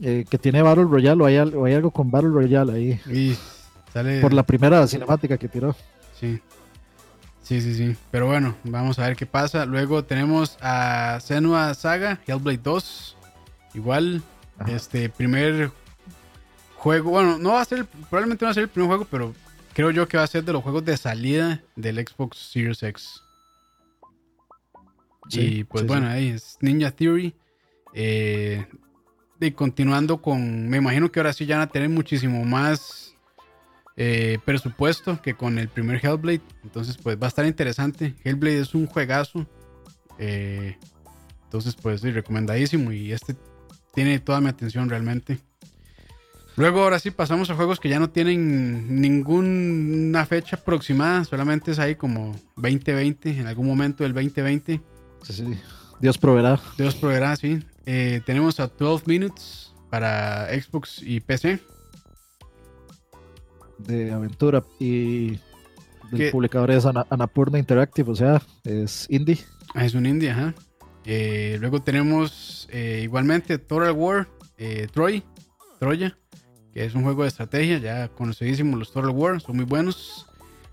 [0.00, 3.00] eh, que tiene Battle Royale o hay, o hay algo con Battle Royale ahí.
[3.10, 3.36] Y
[3.92, 4.20] sale.
[4.20, 5.76] Por la primera cinemática que tiró.
[6.18, 6.40] Sí.
[7.42, 7.96] Sí, sí, sí.
[8.10, 9.64] Pero bueno, vamos a ver qué pasa.
[9.66, 13.16] Luego tenemos a Senua Saga, Hellblade 2.
[13.74, 14.22] Igual,
[14.58, 14.70] Ajá.
[14.72, 15.70] este primer
[16.76, 17.10] juego.
[17.10, 19.34] Bueno, no va a ser, probablemente no va a ser el primer juego, pero
[19.72, 23.22] creo yo que va a ser de los juegos de salida del Xbox Series X.
[25.30, 27.34] y pues sí, bueno, ahí es Ninja Theory.
[27.94, 28.66] Eh,
[29.40, 33.16] y continuando con, me imagino que ahora sí ya van a tener muchísimo más
[33.96, 36.42] eh, presupuesto que con el primer Hellblade.
[36.62, 38.14] Entonces, pues va a estar interesante.
[38.24, 39.46] Hellblade es un juegazo.
[40.18, 40.76] eh,
[41.44, 42.92] entonces, pues sí, recomendadísimo.
[42.92, 43.36] Y este
[43.92, 45.38] tiene toda mi atención realmente.
[46.56, 51.24] Luego, ahora sí, pasamos a juegos que ya no tienen ninguna fecha aproximada.
[51.24, 54.80] Solamente es ahí como 2020, en algún momento del 2020.
[55.22, 55.44] Sí, sí.
[56.00, 56.60] Dios proveerá.
[56.76, 57.60] Dios proveerá, sí.
[57.86, 61.60] Eh, tenemos a 12 Minutes para Xbox y PC.
[63.78, 65.30] de aventura y
[66.12, 66.30] el ¿Qué?
[66.30, 69.38] publicador es Ana- Annapurna Interactive, o sea, es indie.
[69.74, 70.54] Ah, Es un indie, ajá.
[71.04, 75.24] Eh, luego tenemos eh, igualmente Total War, eh, Troy,
[75.80, 76.16] Troya,
[76.72, 80.26] que es un juego de estrategia, ya conocidísimo los Total War, son muy buenos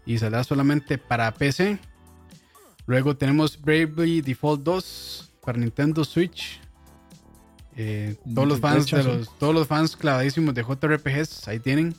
[0.05, 1.79] y saldrá solamente para PC.
[2.89, 6.59] Luego tenemos Bravely Default 2 para Nintendo Switch.
[7.77, 11.93] Eh, todos los fans de los, todos los fans clavadísimos de JRPGs, ahí tienen.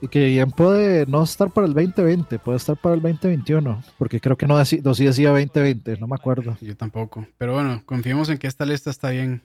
[0.00, 4.20] Y que bien puede no estar para el 2020, puede estar para el 2021, porque
[4.20, 6.56] creo que no, deci- no decía 2020, no me acuerdo.
[6.60, 7.26] Yo tampoco.
[7.36, 9.42] Pero bueno, confiemos en que esta lista está bien.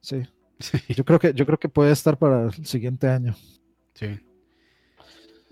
[0.00, 0.22] Sí.
[0.60, 0.78] Sí.
[0.88, 3.34] Yo creo que yo creo que puede estar para el siguiente año.
[3.94, 4.06] Sí.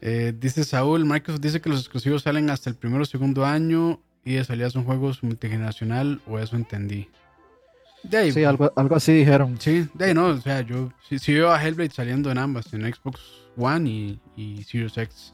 [0.01, 4.01] Eh, dice Saúl, Microsoft dice que los exclusivos salen hasta el primero o segundo año
[4.25, 7.09] y de salida son juegos multigeneracional, o eso entendí.
[8.03, 9.59] De ahí, Sí, algo, algo así dijeron.
[9.61, 12.73] sí, de ahí no, o sea, yo sí, sí veo a Hellblade saliendo en ambas,
[12.73, 13.21] en Xbox
[13.57, 15.33] One y, y Series X.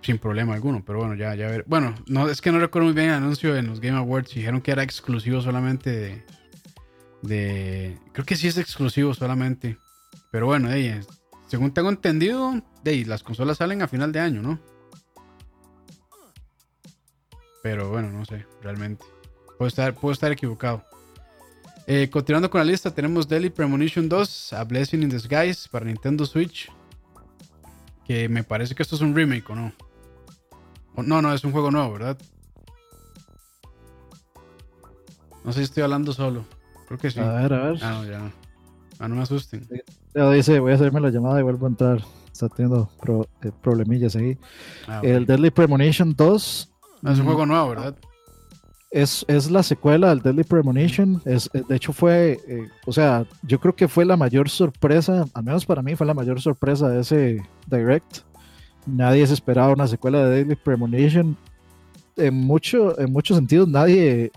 [0.00, 1.64] Sin problema alguno, pero bueno, ya, ya ver.
[1.66, 4.32] Bueno, no, es que no recuerdo muy bien el anuncio en los Game Awards.
[4.32, 6.24] Dijeron que era exclusivo solamente de.
[7.22, 9.76] de creo que sí es exclusivo solamente.
[10.30, 11.08] Pero bueno, ahí, es-
[11.48, 14.58] según tengo entendido, de las consolas salen a final de año, ¿no?
[17.62, 19.04] Pero bueno, no sé, realmente.
[19.58, 20.84] Puedo estar, puedo estar equivocado.
[21.86, 26.24] Eh, continuando con la lista, tenemos Deadly Premonition 2, A Blessing in Disguise para Nintendo
[26.26, 26.70] Switch.
[28.06, 29.72] Que me parece que esto es un remake, ¿o no?
[30.94, 32.18] O- no, no, es un juego nuevo, ¿verdad?
[35.44, 36.44] No sé si estoy hablando solo.
[36.86, 37.20] Creo que sí.
[37.20, 37.78] A ver, a ver.
[37.82, 38.32] Ah, no, ya no.
[38.98, 39.66] Ah, no me asusten.
[40.32, 42.02] Dice, voy a hacerme la llamada y vuelvo a entrar.
[42.32, 44.36] Está teniendo pro- eh, problemillas ahí.
[44.86, 45.26] Ah, El.
[45.26, 46.70] Deadly Premonition 2
[47.02, 47.94] No, es un mm, juego nuevo, ¿verdad?
[48.90, 51.20] es, es la secuela del Deadly Premonition.
[51.24, 55.26] Es, eh, de hecho, fue, eh, o sea, yo creo que fue la mayor sorpresa,
[55.34, 58.18] al menos para mí fue la mayor sorpresa de ese Direct.
[58.86, 61.36] Nadie se esperaba una secuela de Deadly Premonition.
[62.16, 64.32] En, mucho, en muchos sentidos, nadie,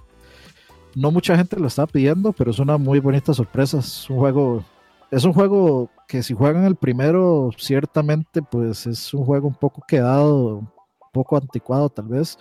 [0.95, 3.79] no mucha gente lo estaba pidiendo, pero es una muy bonita sorpresa.
[3.79, 4.63] Es un juego,
[5.09, 9.81] es un juego que si juegan el primero, ciertamente, pues es un juego un poco
[9.87, 10.69] quedado, un
[11.11, 12.37] poco anticuado tal vez.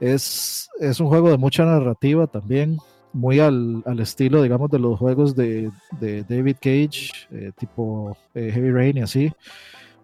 [0.00, 2.78] Es, es un juego de mucha narrativa también,
[3.12, 5.70] muy al, al estilo, digamos, de los juegos de,
[6.00, 9.32] de David Cage, eh, tipo eh, Heavy Rain y así.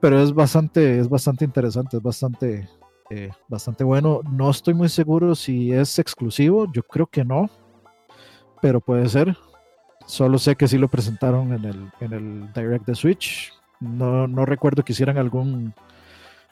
[0.01, 2.69] Pero es bastante, es bastante interesante, es bastante,
[3.11, 4.21] eh, bastante bueno.
[4.31, 7.51] No estoy muy seguro si es exclusivo, yo creo que no,
[8.63, 9.37] pero puede ser.
[10.07, 13.53] Solo sé que sí lo presentaron en el, en el Direct de Switch.
[13.81, 15.75] No, no recuerdo que hicieran algún,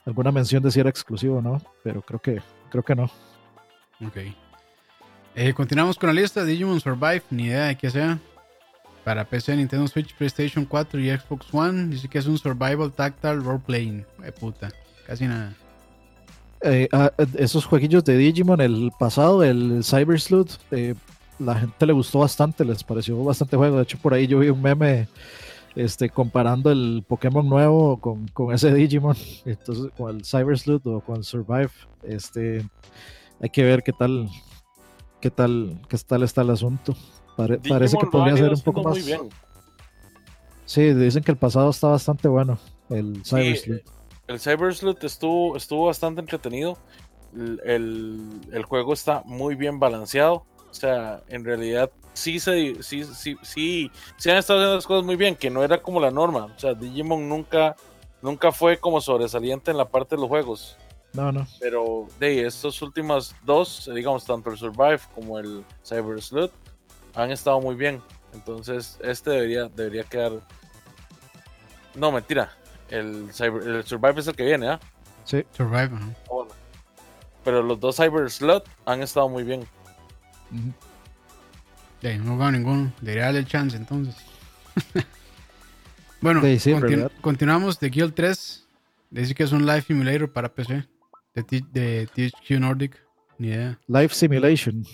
[0.05, 3.05] alguna mención de si era exclusivo o no, pero creo que, creo que no.
[4.05, 4.16] Ok.
[5.35, 6.44] Eh, continuamos con la lista.
[6.44, 8.18] Digimon Survive, ni idea de qué sea.
[9.05, 11.86] Para PC, Nintendo Switch, PlayStation 4 y Xbox One.
[11.89, 14.05] Dice que es un Survival Tactile Role Playing.
[14.24, 14.70] Eh, puta.
[15.06, 15.55] Casi nada.
[16.62, 20.94] Eh, ah, eh, esos jueguillos de Digimon, el pasado, el Cyber Sleuth, eh,
[21.39, 23.76] la gente le gustó bastante, les pareció bastante juego.
[23.76, 25.06] De hecho, por ahí yo vi un meme
[25.76, 31.01] este, comparando el Pokémon nuevo con, con ese Digimon, entonces con el Cyber Sleuth o
[31.01, 31.70] con el Survive.
[32.02, 32.68] Este,
[33.40, 34.28] hay que ver qué tal,
[35.20, 36.97] qué tal, qué tal está el asunto.
[37.36, 39.05] Pare- parece que podría ser un poco más.
[39.06, 39.20] bien.
[40.64, 42.59] Sí, dicen que el pasado está bastante bueno,
[42.90, 43.82] el Cyber Sí, Sleuth.
[44.29, 46.79] El Cyber Sleuth estuvo, estuvo bastante entretenido.
[47.35, 50.45] El, el- el juego está muy bien balanceado.
[50.71, 55.05] O sea, en realidad sí se sí, sí, sí, sí han estado haciendo las cosas
[55.05, 56.53] muy bien, que no era como la norma.
[56.55, 57.75] O sea, Digimon nunca,
[58.23, 60.77] nunca fue como sobresaliente en la parte de los juegos.
[61.15, 61.47] No, no.
[61.59, 66.53] Pero de estos últimos dos, digamos, tanto el Survive como el Cyber Sleuth,
[67.15, 68.03] han estado muy bien.
[68.35, 70.33] Entonces, este debería, debería quedar.
[71.95, 72.53] No, mentira.
[72.90, 74.81] El, Cyber, el Survive es el que viene, ¿ah?
[75.24, 75.44] Sí.
[75.52, 75.90] Survive.
[75.93, 76.51] Ah, bueno.
[77.44, 79.60] Pero los dos Cyber Sleuth han estado muy bien.
[80.51, 80.73] Ujú.
[82.02, 82.93] Ya, no he jugado ninguno.
[83.01, 84.15] Debería darle el chance entonces.
[86.20, 88.66] bueno, Sí, sí, continu- continuamos de Guild 3.
[89.10, 90.86] Dice que es un live simulator para PC.
[91.35, 92.97] De, T- de THQ Nordic.
[93.39, 93.78] Ni idea.
[93.86, 94.85] Life Simulation.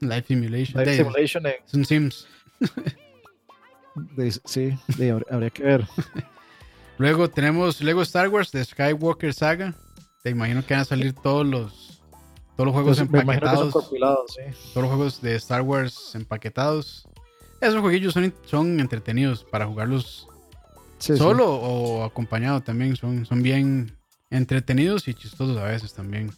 [0.00, 0.80] Live Simulation.
[0.80, 1.44] Life De- Simulation
[1.74, 2.26] un Sims.
[3.94, 5.86] de- sí, de- habría, habría que ver.
[7.02, 9.74] Luego tenemos Lego Star Wars de Skywalker Saga.
[10.22, 12.00] Te imagino que van a salir todos los
[12.56, 13.72] todos los juegos Pues, empaquetados.
[14.28, 14.40] sí.
[14.72, 17.08] todos los juegos de Star Wars empaquetados.
[17.60, 20.28] Esos jueguillos son, son entretenidos para jugarlos
[20.98, 21.18] Sí, sí.
[21.18, 22.94] solo o acompañado también.
[22.94, 23.96] Son, son bien
[24.30, 26.30] entretenidos y chistosos a veces también.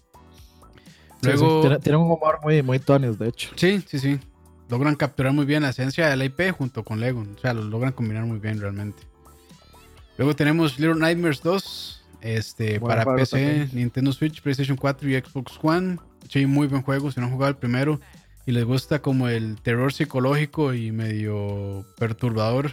[1.20, 3.50] Luego, Tiene, tiene un humor muy, muy Tony's, de hecho.
[3.56, 4.18] sí, sí, sí.
[4.70, 7.20] Logran capturar muy bien la esencia de la IP junto con Lego.
[7.36, 9.02] O sea, lo logran combinar muy bien realmente.
[10.18, 12.00] Luego tenemos Little Nightmares 2.
[12.20, 13.70] Este, para PC, también.
[13.74, 15.98] Nintendo Switch, PlayStation 4 y Xbox One.
[16.30, 17.10] Sí, muy buen juego.
[17.12, 18.00] Si no han jugado el primero
[18.46, 22.72] y les gusta como el terror psicológico y medio perturbador,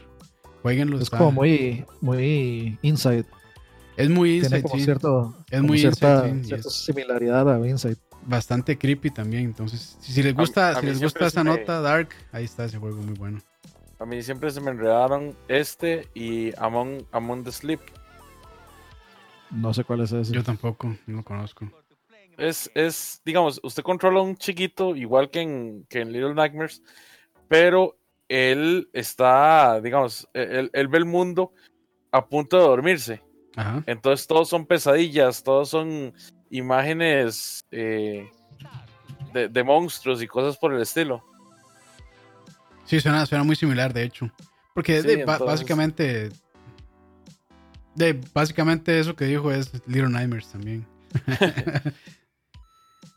[0.61, 0.97] jueguenlo.
[0.97, 3.25] Es está- como muy, muy Inside.
[3.97, 4.83] es muy Tiene inside, como, sí.
[4.85, 7.97] cierto, Es como muy cierta, Inside, sí, cierta similaridad a Inside.
[8.25, 9.43] bastante creepy también.
[9.43, 12.63] Entonces, si, si les gusta, a si les gusta esa me- nota dark, ahí está
[12.65, 13.39] ese juego muy bueno.
[14.01, 17.79] A mí siempre se me enredaron este y Among, Among the Sleep.
[19.51, 20.33] No sé cuál es ese.
[20.33, 21.71] Yo tampoco, no lo conozco.
[22.35, 26.81] Es, es, digamos, usted controla a un chiquito igual que en, que en Little Nightmares,
[27.47, 27.95] pero
[28.27, 31.53] él está, digamos, él, él ve el mundo
[32.11, 33.21] a punto de dormirse.
[33.55, 33.83] Ajá.
[33.85, 36.11] Entonces todos son pesadillas, todos son
[36.49, 38.27] imágenes eh,
[39.31, 41.23] de, de monstruos y cosas por el estilo.
[42.91, 44.29] Sí, suena, suena muy similar, de hecho.
[44.73, 46.29] Porque Sí, de- entonces- básicamente.
[47.95, 50.85] De, básicamente eso que dijo es Little Nightmares también.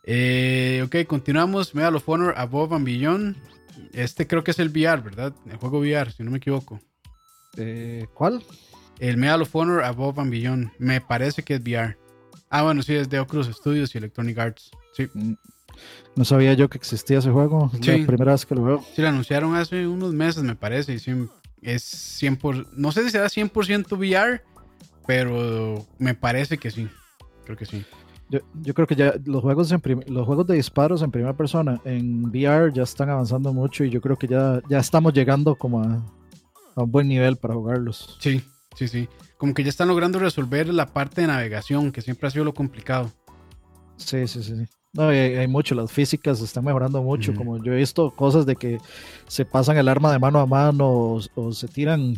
[0.07, 1.75] Eh, ok, continuamos.
[1.75, 3.37] Medal of Honor Above and Beyond.
[3.95, 5.33] Este creo que es el VR, ¿verdad?
[5.51, 6.79] El juego VR, si no me equivoco.
[7.57, 8.45] Eh, ¿Cuál?
[8.99, 10.71] El Medal of Honor Above and Beyond.
[10.79, 11.97] Me parece que es VR.
[12.51, 14.71] Ah, bueno, sí, es de Oculus Studios y Electronic Arts.
[14.93, 15.09] Sí.
[16.17, 17.71] No sabía yo que existía ese juego.
[17.75, 17.99] Es Sí.
[18.01, 18.85] la primera vez que lo veo.
[18.95, 20.95] Sí, lo anunciaron hace unos meses, me parece.
[20.95, 20.97] Y
[21.63, 21.83] es
[22.23, 24.43] 100%, no sé si será 100% VR,
[25.07, 26.89] pero me parece que sí.
[27.45, 27.85] Creo que sí.
[28.31, 31.37] Yo, yo creo que ya los juegos, en prim- los juegos de disparos en primera
[31.37, 35.55] persona en VR ya están avanzando mucho y yo creo que ya, ya estamos llegando
[35.57, 36.03] como a,
[36.75, 38.17] a un buen nivel para jugarlos.
[38.21, 38.43] Sí,
[38.77, 39.09] sí, sí.
[39.37, 42.55] Como que ya están logrando resolver la parte de navegación, que siempre ha sido lo
[42.55, 43.13] complicado.
[43.97, 44.55] Sí, sí, sí.
[44.95, 47.33] No, hay, hay mucho, las físicas están mejorando mucho.
[47.33, 47.39] Ujú.
[47.39, 48.79] Como yo he visto cosas de que
[49.27, 52.15] se pasan el arma de mano a mano o, o se tiran,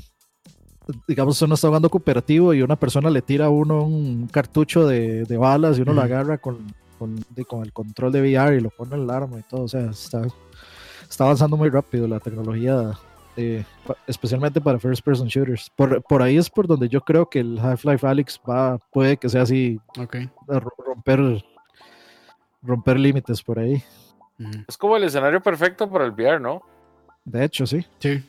[1.09, 5.25] digamos, uno está jugando cooperativo y una persona le tira a uno un cartucho de,
[5.25, 6.07] de balas y uno lo Ujú.
[6.07, 6.59] agarra con,
[6.99, 7.17] con,
[7.49, 9.63] con el control de VR y lo pone en el arma y todo.
[9.63, 10.23] O sea, está,
[11.09, 12.91] está avanzando muy rápido la tecnología,
[13.39, 13.65] eh,
[14.07, 15.71] especialmente para first person shooters.
[15.77, 19.31] Por, por ahí es por donde yo creo que el Half-Life Alyx va, puede que
[19.31, 20.17] sea así, Ok.
[20.49, 21.43] a ro- romper
[22.67, 23.83] romper límites por ahí.
[24.69, 26.63] Es como el escenario perfecto para el VR, ¿no?
[27.25, 27.87] De hecho, sí.
[27.99, 28.23] Sí.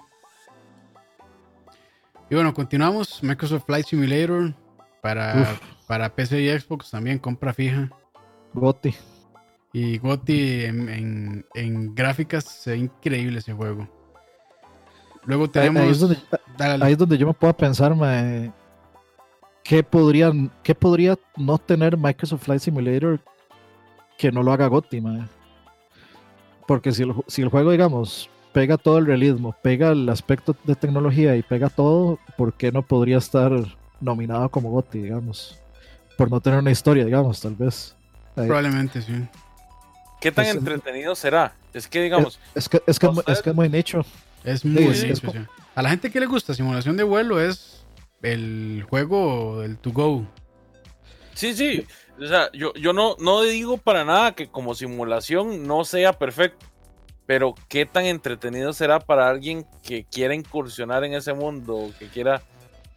[2.30, 3.22] Y bueno, continuamos.
[3.24, 4.54] Microsoft Flight Simulator
[5.02, 5.62] para, Uf.
[5.88, 7.90] para PC y Xbox también compra fija.
[8.54, 8.94] Goti.
[9.74, 13.88] Y Gotti en, en, en gráficas se ve increíble ese juego.
[15.26, 15.84] Luego Ahí, tenemos.
[15.84, 16.18] ahí es donde,
[16.58, 18.52] Dale, ahí es donde yo me puedo pensar, mae,
[19.64, 23.20] ¿qué, podrían, ¿qué podría no tener Microsoft Flight Simulator
[24.18, 25.24] que no lo haga Goti, mae?
[26.68, 30.76] Porque si el, si el juego, digamos, pega todo el realismo, pega el aspecto de
[30.76, 33.52] tecnología y pega todo, ¿por qué no podría estar
[34.02, 35.58] nominado como Goti, digamos?
[36.18, 37.96] Por no tener una historia, digamos, tal vez.
[38.36, 39.14] Ahí- probablemente sí.
[40.20, 41.54] ¿Qué tan Pues, entretenido será?
[41.74, 44.02] Es que, digamos, Es que es, que, es es que es muy nicho.
[44.44, 45.40] Es muy es- nicho, es sí.
[45.76, 47.86] A la gente que le gusta simulación de vuelo es
[48.24, 50.26] el juego del to go.
[51.36, 51.86] sí, sí.
[52.20, 56.66] O sea, yo, yo no, no digo para nada que como simulación no sea perfecto.
[57.26, 62.42] Pero qué tan entretenido será para alguien que quiera incursionar en ese mundo, que quiera...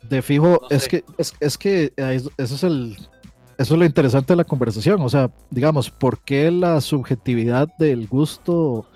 [0.03, 0.89] De fijo, No es sé.
[0.89, 2.97] que, es, es que eso es el
[3.61, 5.03] eso es lo interesante de la conversación.
[5.03, 8.87] O sea, digamos, ¿por qué la subjetividad del gusto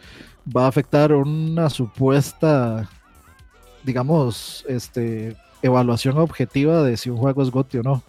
[0.56, 2.88] va a afectar una supuesta,
[3.82, 8.02] digamos, este evaluación objetiva de si un juego es GOTY o no?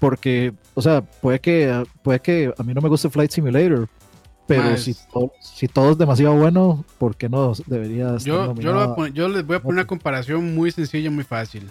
[0.00, 3.88] Porque, o sea, puede que, puede que a mí no me guste Flight Simulator,
[4.46, 8.72] pero si, todo, si todo es demasiado bueno, ¿por qué no debería estar Yo, yo,
[8.72, 11.68] lo voy a poner- yo les voy a poner una comparación muy sencilla, muy fácil.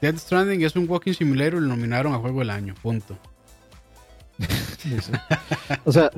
[0.00, 2.74] Dead Stranding es un walking simulator y lo nominaron a juego del año.
[2.82, 3.18] Punto.
[5.84, 6.10] O sea,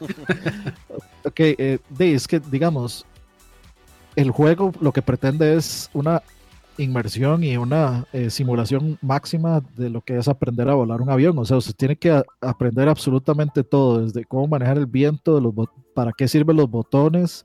[1.24, 3.04] ok, eh, es que digamos,
[4.14, 6.22] el juego lo que pretende es una
[6.78, 11.38] inmersión y una eh, simulación máxima de lo que es aprender a volar un avión.
[11.38, 15.40] O sea, usted tiene que aprender absolutamente todo, desde cómo manejar el viento,
[15.94, 17.44] para qué sirven los botones,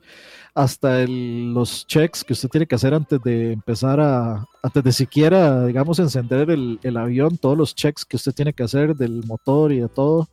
[0.53, 5.65] hasta los checks que usted tiene que hacer antes de empezar a, antes de siquiera,
[5.65, 9.80] digamos, encender el, avión, todos los checks que usted tiene que hacer del motor y
[9.80, 10.30] de todo.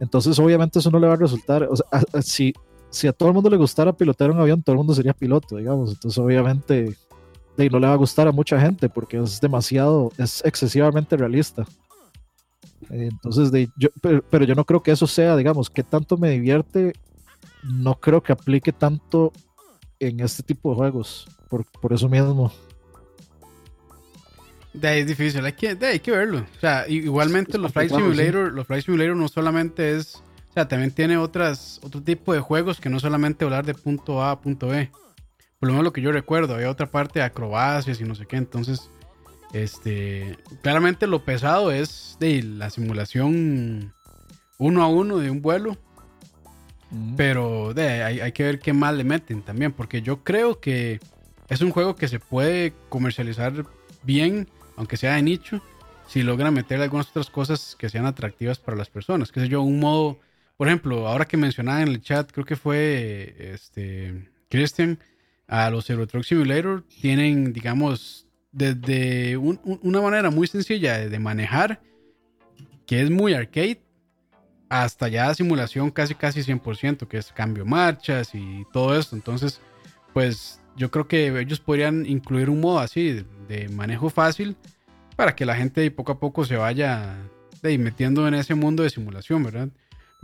[0.00, 1.68] Entonces, obviamente, eso no le va a resultar.
[1.70, 1.86] O sea,
[2.22, 2.52] si,
[3.06, 5.92] a todo el mundo le gustara pilotear un avión, todo el mundo sería piloto, digamos.
[5.92, 6.96] Entonces, obviamente,
[7.56, 11.64] de, no le va a gustar a mucha gente porque es demasiado, es excesivamente realista.
[12.90, 16.30] Entonces, de, yo, pero, pero yo no creo que eso sea, digamos, que tanto me
[16.30, 16.92] divierte,
[17.62, 19.32] no creo que aplique tanto
[19.98, 22.52] en este tipo de juegos, por, por eso mismo.
[24.72, 26.38] De ahí es difícil, hay que, de ahí hay que verlo.
[26.38, 27.96] O sea, igualmente Es los Flight sí.
[27.96, 30.16] Simulator, los Flight Simulator no solamente es,
[30.50, 34.22] o sea, también tiene otras, otro tipo de juegos que no solamente hablar de punto
[34.22, 34.90] A a punto B.
[35.64, 38.26] Por lo menos lo que yo recuerdo, había otra parte de acrobacias y no sé
[38.26, 38.90] qué, entonces,
[39.54, 43.94] este, claramente lo pesado es de la simulación
[44.58, 45.78] uno a uno de un vuelo,
[46.90, 47.16] Mm.
[47.16, 51.00] pero de, hay, hay que ver qué más le meten también, porque yo creo que
[51.48, 53.64] es un juego que se puede comercializar
[54.02, 54.46] bien,
[54.76, 55.62] aunque sea de nicho,
[56.08, 59.32] si logran meter algunas otras cosas que sean atractivas para las personas.
[59.32, 60.18] Que sé yo, un modo,
[60.58, 64.98] por ejemplo, ahora que mencionaba en el chat, creo que fue este Christian,
[65.46, 71.18] a los Euro Truck Simulator tienen, digamos, desde un- un- una manera muy sencilla de,
[71.18, 71.80] manejar,
[72.86, 73.80] que es muy arcade,
[74.68, 79.14] hasta ya simulación casi casi 100%, que es cambio marchas y todo esto.
[79.16, 79.60] Entonces,
[80.12, 84.56] pues yo creo que ellos podrían incluir un modo así de, manejo fácil
[85.16, 87.16] para que la gente poco a poco se vaya
[87.62, 89.68] de, metiendo en ese mundo de simulación, ¿verdad?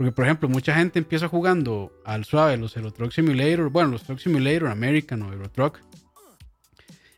[0.01, 4.01] Porque, por ejemplo, mucha gente empieza jugando al suave los Euro Truck Simulator, bueno, los
[4.01, 5.77] Truck Simulator American o Euro Truck,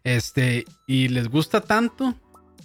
[0.03, 2.13] este, y les gusta tanto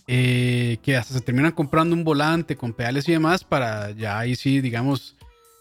[0.09, 4.35] eh, que hasta se terminan comprando un volante con pedales y demás para ya ahí
[4.35, 5.15] sí, digamos,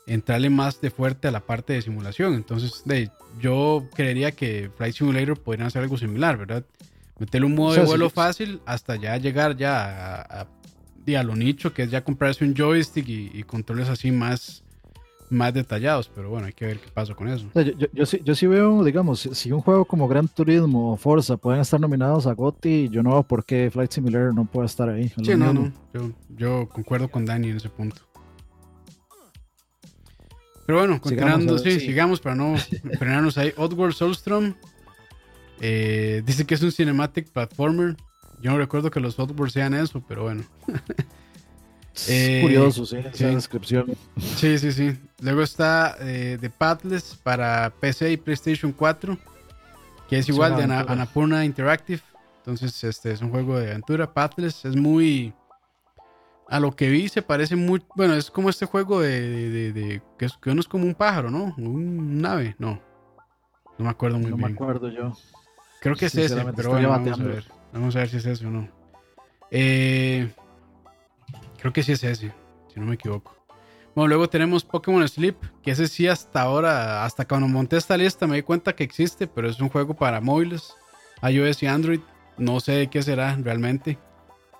[0.07, 2.33] entrarle más de fuerte a la parte de simulación.
[2.33, 6.65] Entonces, de, yo creería que Flight Simulator podría hacer algo similar, ¿verdad?
[7.19, 8.15] Meterle un modo O sea, de vuelo sí.
[8.15, 10.47] fácil hasta ya llegar ya a, a-
[11.07, 14.63] y a lo nicho, que es ya comprarse un joystick y, y controles así más,
[15.29, 16.11] más detallados.
[16.13, 17.49] Pero bueno, hay que ver qué pasa con eso.
[17.55, 20.97] Yo, yo- yo sí, yo sí veo, digamos, si- un juego como Gran Turismo o
[20.97, 24.65] Forza pueden estar nominados a GOTY, yo no veo por qué Flight Simulator no puede
[24.67, 25.07] estar ahí.
[25.09, 25.71] Sí, no, no.
[25.93, 28.01] Yo, yo concuerdo con Dani en ese punto.
[30.65, 31.85] Pero bueno, continuando, ver, sí, sí.
[31.85, 32.55] sigamos para no
[32.99, 33.53] frenarnos ahí.
[33.55, 34.53] Oddworld Soulstrom
[35.61, 37.95] eh, dice que es un cinematic platformer.
[38.41, 40.43] Yo no recuerdo que los Oddworld sean eso, pero bueno.
[41.95, 43.25] Es Eh, curioso, sí, esa sí.
[43.25, 43.95] descripción.
[44.35, 44.95] Sí, sí, sí.
[45.19, 49.17] Luego está eh, The Pathless para PC y PlayStation 4,
[50.07, 50.81] que es igual de Ana-.
[50.87, 52.01] Annapurna Interactive.
[52.39, 54.13] Entonces, este es un juego de aventura.
[54.13, 55.33] Pathless es muy.
[56.49, 57.83] A lo que vi, se parece muy.
[57.95, 59.19] Bueno, es como este juego de.
[59.19, 61.55] de- de- de- que, es- que uno es como un pájaro, ¿no?
[61.57, 62.79] Un ave, no.
[63.79, 64.55] No me acuerdo muy No me bien.
[64.55, 65.13] acuerdo yo.
[65.81, 67.43] Creo que es ese, pero bueno, vamos a ver.
[67.77, 68.67] Vamos a ver si es ese o no.
[69.51, 70.29] Eh,
[71.59, 72.33] creo que sí es ese,
[72.73, 73.35] si no me equivoco.
[73.95, 78.27] Bueno, luego tenemos Pokémon Sleep, que ese sí hasta ahora, hasta cuando monté esta lista
[78.27, 80.75] me di cuenta que existe, pero es un juego para móviles,
[81.23, 81.99] iOS y Android.
[82.37, 83.97] No sé de qué será realmente,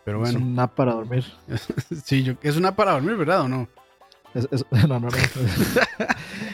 [0.04, 0.48] pero Es bueno.
[0.48, 1.24] una app para dormir.
[2.04, 3.68] sí, yo, es una para dormir, ¿verdad o no?
[4.34, 5.08] Es, es- no, no, no.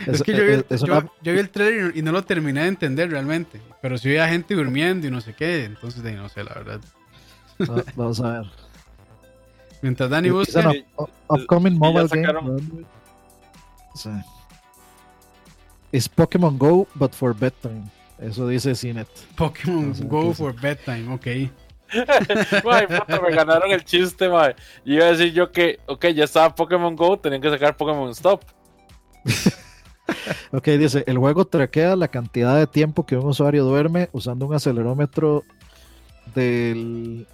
[0.06, 2.24] Es, que yo vi, el, es yo- una yo vi el trailer y no lo
[2.24, 6.28] terminé de entender realmente, pero sí veía gente durmiendo y no sé qué, entonces no
[6.28, 6.82] sé, la verdad.
[7.62, 8.46] va- Vamos a ver.
[9.82, 10.60] Mientras Dani busca...
[10.60, 12.84] un up- up- upcoming mobile game.
[13.96, 14.10] Sí.
[15.92, 17.84] Es Pokémon Go, but for bedtime.
[18.20, 19.08] Eso dice Cinet.
[19.36, 21.28] Pokémon No sé Go for Bedtime, ok.
[22.64, 24.56] Puta, me ganaron el chiste, mae.
[24.86, 28.10] Y iba a decir yo que, ok, ya estaba Pokémon Go, tenían que sacar Pokémon
[28.12, 28.44] Stop.
[30.52, 34.54] Ok, dice, el juego traquea la cantidad de tiempo que un usuario duerme usando un
[34.54, 35.44] acelerómetro
[36.36, 37.26] del,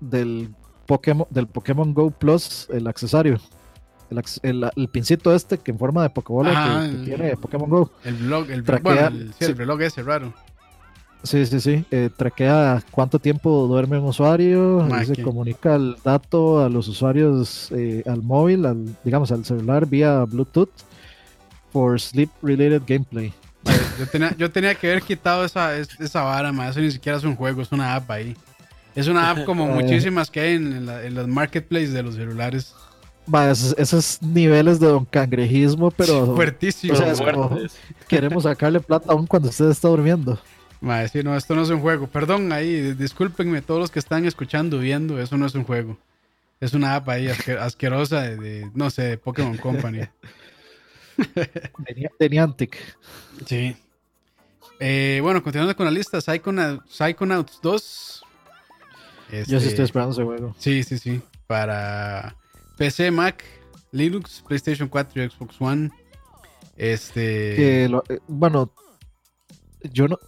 [0.00, 0.50] del,
[0.86, 3.38] Pokémon, del Pokémon Go Plus, el accesorio.
[4.10, 7.70] El, el- el pincito este que en forma de Pokébola que, que el- tiene Pokémon
[7.70, 7.90] Go.
[8.04, 10.34] El blog, el, Traquea- bueno, el, sí, el reloj ese raro.
[11.24, 11.84] Sí, sí, sí.
[11.90, 14.86] eh, traquea cuánto tiempo duerme un usuario.
[15.02, 19.86] Y se comunica el dato a los usuarios eh, al móvil, al, digamos al celular
[19.86, 20.68] vía Bluetooth
[21.72, 23.32] for sleep related gameplay.
[23.98, 26.68] Yo tenía, yo tenía que haber quitado esa, es- esa vara, ma.
[26.68, 28.36] Eso ni siquiera es un juego, es una app ahí.
[28.94, 29.82] Es una app como Eh.
[29.82, 32.74] muchísimas que hay en, en la- en los marketplaces de los celulares.
[33.34, 36.92] Va, esos, esos niveles de don cangrejismo, pero Fuertísimo.
[36.92, 37.76] o sea, Pero es como- fuertes.
[38.08, 40.38] queremos sacarle plata aún cuando usted está durmiendo.
[40.84, 42.06] Ma, sí, no, esto no es un juego.
[42.08, 45.96] Perdón, ahí, discúlpenme todos los que están escuchando, viendo, eso no es un juego.
[46.60, 50.00] Es una app ahí asque- asquerosa de, de, no sé, de Pokémon Company.
[51.16, 52.76] De, Ni- de Niantic.
[53.46, 53.76] Sí.
[54.80, 58.22] Eh, bueno, continuando con la lista, Psychonaut- Psychonauts 2.
[59.30, 60.54] Yo sí Este, estoy esperando ese juego.
[60.58, 61.22] Sí, sí, sí.
[61.46, 62.36] Para
[62.76, 63.42] PC, Mac,
[63.92, 65.90] Linux, PlayStation 4 y Xbox One.
[66.76, 67.54] Este.
[67.56, 68.72] Que lo- eh, bueno,
[69.92, 70.18] yo no.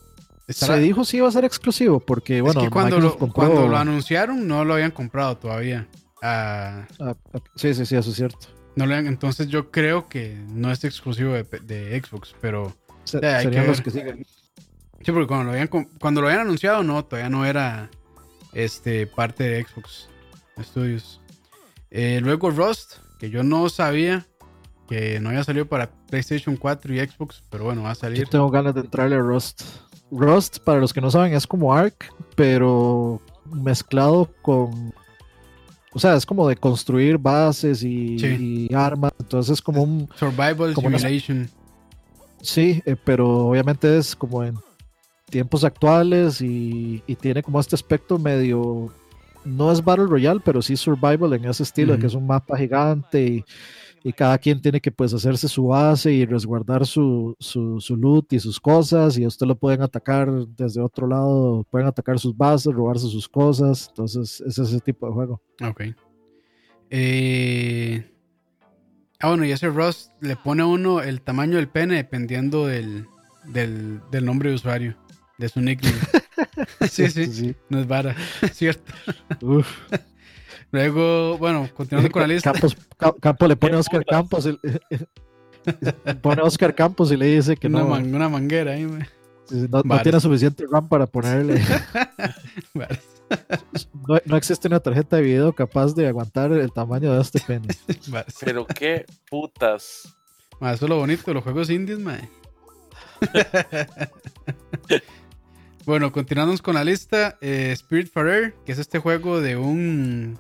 [0.47, 3.33] Estará- Se dijo si iba a ser exclusivo, porque bueno, es que cuando lo, compró-
[3.35, 5.87] cuando lo anunciaron, no lo habían comprado todavía.
[6.23, 8.49] Ah, Ah, ah, sí, sí, sí, eso es cierto.
[8.75, 12.77] no lo habían- entonces yo creo que no es exclusivo de, de Xbox, pero.
[13.05, 14.27] Se- Ya, serían que los que siguen.
[15.05, 15.69] Sí, porque cuando lo habían,
[16.01, 17.91] cuando lo habían anunciado, no, todavía no era
[18.53, 20.09] este, parte de Xbox
[20.61, 21.21] Studios.
[21.91, 24.27] Eh, luego Rust, que yo no sabía
[24.89, 28.29] que no había salido para PlayStation 4 y Xbox, pero bueno, va a Yo salir.
[28.29, 29.63] tengo ganas de entrarle a Rust.
[30.11, 33.21] Rust, para los que no saben, es como Ark, pero
[33.53, 34.93] mezclado con.
[35.93, 38.69] O sea, es como de construir bases y, Sí.
[38.71, 39.13] y armas.
[39.19, 40.09] Entonces es como un.
[40.17, 40.99] Survival como una-.
[42.43, 44.55] Sí, eh, pero obviamente es como en
[45.31, 48.93] tiempos actuales y, y tiene como este aspecto medio.
[49.45, 52.17] No es Battle Royale, pero sí Survival en ese estilo, de que Ujú.
[52.17, 53.45] es un mapa gigante y,
[54.03, 58.33] y cada quien tiene que pues hacerse su base y resguardar su, su, su loot
[58.33, 62.37] y sus cosas y a usted lo pueden atacar desde otro lado, pueden atacar sus
[62.37, 65.43] bases, robarse sus cosas, entonces es ese tipo de juego.
[65.63, 65.83] Ok.
[66.91, 68.13] Eh,
[69.19, 73.07] Ah, bueno, y ese Rust le pone a uno el tamaño del pene dependiendo del,
[73.47, 74.97] del, del nombre de usuario,
[75.39, 75.97] de su nickname.
[76.91, 78.15] sí, sí, no es vara,
[78.53, 78.93] cierto.
[79.41, 79.67] Uf.
[80.73, 82.53] Luego, bueno, continuando con la lista.
[82.53, 84.05] Campos, Ca- Campo le pone a Oscar.
[84.05, 84.59] Campos y,
[86.23, 89.09] pone a Oscar Campos y le dice que una, no, man- una manguera ahí, mae.
[89.85, 91.63] no, tiene suficiente RAM para ponerle.
[92.75, 93.01] Varas.
[94.09, 97.69] No, no existe una tarjeta de video capaz de aguantar el tamaño de este pene.
[98.09, 98.35] Varas.
[98.41, 100.15] Pero qué putas.
[100.61, 102.29] Ma, eso es lo bonito de los juegos indies, mae.
[105.87, 107.37] bueno, continuamos con la lista.
[107.41, 110.39] eh, Spirit Forever, que es este juego de un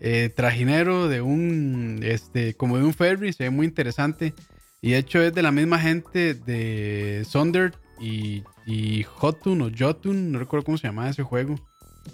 [0.00, 4.34] eh, trajinero, de un, este, como de un ferry, se ve muy interesante.
[4.80, 10.32] Y de hecho es de la misma gente de Sonder y, y Jotun o Jotun,
[10.32, 11.56] no recuerdo cómo se llamaba ese juego.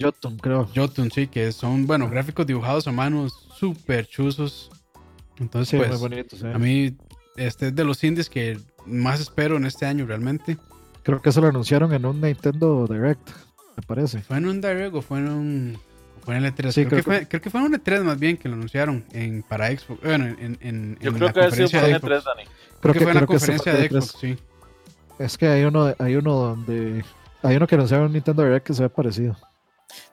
[0.00, 0.68] Jotun, creo.
[0.74, 4.70] Jotun, sí, que son, bueno, gráficos dibujados a mano súper chuzos.
[5.38, 6.96] Entonces, Sí, pues, muy a mí,
[7.36, 10.58] este es de los indies que más espero en este año realmente.
[11.02, 13.30] Creo que eso lo anunciaron en un Nintendo Direct,
[13.76, 14.20] me parece.
[14.20, 15.78] ¿Fue en un Direct o fue en un.
[16.24, 16.72] Fue en el E3?
[16.72, 18.54] Sí, creo, creo que fue, creo que fue en un E3 más bien que lo
[18.54, 20.02] anunciaron en, para Xbox.
[20.02, 22.24] Bueno, en, en, Yo en creo la que ha sido conferencia de un E3, Xbox.
[22.24, 22.44] Dani.
[22.80, 24.00] Creo que fue en la que conferencia de E3.
[24.00, 24.38] Xbox, sí.
[25.18, 27.04] Es que hay uno, hay uno donde.
[27.42, 29.36] Hay uno que anunciaron en Nintendo Direct que se ve parecido.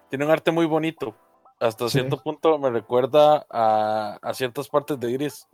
[0.10, 1.16] Tiene un arte muy bonito.
[1.60, 2.00] Hasta Sí.
[2.00, 5.48] cierto punto me recuerda a, a ciertas partes de Iris.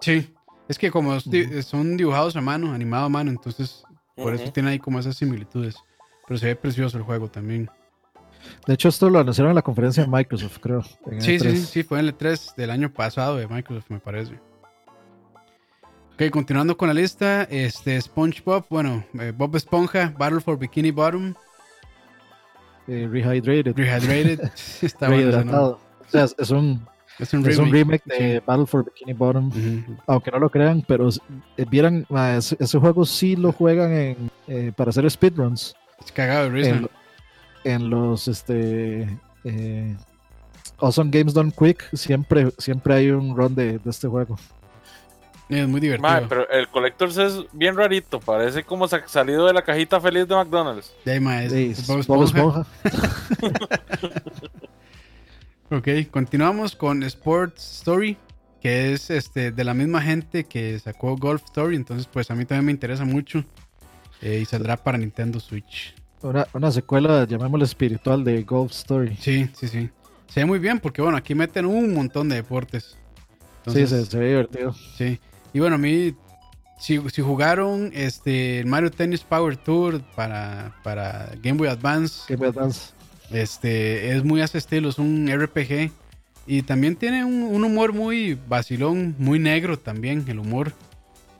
[0.00, 0.34] Sí.
[0.68, 3.84] Es que como son dibujados a mano, animado a mano, entonces
[4.16, 5.76] por eso tiene ahí como esas similitudes.
[6.26, 7.70] Pero se ve precioso el juego también.
[8.66, 10.82] De hecho, esto lo anunciaron en la conferencia de Microsoft, creo.
[10.82, 11.54] Sí, sí, E3.
[11.56, 14.34] sí, fue en el E3 del año pasado de Microsoft, me parece.
[16.14, 21.34] Ok, continuando con la lista, este SpongeBob, bueno, eh, Bob Esponja, Battle for Bikini Bottom,
[22.88, 23.74] Eh, Rehydrated.
[23.76, 24.50] Rehydrated,
[24.82, 25.08] está.
[25.08, 25.80] Rehidratado.
[26.06, 26.86] O sea, es, un,
[27.18, 28.02] Es un es un remake.
[28.06, 29.50] de Battle for Bikini Bottom.
[30.06, 31.08] Aunque no lo crean, pero
[31.56, 33.92] eh, vieran, ma, ese, ese juego sí lo juegan
[34.46, 35.74] en, para hacer speedruns.
[36.02, 36.80] Es cagado de risa.
[37.74, 39.96] En, lo- en los este, eh,
[40.78, 44.36] Awesome Games Done Quick siempre, siempre hay un run de, de este juego.
[45.48, 46.26] Es muy divertido.
[46.28, 48.18] Pero el Collectors es bien rarito.
[48.18, 50.92] Parece como sa- salido de la cajita feliz de McDonald's.
[51.04, 52.24] De ahí, es- Bob.
[52.24, 52.66] Esponja.
[55.70, 58.16] Ok, continuamos con Sports Story,
[58.60, 62.44] que es este de la misma gente que sacó Golf Story, entonces pues a mí
[62.44, 63.44] también me interesa mucho
[64.22, 65.92] eh, y saldrá para Nintendo Switch.
[66.22, 69.16] Una, una secuela, llamémosle espiritual, de Golf Story.
[69.20, 69.90] Sí, sí, sí.
[70.28, 72.96] Se ve muy bien porque bueno, aquí meten un montón de deportes.
[73.66, 74.74] sí, se ve divertido.
[74.96, 75.20] sí.
[75.52, 76.14] Y bueno, a mí,
[76.78, 82.48] si, si jugaron este Mario Tennis Power Tour para, para Game Boy Advance, Game Boy
[82.48, 82.92] Advance.
[83.30, 85.90] Este, es muy a ese estilo, es un RPG.
[86.46, 90.72] Y también tiene un, un humor muy vacilón, muy negro también, el humor.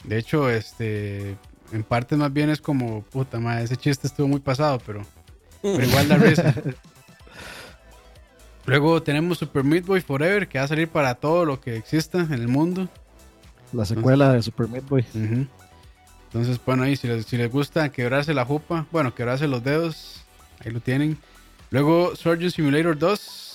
[0.05, 1.37] De hecho, este,
[1.73, 5.05] en parte más bien es como, puta madre, ese chiste estuvo muy pasado, pero,
[5.63, 6.55] pero igual da risa.
[8.67, 12.21] Luego tenemos Super Meat Boy Forever, que va a salir para todo lo que exista
[12.21, 12.89] en el mundo.
[13.73, 15.05] La secuela de Super Meat Boy.
[16.27, 20.25] Entonces, bueno, ahí si les, si les gusta quebrarse la jupa, bueno, quebrarse los dedos,
[20.65, 21.17] ahí lo tienen.
[21.71, 23.46] Luego Surgeon Simulator 2.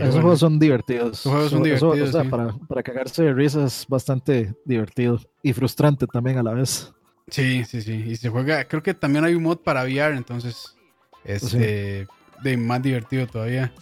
[0.00, 1.20] Esos bueno, juegos son divertidos.
[1.20, 2.28] Esos juegos son Eso- eso, divertidos, o sea, sí.
[2.28, 6.92] para, para cagarse de risa es bastante divertido y frustrante también a la vez.
[7.28, 7.92] Sí, sí, sí.
[8.08, 10.76] Y se juega, creo que también hay un mod para VR, entonces,
[11.24, 12.06] este,
[12.42, 13.72] de más divertido todavía.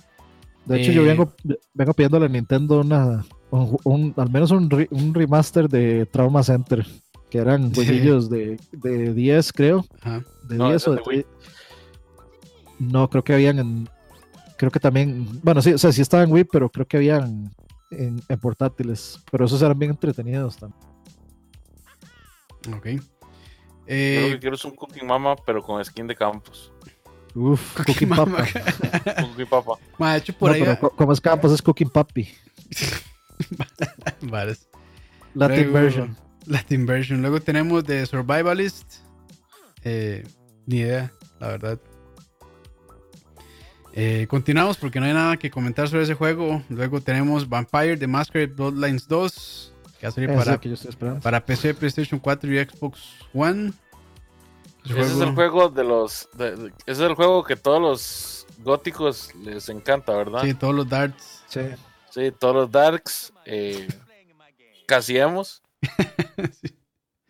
[0.67, 1.33] De hecho, yo Eh, vengo,
[1.75, 6.43] vengo pidiéndole a Nintendo una, un, un- al menos un, re- un remaster de Trauma
[6.45, 6.87] Center,
[7.31, 7.85] que eran Sí.
[7.85, 9.85] jueguillos de, de 10, creo.
[10.03, 10.23] Ajá.
[10.49, 11.23] De No, 10 ese o es de de Wii.
[11.25, 12.93] 3.
[12.93, 13.89] No, creo que habían en.
[14.63, 15.27] Creo que también.
[15.43, 17.51] Bueno, sí, o sea, sí estaban en Wii, pero creo que habían
[17.91, 19.19] en, en portátiles.
[19.29, 20.81] Pero esos eran bien entretenidos también.
[22.77, 22.87] Ok.
[22.87, 23.03] Yo lo
[23.89, 26.71] Eh, que quiero es un Cooking Mama, pero con skin de campus.
[27.35, 28.37] Uf, Cookie Cooking Mama.
[28.37, 29.23] Papa.
[29.27, 29.73] Cookie Papa.
[29.99, 30.61] ma, de hecho, por No, ahí.
[30.63, 32.29] pero co- como es Campos, es Cooking Papi.
[34.21, 34.57] Vale.
[35.35, 36.17] Latin Luego- version.
[36.47, 37.21] Latin version.
[37.21, 38.99] Luego tenemos The Survivalist.
[39.83, 40.25] Eh,
[40.67, 41.11] ni idea,
[41.41, 41.81] la verdad.
[43.95, 46.63] Eh, continuamos porque no hay nada que comentar sobre ese juego.
[46.69, 49.75] Luego tenemos Vampire The Masquerade Bloodlines 2.
[50.01, 51.21] Que va a salir para, que yo estoy esperando.
[51.21, 53.01] para PC, PlayStation 4 y Xbox
[53.35, 53.73] One.
[54.85, 56.29] Ese Ese es el juego de los.
[56.35, 60.43] de- de- ese es el juego que todos los góticos les encanta, ¿verdad?
[60.43, 61.45] Sí, todos los darts.
[61.49, 61.61] Sí.
[62.11, 63.33] Sí, todos los darks.
[63.45, 63.87] Eh,
[64.87, 65.63] casi hemos.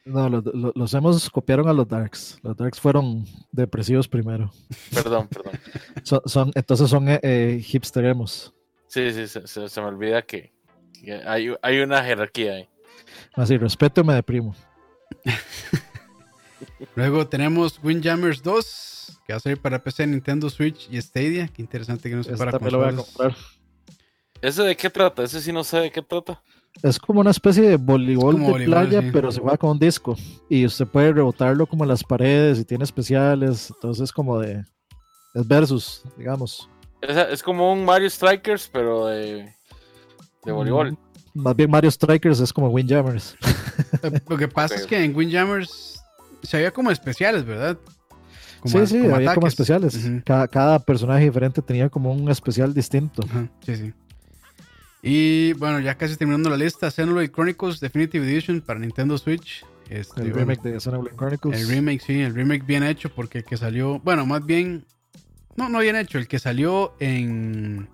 [0.05, 2.39] No, los, los, los hemos copiaron a los Darks.
[2.43, 4.51] Los Darks fueron depresivos primero.
[4.93, 5.53] Perdón, perdón.
[6.03, 8.53] Son, son- entonces son eh, eh, hipsteremos.
[8.89, 10.53] Sí, sí, se, se- se me olvida que,
[11.05, 12.69] que hay, hay una jerarquía ahí.
[13.35, 14.55] Así, respeto me deprimo.
[16.97, 19.21] Luego tenemos Windjammers 2.
[19.27, 21.49] Que va a salir para PC, Nintendo Switch y Stadia.
[21.49, 23.15] Qué interesante que no sea para también lo voy a consolas.
[23.15, 23.37] comprar.
[24.43, 25.23] ¿Ese de qué trata?
[25.23, 26.43] Ese sí no sé de qué trata.
[26.83, 29.11] Es como una especie de voleibol de voleibol, playa, sí.
[29.13, 30.17] pero se juega con un disco.
[30.49, 33.71] Y usted puede rebotarlo como en las paredes y tiene especiales.
[33.75, 34.65] Entonces es como de...
[35.35, 36.69] Es versus, digamos.
[37.01, 39.55] Es, es como un Mario Strikers, pero de,
[40.45, 40.97] de voleibol.
[41.35, 43.37] Más bien Mario Strikers es como Windjammers.
[44.03, 46.03] Eh, Lo que pasa es que en Windjammers
[46.43, 47.79] se había como especiales, ¿verdad?
[48.61, 49.99] Como sí, sí, como había como especiales.
[50.25, 53.23] Cada, cada personaje diferente tenía como un especial distinto.
[53.65, 53.93] Sí, sí.
[55.03, 59.65] Y bueno, ya casi terminando la lista, Xenoblade Chronicles Definitive Edition para Nintendo Switch.
[59.91, 61.61] Este, El bueno, remake de Xenoblade Chronicles.
[61.61, 64.85] el remake, sí, el remake bien hecho porque el que salió, bueno, más bien,
[65.57, 67.89] no, no bien hecho, el que salió en,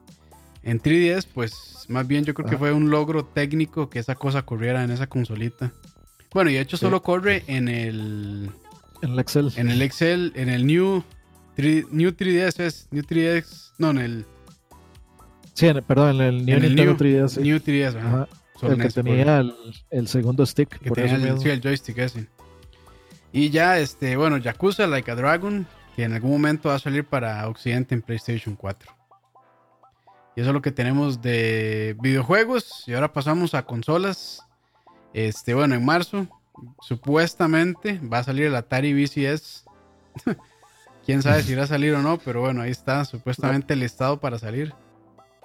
[0.63, 2.59] en 3DS, pues más bien yo creo que Ajá.
[2.59, 5.73] fue un logro técnico que esa cosa corriera en esa consolita.
[6.35, 6.83] Bueno, y de hecho Sí.
[6.85, 8.51] solo corre en el,
[9.01, 9.51] En el Excel.
[9.57, 11.03] en el Excel, en el New,
[11.57, 14.27] 3, New 3DS, es New 3DS, no, en el
[15.59, 17.29] Sí, en- perdón, en el New En el Nintendo New- 3DS.
[17.35, 17.41] sí.
[17.41, 18.09] New 3DS, ajá.
[18.09, 18.29] Ajá,
[18.61, 19.55] Solo el que ese tenía el,
[19.91, 20.69] el segundo stick.
[20.79, 22.27] que por tenía eso el, sí, el joystick ese.
[23.33, 25.67] Y ya, este, bueno, Yakuza Like a Dragon,
[25.97, 28.91] que en algún momento va a salir para Occidente en PlayStation 4.
[30.37, 32.85] Y eso es lo que tenemos de videojuegos.
[32.87, 34.43] Y ahora pasamos a consolas.
[35.13, 36.27] Este, bueno, en marzo,
[36.81, 39.65] supuestamente va a salir el Atari VCS.
[41.07, 44.39] Quién sabe si irá a salir o no, pero bueno, ahí está, supuestamente listado para
[44.39, 44.75] salir.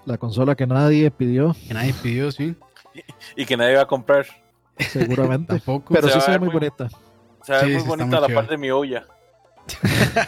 [0.06, 2.56] La consola que nadie pidió, Que nadie pidió, sí.
[3.36, 4.26] Y que nadie va a comprar.
[4.78, 5.48] seguramente.
[5.60, 5.94] Tampoco.
[5.94, 6.90] Pero Se sí se ve muy muy- bonita.
[7.42, 9.06] O sea, Sí, muy bonita muy la parte de mi olla.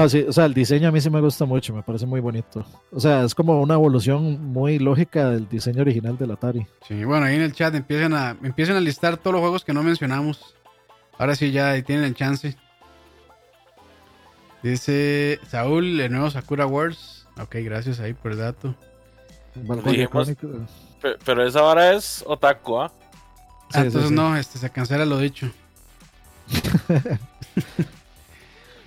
[0.00, 2.20] Ah, sí, o sea, el diseño a mí sí me gusta mucho, me parece muy
[2.20, 2.64] bonito.
[2.92, 6.64] O sea, es como una evolución muy lógica del diseño original del Atari.
[6.86, 9.72] Sí, bueno, ahí en el chat empiezan a, empiezan a listar todos los juegos que
[9.72, 10.54] no mencionamos.
[11.18, 12.56] Ahora sí, ya ahí tienen el chance.
[14.62, 17.17] Dice Saúl, el nuevo Sakura Wars.
[17.40, 18.74] Ok, gracias ahí por el dato.
[19.54, 20.32] Dijimos-.
[21.00, 22.88] Pe- Pero esa vara es otaku, ¿ah?
[22.90, 23.04] Sí,
[23.74, 24.14] Ah, sí, entonces sí.
[24.14, 25.50] no, este, se cancela lo dicho.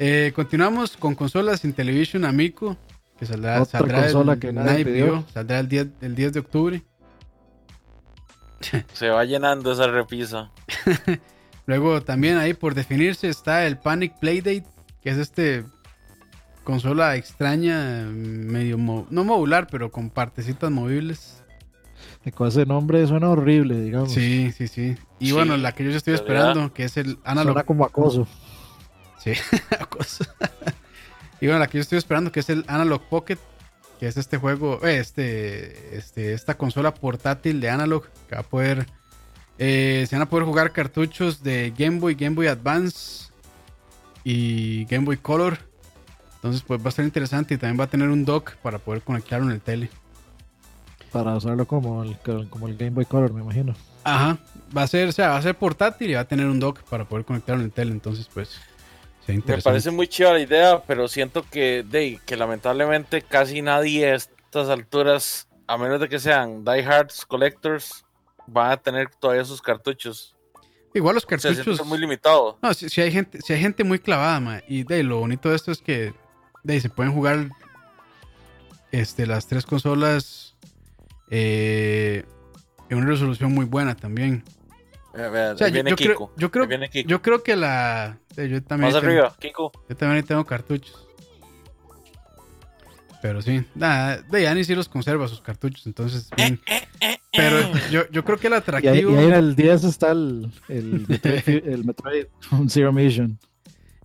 [0.03, 2.75] Eh, continuamos con consolas Intellivision Amico,
[3.19, 5.23] que saldrá, Otra saldrá consola el, que nadie pidió.
[5.31, 6.83] saldrá el 10, el 10 de octubre.
[8.93, 10.49] Se va llenando esa repisa.
[11.67, 14.65] Luego también ahí por definirse está el Panic Playdate,
[15.03, 15.65] que es este
[16.63, 21.43] consola extraña, medio mo- no modular, pero con partecitas movibles.
[22.35, 24.11] Con ese nombre suena horrible, digamos.
[24.11, 24.95] Sí, sí, sí.
[25.19, 27.53] Y Sí, bueno, la que yo estoy esperando, que es el Analog.
[27.53, 28.27] Suena como acoso.
[29.19, 29.31] Sí,
[29.89, 30.25] cosa.
[31.39, 33.37] y bueno, la que yo estoy esperando, que es el Analog Pocket,
[33.99, 38.45] que es este juego, eh, este, este, esta consola portátil de Analog, que va a
[38.45, 38.87] poder,
[39.59, 43.31] eh, se van a poder jugar cartuchos de Game Boy, Game Boy Advance
[44.23, 45.59] y Game Boy Color.
[46.41, 49.03] Entonces, pues va a ser interesante y también va a tener un dock para poder
[49.03, 49.91] conectarlo en el tele.
[51.11, 52.17] Para usarlo como el,
[52.49, 53.75] como el Game Boy Color, me imagino.
[54.03, 54.39] Ajá,
[54.75, 56.81] va a ser, o sea, va a ser portátil y va a tener un dock
[56.83, 57.91] para poder conectarlo en el tele.
[57.91, 58.59] Entonces, pues,
[59.27, 64.07] sea Me parece muy chiva la idea, pero siento que, de, que lamentablemente casi nadie
[64.07, 68.03] a estas alturas, a menos de que sean diehards collectors,
[68.47, 70.35] van a tener todavía sus cartuchos.
[70.95, 71.79] Igual los O sea, cartuchos.
[71.81, 72.57] es muy limitado.
[72.63, 75.49] No, si, si hay gente, si hay gente muy clavada, ma, y de lo bonito
[75.49, 76.13] de esto es que
[76.63, 77.49] de ahí, se pueden jugar
[78.91, 80.55] este, las tres consolas
[81.29, 82.25] eh,
[82.89, 84.43] en una resolución muy buena también.
[85.15, 86.13] Eh, O sea, yo, viene yo Kiko.
[86.27, 87.09] creo, yo, creo, ahí viene Kiko.
[87.09, 88.17] yo creo que la.
[88.37, 89.71] eh, Yo también, Más tengo, arriba, Kiko.
[89.89, 91.07] yo también tengo cartuchos.
[93.21, 96.59] Pero sí, nada, de Ani sí los conserva sus cartuchos, entonces bien.
[97.31, 97.57] Pero
[97.91, 99.11] yo, yo creo que el Y ahí, atractivo.
[99.11, 102.25] y ahí en el 10 está el, el, Metroid, el Metroid
[102.67, 103.37] Zero Mission.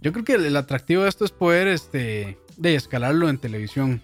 [0.02, 4.02] Yo creo que el, el atractivo de esto es poder este de escalarlo en televisión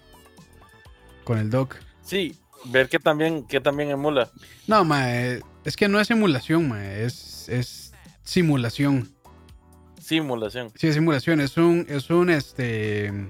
[1.23, 1.75] con el dock.
[2.03, 2.35] Sí,
[2.65, 4.29] ver que también, que también emula.
[4.67, 7.93] No, ma, eh, es que no es emulación, ma, es, es
[8.23, 9.09] simulación.
[10.01, 10.71] Simulación.
[10.75, 13.29] Sí, es simulación, es un, es un este.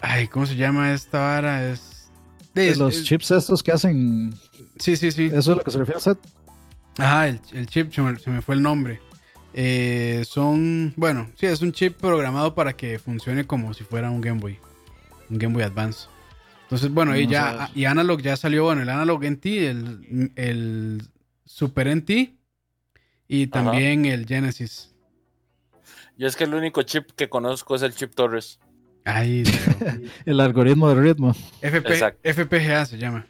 [0.00, 1.68] Ay, ¿cómo se llama esta vara?
[1.68, 2.10] Es.
[2.54, 4.32] de- es- los es- chips estos que hacen.
[4.78, 5.26] Sí, sí, sí.
[5.26, 6.18] Eso es lo que se refiere a Seth.
[6.98, 9.00] Ajá, el, el chip, se me, se me fue el nombre.
[9.60, 14.20] Eh, son, bueno, sí, es un chip programado para que funcione como si fuera un
[14.20, 14.56] Game Boy,
[15.28, 16.06] un Game Boy Advance.
[16.62, 20.32] Entonces, bueno, y Vamos a ya, y Analog ya salió, bueno, el Analog NT, el,
[20.36, 21.02] el
[21.44, 22.36] Super NT
[23.26, 24.94] y también el Genesis.
[26.16, 28.60] Yo es que el único chip que conozco es el chip Torres.
[30.24, 31.34] El algoritmo del ritmo.
[31.62, 32.20] FP, Exacto.
[32.22, 33.26] FPGA se llama.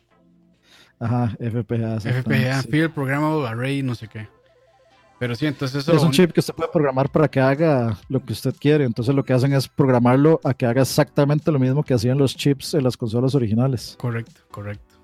[0.99, 2.01] Ajá, FPGA.
[2.01, 2.63] FPGA.
[2.65, 4.29] Field Programmable Array, no sé qué.
[5.19, 8.25] Pero sí, entonces eso Es un chip que usted puede programar para que haga lo
[8.25, 8.85] que usted quiere.
[8.85, 12.37] Entonces lo que hacen es programarlo a que haga exactamente lo mismo que hacían los
[12.37, 13.97] chips en las consolas originales.
[14.01, 14.95] Correcto, correcto.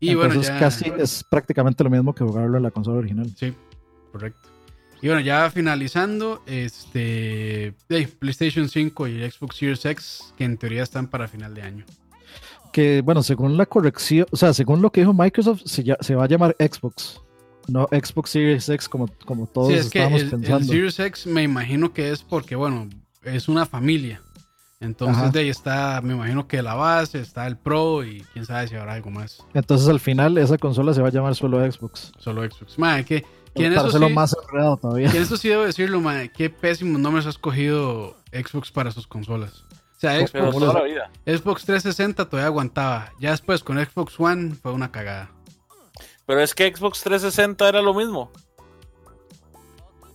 [0.00, 0.58] Y Entonces bueno, ya...
[0.58, 3.30] casi es prácticamente lo mismo que jugarlo en la consola original.
[3.36, 3.52] Sí,
[4.12, 4.48] correcto.
[5.02, 10.82] Y bueno, ya finalizando, este hey, PlayStation 5 y Xbox Series X, que en teoría
[10.82, 11.84] están para final de año.
[12.72, 16.14] que, bueno, según la corrección, o sea, según lo que dijo Microsoft, se, ya- se
[16.14, 17.20] va a llamar Xbox.
[17.68, 20.66] No Xbox Series X como, como todos Sí, es que estábamos el, el pensando.
[20.66, 22.88] Series X me imagino que es porque, bueno,
[23.22, 24.22] es una familia.
[24.78, 25.30] Entonces Ajá.
[25.30, 28.74] de ahí está, me imagino que la base, está el Pro y quién sabe si
[28.76, 29.42] habrá algo más.
[29.54, 32.12] Entonces al final esa consola se va a llamar solo Xbox.
[32.18, 32.78] Solo Xbox.
[32.78, 33.24] Madre, que,
[33.54, 35.10] que en Para eso sí, más enredado todavía.
[35.10, 39.06] que en eso sí debo decirlo, madre, qué pésimos nombres ha escogido Xbox para sus
[39.06, 39.64] consolas.
[39.96, 41.10] O sea, Xbox, toda la vida.
[41.24, 43.12] Xbox 360 todavía aguantaba.
[43.18, 45.30] Ya después con Xbox One fue una cagada.
[46.26, 48.30] Pero es que Xbox 360 era lo mismo.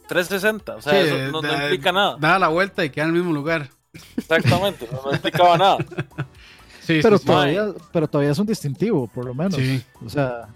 [0.07, 2.17] 360, o sea, Sí, eso no, no da- implica nada.
[2.19, 3.69] Daba la vuelta y queda en el mismo lugar.
[4.17, 5.77] Exactamente, no, no implicaba nada.
[6.81, 7.27] Sí, Pero sí, sí.
[7.27, 9.53] todavía, pero todavía es un distintivo, por lo menos.
[9.53, 9.83] Sí.
[10.03, 10.47] O sea,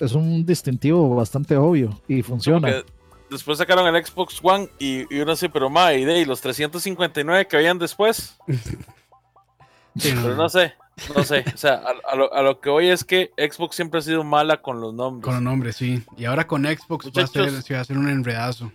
[0.00, 2.68] es, un distintivo bastante obvio y funciona.
[2.68, 2.92] Porque
[3.30, 7.48] después sacaron el Xbox One y, y uno así, pero más, y de los 359
[7.48, 8.38] que habían después,
[9.96, 10.72] Sí, pero no sé,
[11.14, 11.44] no sé.
[11.54, 14.24] O sea, a, a lo, a lo que voy es que Xbox siempre ha sido
[14.24, 15.24] mala con los nombres.
[15.24, 16.02] Con los nombres, sí.
[16.16, 18.72] Y ahora con Xbox va a, ser, va a ser un enredazo.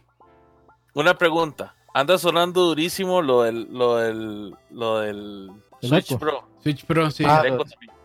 [0.93, 1.75] Una pregunta.
[1.93, 6.17] Anda sonando durísimo lo del, lo del, lo del El Switch.
[6.17, 6.47] Pro.
[6.61, 7.23] Switch Pro, sí.
[7.27, 7.59] Ah, también.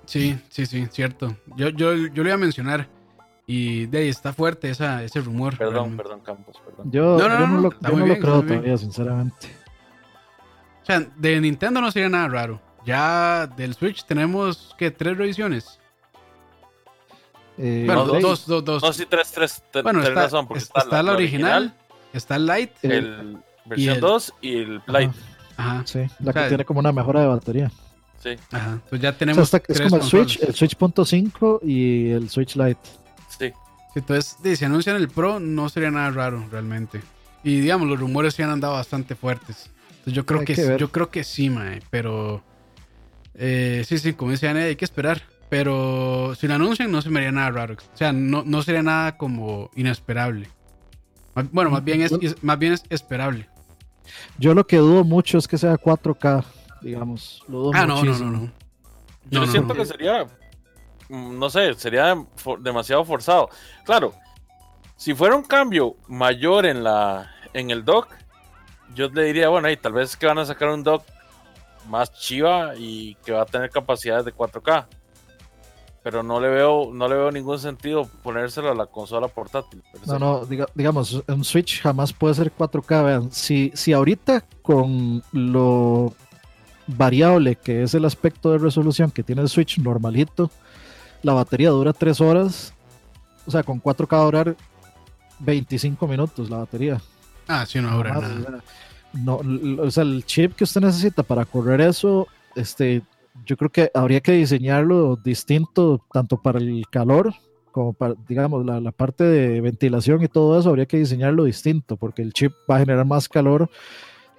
[0.06, 1.36] Sí, sí, sí, cierto.
[1.56, 2.88] Yo, yo, yo lo iba a mencionar.
[3.48, 5.56] Y de ahí está fuerte esa, ese rumor.
[5.56, 6.02] Perdón, realmente.
[6.02, 6.90] perdón, Campos, perdón.
[6.90, 9.48] Yo, No, no, yo no, no, lo, yo bien, lo creo todavía, sinceramente.
[10.82, 12.60] O sea, de Nintendo no sería nada raro.
[12.86, 14.90] Ya del Switch tenemos, ¿qué?
[14.90, 15.78] ¿Tres revisiones?
[17.58, 18.82] Eh, Bueno, dos, dos, dos.
[18.82, 21.74] No, sí, tres, tres, te- bueno, está, razón, porque es- está, está la original,
[22.12, 22.72] está el Lite.
[22.82, 25.12] el- el versión el- 2 y el Lite.
[25.56, 27.70] ajá, Ajá, sí, la O sea, que tiene como una mejora de batería.
[28.22, 28.72] Sí, ajá.
[28.72, 30.02] Entonces ya O sea, tenemos está- es como el.
[30.02, 32.80] Switch, el Switch punto .5 y el Switch Lite.
[33.28, 33.52] sí.
[33.94, 37.00] Entonces, si anuncian el Pro, no sería nada raro realmente.
[37.42, 39.70] Y digamos, los rumores sí han andado bastante fuertes.
[39.88, 42.42] Entonces, yo creo Hay que, que yo creo que sí, mae, pero
[43.38, 45.22] eh, sí, sí, como Anne, hay que esperar.
[45.48, 47.74] Pero si lo anuncian, no se me haría nada raro.
[47.74, 50.48] O sea, no, no sería nada como inesperable.
[51.52, 53.48] Bueno, más bien es, es- más bien es esperable.
[54.38, 56.44] Yo lo que dudo mucho es que sea 4K,
[56.82, 57.44] digamos.
[57.48, 58.30] Lo dudo Ah, no, no, muchísimo.
[58.32, 58.52] no, no.
[59.30, 59.80] Yo No, siento no.
[59.80, 60.24] que sería,
[61.08, 62.16] mm, no sé, sería
[62.60, 63.48] demasiado forzado.
[63.84, 64.14] Claro,
[64.96, 68.08] si fuera un cambio mayor en la en el dock,
[68.94, 71.04] yo le diría, bueno, ahí tal vez que van a sacar un dock
[71.88, 74.86] más chiva y que va a tener capacidades de 4K.
[76.02, 79.82] Pero no le veo, no le veo ningún sentido ponérselo a la consola portátil.
[80.06, 83.04] No, no, diga- digamos, un Switch jamás puede ser 4K.
[83.04, 86.14] Vean, si, si ahorita con lo
[86.86, 90.48] variable que es el aspecto de resolución que tiene el Switch normalito,
[91.22, 92.72] la batería dura 3 horas,
[93.44, 94.56] o sea, con 4K va a durar
[95.40, 97.00] 25 minutos la batería.
[97.48, 98.60] Ah, sí, no habrá Jamás, nada.
[99.18, 99.40] No,
[99.78, 103.02] o sea, el chip que usted necesita para correr eso, este,
[103.44, 107.34] yo creo que habría que diseñarlo distinto, tanto para el calor
[107.72, 111.98] como para, digamos, la, la parte de ventilación y todo eso, habría que diseñarlo distinto,
[111.98, 113.68] porque el chip va a generar más calor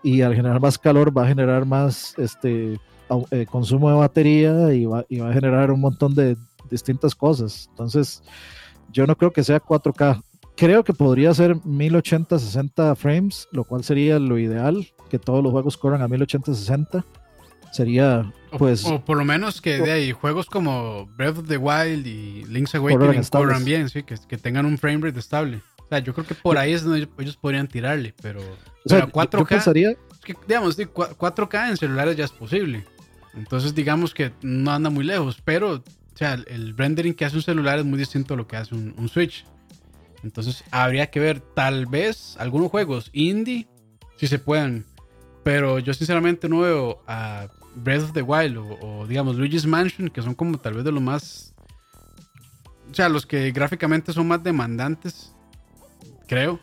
[0.02, 2.80] y al generar más calor va a generar más este,
[3.32, 6.36] eh, consumo de batería y va, y va a generar un montón de
[6.70, 7.68] distintas cosas.
[7.70, 8.22] Entonces,
[8.92, 10.22] yo no creo que sea 4K.
[10.58, 15.52] Creo que podría ser 1080 60 frames, lo cual sería lo ideal, que todos los
[15.52, 17.06] juegos corran a 1080 60.
[17.72, 22.08] Sería, pues, o por lo menos que de ahí juegos como Breath of the Wild
[22.08, 25.62] y Link's Awakening corran bien, sí, que, que tengan un frame rate estable.
[25.84, 28.44] O sea, yo creo que por ahí es donde ellos, podrían tirarle, pero, o
[28.90, 32.26] sea, pero yo- yo 4K, pensaría, es que, digamos, sí, cua- 4K en celulares ya
[32.26, 32.84] es posible.
[33.36, 35.84] Entonces, digamos que no anda muy lejos, pero, o
[36.16, 38.74] sea, el, el rendering que hace un celular es muy distinto a lo que hace
[38.74, 39.46] un, un Switch.
[40.28, 43.66] Entonces, habría que ver, tal vez, algunos juegos indie,
[44.18, 44.86] si se puedan.
[45.44, 50.10] Pero yo sinceramente no veo a Breath of the Wild o, o, digamos Luigi's Mansion,
[50.10, 51.54] que son como tal vez de los más...
[52.92, 55.34] O sea, los que gráficamente son más demandantes,
[56.28, 56.60] creo.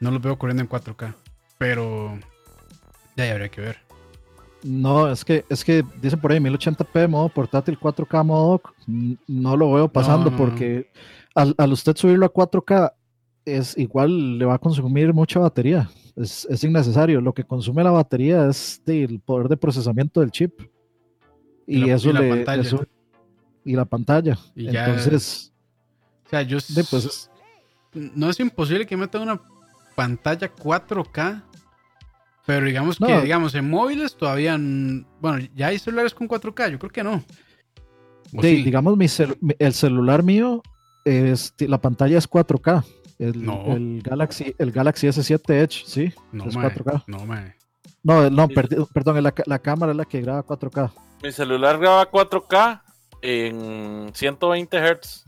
[0.00, 1.14] No los veo corriendo en 4K.
[1.58, 2.18] Pero
[3.16, 3.78] ya, ya habría que ver.
[4.62, 8.62] no, es que, es que dicen por ahí 1080p modo portátil, 4K modo
[9.28, 10.38] no lo veo pasando No, no, no.
[10.38, 10.90] porque
[11.34, 12.92] al, al usted subirlo a 4K
[13.44, 15.90] es igual le va a consumir mucha batería.
[16.16, 17.20] Es, es innecesario.
[17.20, 20.60] Lo que consume la batería es el poder de procesamiento del chip.
[21.66, 22.28] Y Y, la- eso y la le.
[22.30, 22.62] pantalla.
[22.62, 22.86] eso-
[23.64, 24.38] y la pantalla.
[24.54, 25.52] Y ya- Entonces,
[26.26, 26.58] O sea, yo...
[26.68, 27.30] de, pues, es-
[27.94, 29.40] no es imposible que metan una
[29.94, 31.42] pantalla 4K.
[32.44, 33.06] Pero digamos No.
[33.06, 34.58] que, digamos, en móviles todavía...
[35.20, 37.22] Bueno, ya hay celulares con 4K, yo creo que no.
[38.36, 38.62] ¿O de- sí?
[38.62, 40.60] digamos, mi cel- el celular mío,
[41.04, 42.84] es, la pantalla es 4K.
[43.22, 43.64] El, No.
[43.74, 47.04] el Galaxy, el Galaxy S7 Edge, sí, no, es mae, 4K.
[47.06, 47.54] No, mae.
[48.02, 48.54] No, no, Sí.
[48.54, 50.92] perdi- perdón, la, la cámara es la que graba 4K.
[51.22, 52.82] Mi celular graba 4K
[53.22, 55.24] en 120 Hz.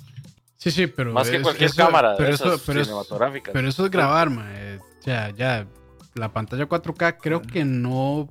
[0.57, 1.13] Sí, sí, pero.
[1.13, 3.53] Más que es- cualquier eso- cámara pero de eso, esas pero, eso, cinematográficas.
[3.53, 4.79] pero eso es grabar, mae.
[4.79, 5.67] O sea, ya.
[6.15, 8.31] La pantalla 4K creo que no.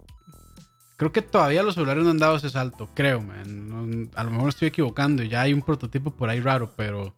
[0.98, 3.70] Creo que todavía los celulares no han dado ese salto, creo, man.
[3.70, 7.14] No- a lo mejor estoy equivocando y ya hay un prototipo por ahí raro, pero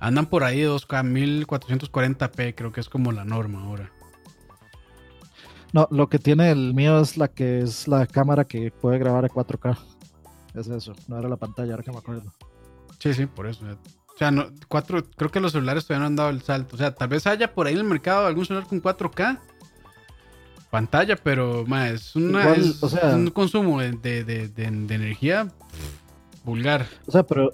[0.00, 3.90] andan por ahí 2K 1440p, creo que es como la norma ahora.
[5.72, 9.24] No, lo que tiene el mío es la que es la cámara que puede grabar
[9.24, 9.78] a 4K.
[10.54, 12.32] Es eso, no era la pantalla, ahora que me acuerdo.
[12.98, 13.64] Sí, sí, por eso.
[13.64, 16.74] O sea, no, cuatro, creo que los celulares todavía no han dado el salto.
[16.74, 19.38] O sea, tal vez haya por ahí en el mercado algún celular con 4K
[20.70, 24.70] pantalla, pero ma, es, una, Igual, es o sea- un consumo de, de- de- de-
[24.70, 25.48] de energía
[26.44, 26.86] vulgar.
[27.06, 27.50] O sea, pero,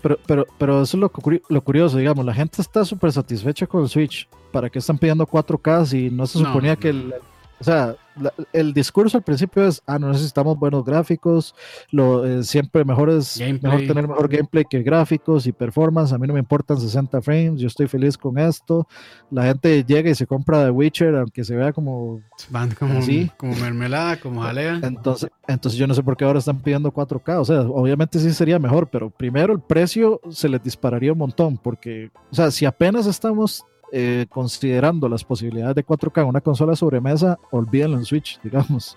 [0.00, 1.12] pero, pero, pero eso es lo,
[1.48, 4.28] lo curioso, digamos, la gente está súper satisfecha con el Switch.
[4.52, 7.14] ¿Para qué están pidiendo 4K si no se No, suponía que el...
[7.60, 11.54] O sea, la- el discurso al principio es, ah, no necesitamos buenos gráficos,
[11.90, 13.72] lo, eh, siempre mejor es Gameplay.
[13.72, 17.60] mejor tener mejor gameplay que gráficos y performance, a mí no me importan 60 frames,
[17.60, 18.86] yo estoy feliz con esto.
[19.30, 23.30] La gente llega y se compra The Witcher, aunque se vea como Van como, Así.
[23.36, 24.80] como mermelada, como jalea.
[24.82, 27.40] entonces, entonces yo no sé por qué ahora están pidiendo 4K.
[27.40, 31.58] O sea, obviamente sí sería mejor, pero primero el precio se les dispararía un montón,
[31.58, 36.76] porque, o sea, si apenas estamos eh, considerando las posibilidades de 4K en una consola
[36.76, 38.96] sobremesa, olvídenlo en Switch, digamos.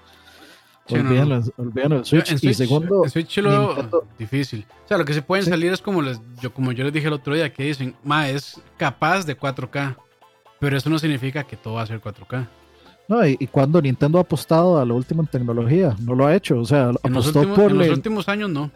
[0.86, 2.44] Sí, no, olvídenlo, en- olvídenlo en Switch.
[2.44, 4.66] y segundo, en Switch lo Nintendo- difícil.
[4.84, 5.50] O sea, lo que se pueden Sí.
[5.52, 8.28] salir es como, les, yo, como yo les dije el otro día, que dicen, ma,
[8.30, 9.96] es capaz de 4K.
[10.60, 12.48] Pero eso no significa que todo va a ser 4K.
[13.08, 16.36] no, y, y cuando Nintendo ha apostado a lo último en tecnología, no lo ha
[16.36, 16.58] hecho.
[16.60, 18.70] O sea, En los, apostó últimos, por en los el- últimos años no.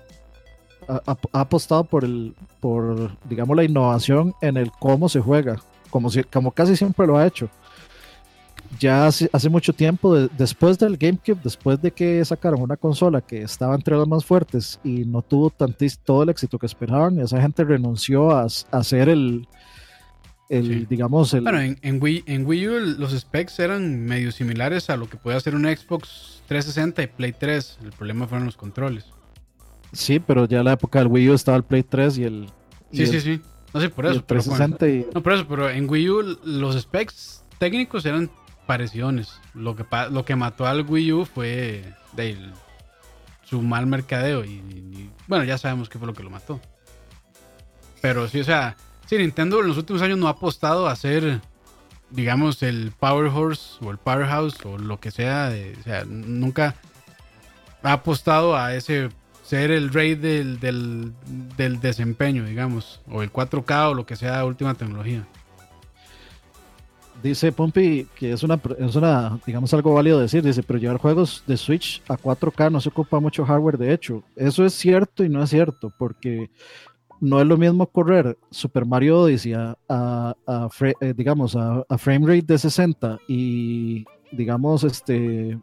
[0.87, 5.57] ha apostado por el por digamos la innovación en el cómo se juega
[5.89, 7.49] como si, como casi siempre lo ha hecho
[8.79, 13.21] ya hace, hace mucho tiempo de- después del GameCube después de que sacaron una consola
[13.21, 17.17] que estaba entre las más fuertes y no tuvo tantis, todo el éxito que esperaban
[17.19, 19.47] esa gente renunció a, hacer el
[20.49, 20.85] el Sí.
[20.89, 24.97] digamos el Bueno, en, en Wii, en Wii U los specs eran medio similares a
[24.97, 27.79] lo que puede hacer una Xbox 360 y Play 3.
[27.83, 29.05] El problema fueron los controles.
[29.93, 32.49] sí pero ya en la época del Wii U estaba el Play 3 y el
[32.91, 33.41] y Sí, el- sí, sí.
[33.73, 34.15] No sé por eso.
[34.15, 34.77] el Pero, bueno.
[34.77, 38.29] 360 y- No, por eso, pero en Wii U los specs técnicos eran
[38.65, 39.39] parecidones.
[39.53, 42.37] Lo que, lo que mató al Wii U fue de
[43.43, 44.43] su mal mercadeo.
[44.45, 46.59] Y, y- bueno, ya sabemos qué fue lo que lo mató.
[48.01, 48.75] Pero sí, o sea,
[49.05, 51.41] sí, Nintendo en los últimos años no ha apostado a ser,
[52.09, 55.49] digamos, el Power Horse o el Powerhouse o lo que sea.
[55.49, 56.75] de- o sea, nunca
[57.83, 59.09] ha apostado a ese
[59.47, 61.13] ser el rey del, del,
[61.55, 65.25] del desempeño, digamos, o el 4K o lo que sea última tecnología.
[67.23, 70.43] Dice Pompi que es una, es una, digamos, algo válido decir.
[70.43, 73.77] Dice, pero llevar juegos de Switch a 4K no se ocupa mucho hardware.
[73.77, 76.49] De hecho, eso es cierto y no es cierto, porque
[77.21, 80.35] no es lo mismo correr Super Mario Odyssey a,
[80.99, 85.57] eh, digamos, a, frame rate de 60 y, digamos, este,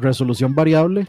[0.00, 1.06] resolución variable,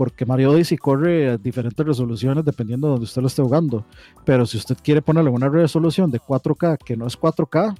[0.00, 3.84] porque Mario Odyssey corre a diferentes resoluciones dependiendo de donde usted lo esté jugando.
[4.24, 7.76] Pero si usted quiere ponerle una resolución de 4K que no es 4K,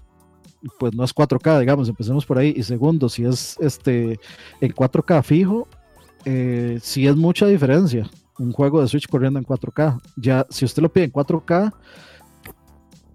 [0.79, 2.53] pues no es 4K, digamos, empecemos por ahí.
[2.55, 4.21] Y segundo, si es este
[4.61, 5.67] en 4K fijo,
[6.27, 8.07] eh, sí es mucha diferencia.
[8.39, 9.99] Un juego de Switch corriendo en 4K.
[10.17, 11.73] Ya, si usted lo pide en 4K,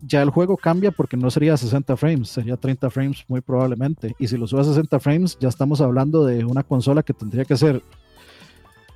[0.02, 4.16] ya el juego cambia porque no sería 60 frames, sería 30 frames muy probablemente.
[4.18, 7.46] Y si lo sube a 60 frames, ya estamos hablando de una consola que tendría
[7.46, 7.84] que ser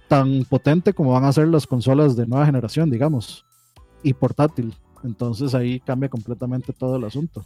[0.09, 3.45] tan potente como van a ser las consolas de nueva generación, digamos,
[4.03, 4.73] y portátil.
[5.03, 7.45] Entonces ahí cambia completamente todo el asunto.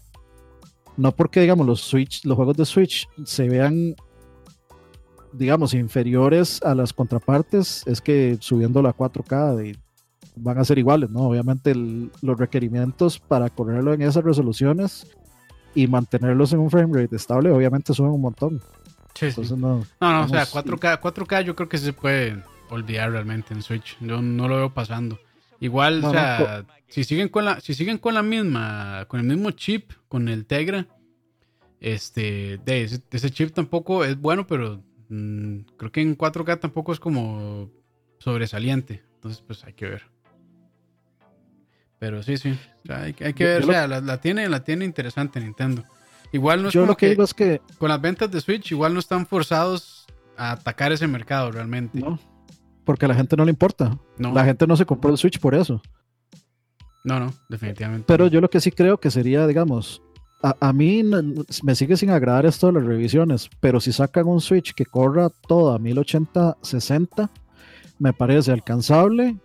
[0.98, 3.96] No porque, digamos, los Switch, los juegos de Switch se vean,
[5.32, 9.78] digamos, inferiores a las contrapartes, es que subiéndolo a 4K de-
[10.36, 11.22] van a ser iguales, ¿no?
[11.28, 15.06] Obviamente el- los requerimientos para correrlo en esas resoluciones
[15.76, 18.62] y mantenerlos en un frame rate estable, obviamente suben un montón.
[19.16, 19.28] Sí.
[19.28, 22.42] Entonces no, No, no, o sea, vamos- 4K, 4K yo creo que se puede
[22.74, 23.98] olvidar realmente en Switch.
[24.00, 25.20] Yo no lo veo pasando.
[25.60, 29.52] Igual, o sea, si siguen con la, si siguen con la misma, con el mismo
[29.52, 30.88] chip, con el Tegra,
[31.80, 36.92] este, de ese, ese chip tampoco es bueno, pero mm, creo que en 4K tampoco
[36.94, 37.70] es como
[38.20, 39.04] sobresaliente.
[39.16, 40.04] Entonces, pues hay que ver.
[42.00, 42.58] Pero sí, sí.
[42.84, 44.64] o sea, hay, que- hay que ver, yo o lo- sea, la, la tiene, la
[44.64, 45.84] tiene interesante Nintendo.
[46.34, 48.94] Igual no es yo lo que digo es que con las ventas de Switch igual
[48.94, 50.06] no están forzados
[50.36, 52.00] a atacar ese mercado realmente.
[52.00, 52.20] No,
[52.86, 53.98] porque a la gente no le importa.
[54.18, 55.82] no, La gente no se compró el Switch por eso.
[57.04, 58.06] no, definitivamente.
[58.08, 60.02] Pero yo lo que sí creo que sería, digamos,
[60.42, 61.22] a, a mí no-
[61.64, 65.30] me sigue sin agradar esto de las revisiones, pero si sacan un Switch que corra
[65.48, 67.30] todo a 1080-60,
[68.00, 69.38] me parece alcanzable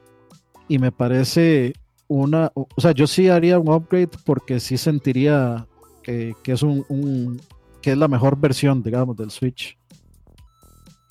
[0.69, 1.73] y me parece
[2.09, 5.67] una, o sea, yo sí haría un upgrade porque sí sentiría
[6.03, 7.41] que, que es un, un-
[7.83, 9.77] que es la mejor versión, digamos, del Switch.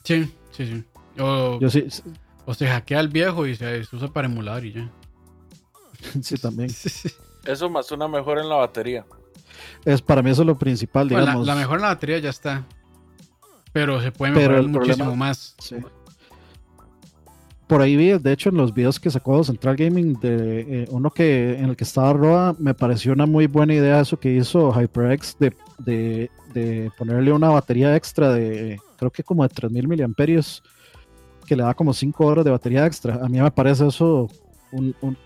[0.04, 0.84] Sí, sí, sí.
[1.20, 1.86] O, Yo sí,
[2.46, 4.90] o se hackea el viejo y se, se usa para emular y ya.
[6.22, 6.70] sí también.
[7.46, 9.06] Eso más una mejora en la batería.
[9.86, 11.48] Es para mí eso es lo principal, Bueno, la, digamos.
[11.48, 12.66] la mejor en la batería ya está.
[13.72, 15.56] Pero se puede mejorar el muchísimo problema- más.
[15.60, 15.78] Sí.
[17.68, 21.10] Por ahí vi, de hecho, en los videos que sacó Central Gaming, de eh, uno
[21.12, 24.72] que en el que estaba Roa, me pareció una muy buena idea eso que hizo
[24.74, 30.64] HyperX de, de, de ponerle una batería extra de, creo que como de 3000 miliamperios,
[31.48, 33.16] que le da como 5 horas de batería extra.
[33.16, 34.28] A mí me parece eso
[34.72, 34.96] un...
[35.02, 35.18] un-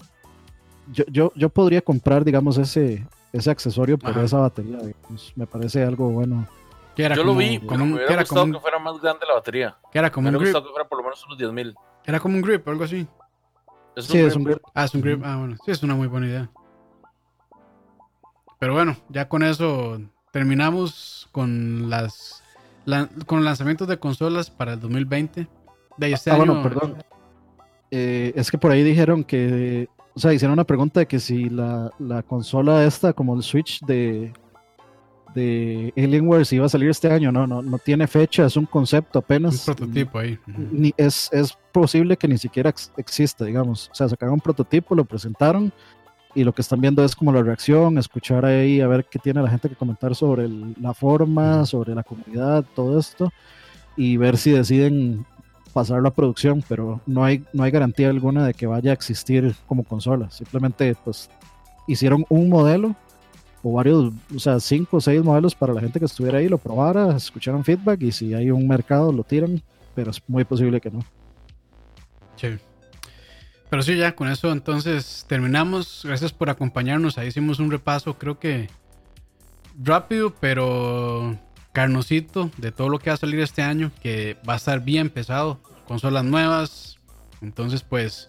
[0.94, 4.24] yo, yo, yo podría comprar, digamos, ese, ese accesorio por Ajá.
[4.24, 4.78] esa batería.
[4.78, 5.34] digamos.
[5.36, 6.48] Me parece algo bueno.
[6.96, 8.46] Que era Yo como, lo vi, como pero un, me que hubiera era como gustado
[8.46, 9.78] un, que fuera más grande la batería.
[9.92, 10.54] que era Me como un hubiera grip.
[10.54, 11.76] gustado que fuera por lo menos unos 10.000.
[12.06, 13.08] Era como un grip o algo así.
[13.96, 14.60] Es Sí, un es un grip.
[14.74, 15.22] Ah, es un grip.
[15.24, 15.56] Ah, bueno.
[15.66, 16.50] Sí, es una muy buena idea.
[18.60, 20.00] Pero bueno, ya con eso
[20.32, 22.44] terminamos con las
[22.86, 25.48] la- con lanzamientos de consolas para el 2020.
[25.98, 26.46] De este ah, año.
[26.46, 26.96] bueno, perdón.
[27.92, 31.50] Eh, es que por ahí dijeron que, o sea, hicieron una pregunta de que si
[31.50, 34.32] la, la consola esta, como el Switch de,
[35.36, 37.32] de Alienware, si iba a salir este año.
[37.32, 39.64] No, no, no tiene fecha, es un concepto Un apenas.
[39.66, 40.38] prototipo ahí.
[40.72, 43.90] Ni, es, es posible que ni siquiera ex- exista, digamos.
[43.92, 45.72] O sea, sacaron un prototipo, lo presentaron
[46.34, 49.42] y lo que están viendo es como la reacción, escuchar ahí, a ver qué tiene
[49.42, 53.32] la gente que comentar sobre el- la forma, sobre la comunidad, todo esto,
[53.98, 55.26] y ver si deciden
[55.72, 59.56] pasarlo a producción, pero no hay, no hay garantía alguna de que vaya a existir
[59.68, 60.30] como consola.
[60.30, 61.30] Simplemente, pues,
[61.88, 62.96] hicieron un modelo
[63.64, 66.58] o varios, o sea, cinco o seis modelos para la gente que estuviera ahí, lo
[66.58, 69.62] probara, escucharon feedback y si hay un mercado lo tiran,
[69.96, 71.00] pero es muy posible que no.
[72.36, 72.58] Sí.
[73.70, 76.02] Pero sí, ya con eso entonces terminamos.
[76.04, 77.18] Gracias por acompañarnos.
[77.18, 78.70] Ahí hicimos un repaso, creo que
[79.82, 81.38] rápido, pero
[81.72, 85.10] carnosito de todo lo que va a salir este año, que va a estar bien
[85.10, 85.60] pesado.
[85.88, 86.98] Consolas nuevas.
[87.42, 88.28] Entonces, pues,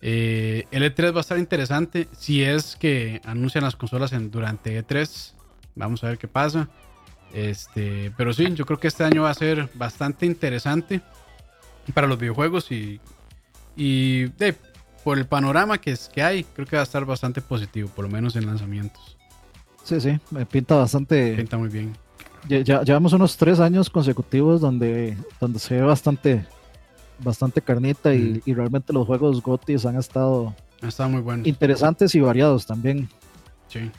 [0.00, 2.08] eh, el E3 va a estar interesante.
[2.16, 5.32] Si es que anuncian las consolas en, durante E3,
[5.74, 6.68] vamos a ver qué pasa.
[7.32, 11.00] Este, pero sí, yo creo que este año va a ser bastante interesante
[11.94, 13.00] para los videojuegos y,
[13.74, 14.26] y
[15.02, 18.04] por el panorama que, es, que hay, creo que va a estar bastante positivo, por
[18.04, 19.16] lo menos en lanzamientos.
[19.82, 21.34] Sí, sí, me pinta bastante.
[21.34, 21.96] Pinta muy bien.
[22.48, 26.44] Ya, llevamos unos tres años consecutivos donde, donde se ve bastante,
[27.20, 31.42] bastante carnita y, y realmente los juegos GOTYs han estado Ha estado muy bueno.
[31.46, 33.08] interesantes y variados también.
[33.68, 33.90] Sí.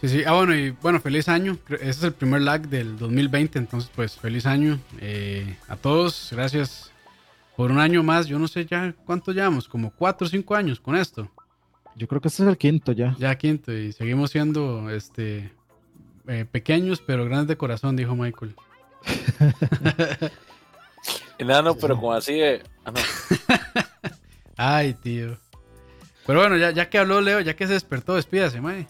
[0.00, 0.22] Sí, sí.
[0.26, 1.56] Ah, bueno, y bueno, feliz año.
[1.68, 6.30] Este es el primer lag del 2020, entonces pues feliz año eh, a todos.
[6.32, 6.90] Gracias
[7.56, 8.26] por un año más.
[8.26, 11.30] Yo no sé ya cuánto llevamos, como cuatro o cinco años con esto.
[11.94, 13.14] Yo creo que este es el quinto ya.
[13.20, 15.52] Ya quinto y seguimos siendo este
[16.28, 18.54] eh, pequeños pero grandes de corazón, dijo Michael.
[21.38, 22.62] Enano, pero como así de.
[22.84, 23.00] Ah, no.
[24.56, 25.38] Ay, tío.
[26.26, 28.86] Pero bueno, ya, ya que habló Leo, ya que se despertó, despídase, mae.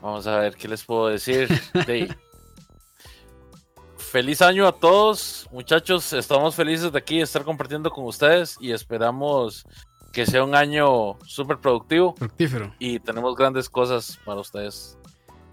[0.00, 1.48] Vamos a ver qué les puedo decir.
[1.86, 2.14] De-
[3.96, 6.12] Feliz año a todos, muchachos.
[6.12, 9.64] Estamos felices de aquí de estar compartiendo con ustedes y esperamos
[10.12, 12.72] que sea un año súper productivo Fructífero.
[12.78, 14.96] y tenemos grandes cosas para ustedes.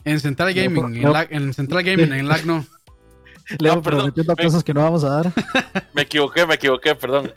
[0.06, 2.66] En Central Gaming, en, lag, en Central Gaming, en lag no.
[3.60, 4.00] Leo perdón.
[4.12, 5.34] prometiendo cosas que no vamos a dar.
[5.94, 7.32] Me equivoqué, me equivoqué, perdón.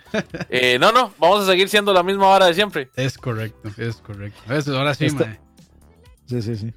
[0.49, 2.91] Eh, no, no, vamos a seguir siendo la misma hora de siempre.
[2.97, 4.41] Es correcto, es correcto.
[4.55, 5.39] Eso, ahora sí, mae.
[6.27, 6.73] Sí, sí, sí.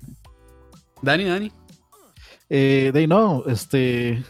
[1.01, 1.51] Dani, Dani.
[2.49, 4.23] Eh, de no, este,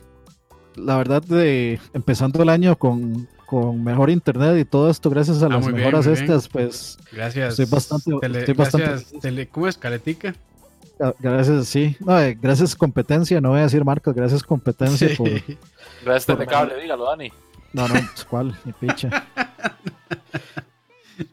[0.76, 5.46] la verdad de empezando el año con, con mejor internet y todo esto, gracias a
[5.46, 6.18] Ah, las bien, mejoras bien.
[6.22, 7.58] estas, pues Gracias.
[7.58, 9.22] Estoy bastante- Tele- estoy bastante gracias, feliz.
[9.22, 9.78] tele- ¿Cómo es?
[9.78, 10.36] Caletica.
[11.00, 15.16] Gra- gracias, sí, no, eh, gracias competencia, no voy a decir marcas, gracias competencia Sí.
[15.16, 15.28] por,
[16.06, 17.32] Gracias, Por- Telecable, dígalo, Dani.
[17.74, 18.56] no, no, pues, ¿cuál?
[18.66, 19.10] Mi picha.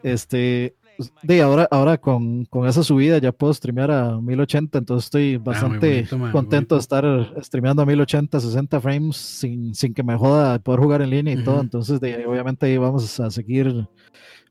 [0.03, 0.75] Este,
[1.23, 5.87] de ahora, ahora con, con esa subida ya puedo streamear a 1080, entonces estoy bastante
[5.87, 7.05] Ah, bonito, man, muy contento de estar
[7.43, 11.45] streameando a 1080, 60 frames sin, sin que me joda poder jugar en línea y
[11.45, 11.61] todo.
[11.61, 13.87] Entonces, de, obviamente, ahí vamos a seguir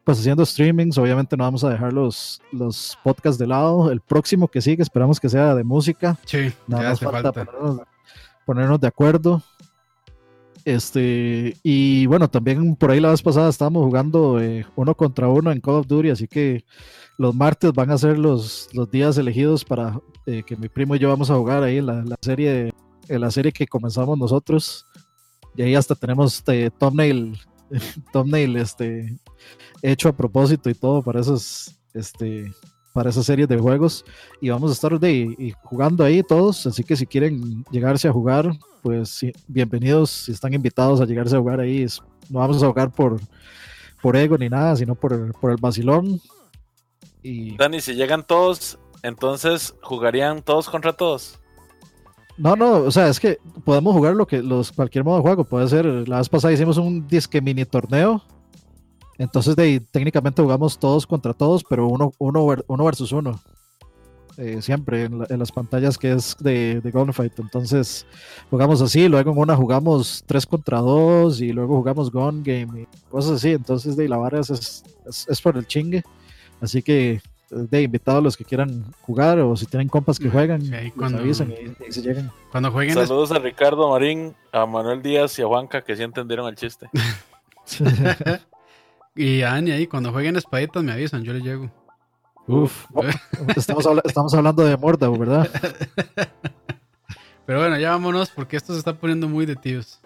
[0.05, 0.97] pues haciendo streamings.
[0.97, 3.91] Obviamente, no vamos a dejar los, los podcasts de lado.
[3.91, 6.17] El próximo que sigue, esperamos que sea de música.
[6.25, 7.51] Sí, Nada ya más hace falta, falta.
[7.51, 7.81] Ponernos,
[8.45, 9.41] ponernos de acuerdo.
[10.63, 15.51] Este, y bueno, también por ahí la vez pasada estábamos jugando eh, uno contra uno
[15.51, 16.63] en Call of Duty, así que
[17.17, 20.99] los martes van a ser los, los días elegidos para eh, que mi primo y
[20.99, 22.71] yo vamos a jugar ahí en la, la serie
[23.07, 24.85] en la serie que comenzamos nosotros.
[25.55, 27.37] Y ahí hasta tenemos este thumbnail
[28.13, 29.17] thumbnail este,
[29.81, 32.51] hecho a propósito y todo para esos, este,
[32.93, 34.05] para esas series de juegos.
[34.41, 36.65] Y vamos a estar de, y jugando ahí todos.
[36.67, 38.51] Así que si quieren llegarse a jugar,
[38.81, 40.11] pues bienvenidos.
[40.11, 41.85] Si están invitados a llegarse a jugar ahí,
[42.29, 43.19] no vamos a jugar por,
[44.01, 46.21] por ego ni nada, sino por, por el vacilón.
[47.21, 51.39] Y Dani, si llegan todos, entonces jugarían todos contra todos.
[52.37, 55.43] No, no, o sea, es que podemos jugar lo que los cualquier modo de juego.
[55.45, 58.21] Puede ser, la vez pasada hicimos un disque mini torneo.
[59.17, 63.39] Entonces, de, ahí, técnicamente jugamos todos contra todos, pero uno, uno, uno versus uno.
[64.37, 67.39] Eh, siempre en, la- en las pantallas que es de, de Gunfight.
[67.39, 68.05] Entonces,
[68.49, 69.07] jugamos así.
[69.07, 73.51] Luego en una jugamos 3 contra 2 y luego jugamos Gun Game y cosas así.
[73.51, 74.83] Entonces, de la vara es, es-
[75.29, 76.03] es por el chingue.
[76.59, 80.71] Así que, de invitados los que quieran jugar o si tienen compas que juegan, sí,
[80.97, 82.31] cuando- avisan y, y se llegan.
[82.51, 86.03] Cuando jueguen es- Saludos a Ricardo Marín, a Manuel Díaz y a Juanca que sí
[86.03, 86.89] entendieron el chiste.
[89.15, 91.71] y a Dani ahí, cuando jueguen espaditas me avisan, yo le llego.
[92.47, 92.85] Uf,
[93.55, 95.49] estamos, habla- estamos hablando de Mordau, ¿verdad?
[97.45, 99.99] Pero bueno, ya vámonos porque esto se está poniendo muy de tíos.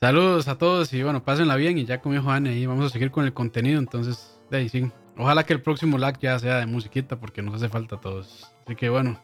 [0.00, 2.88] Saludos a todos y bueno, pásenla bien y ya como dijo Dani ahí vamos a
[2.88, 4.90] seguir con el contenido, entonces de ahí sí.
[5.16, 8.52] Ojalá que el próximo lag ya sea de musiquita porque nos hace falta a todos.
[8.64, 9.20] Así que bueno,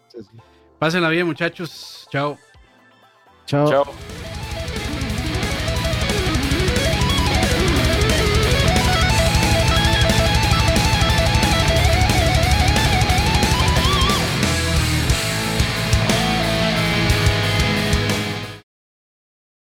[0.78, 2.38] pásenla bien muchachos, chao.
[3.46, 3.68] Chao.
[3.68, 3.84] Chao.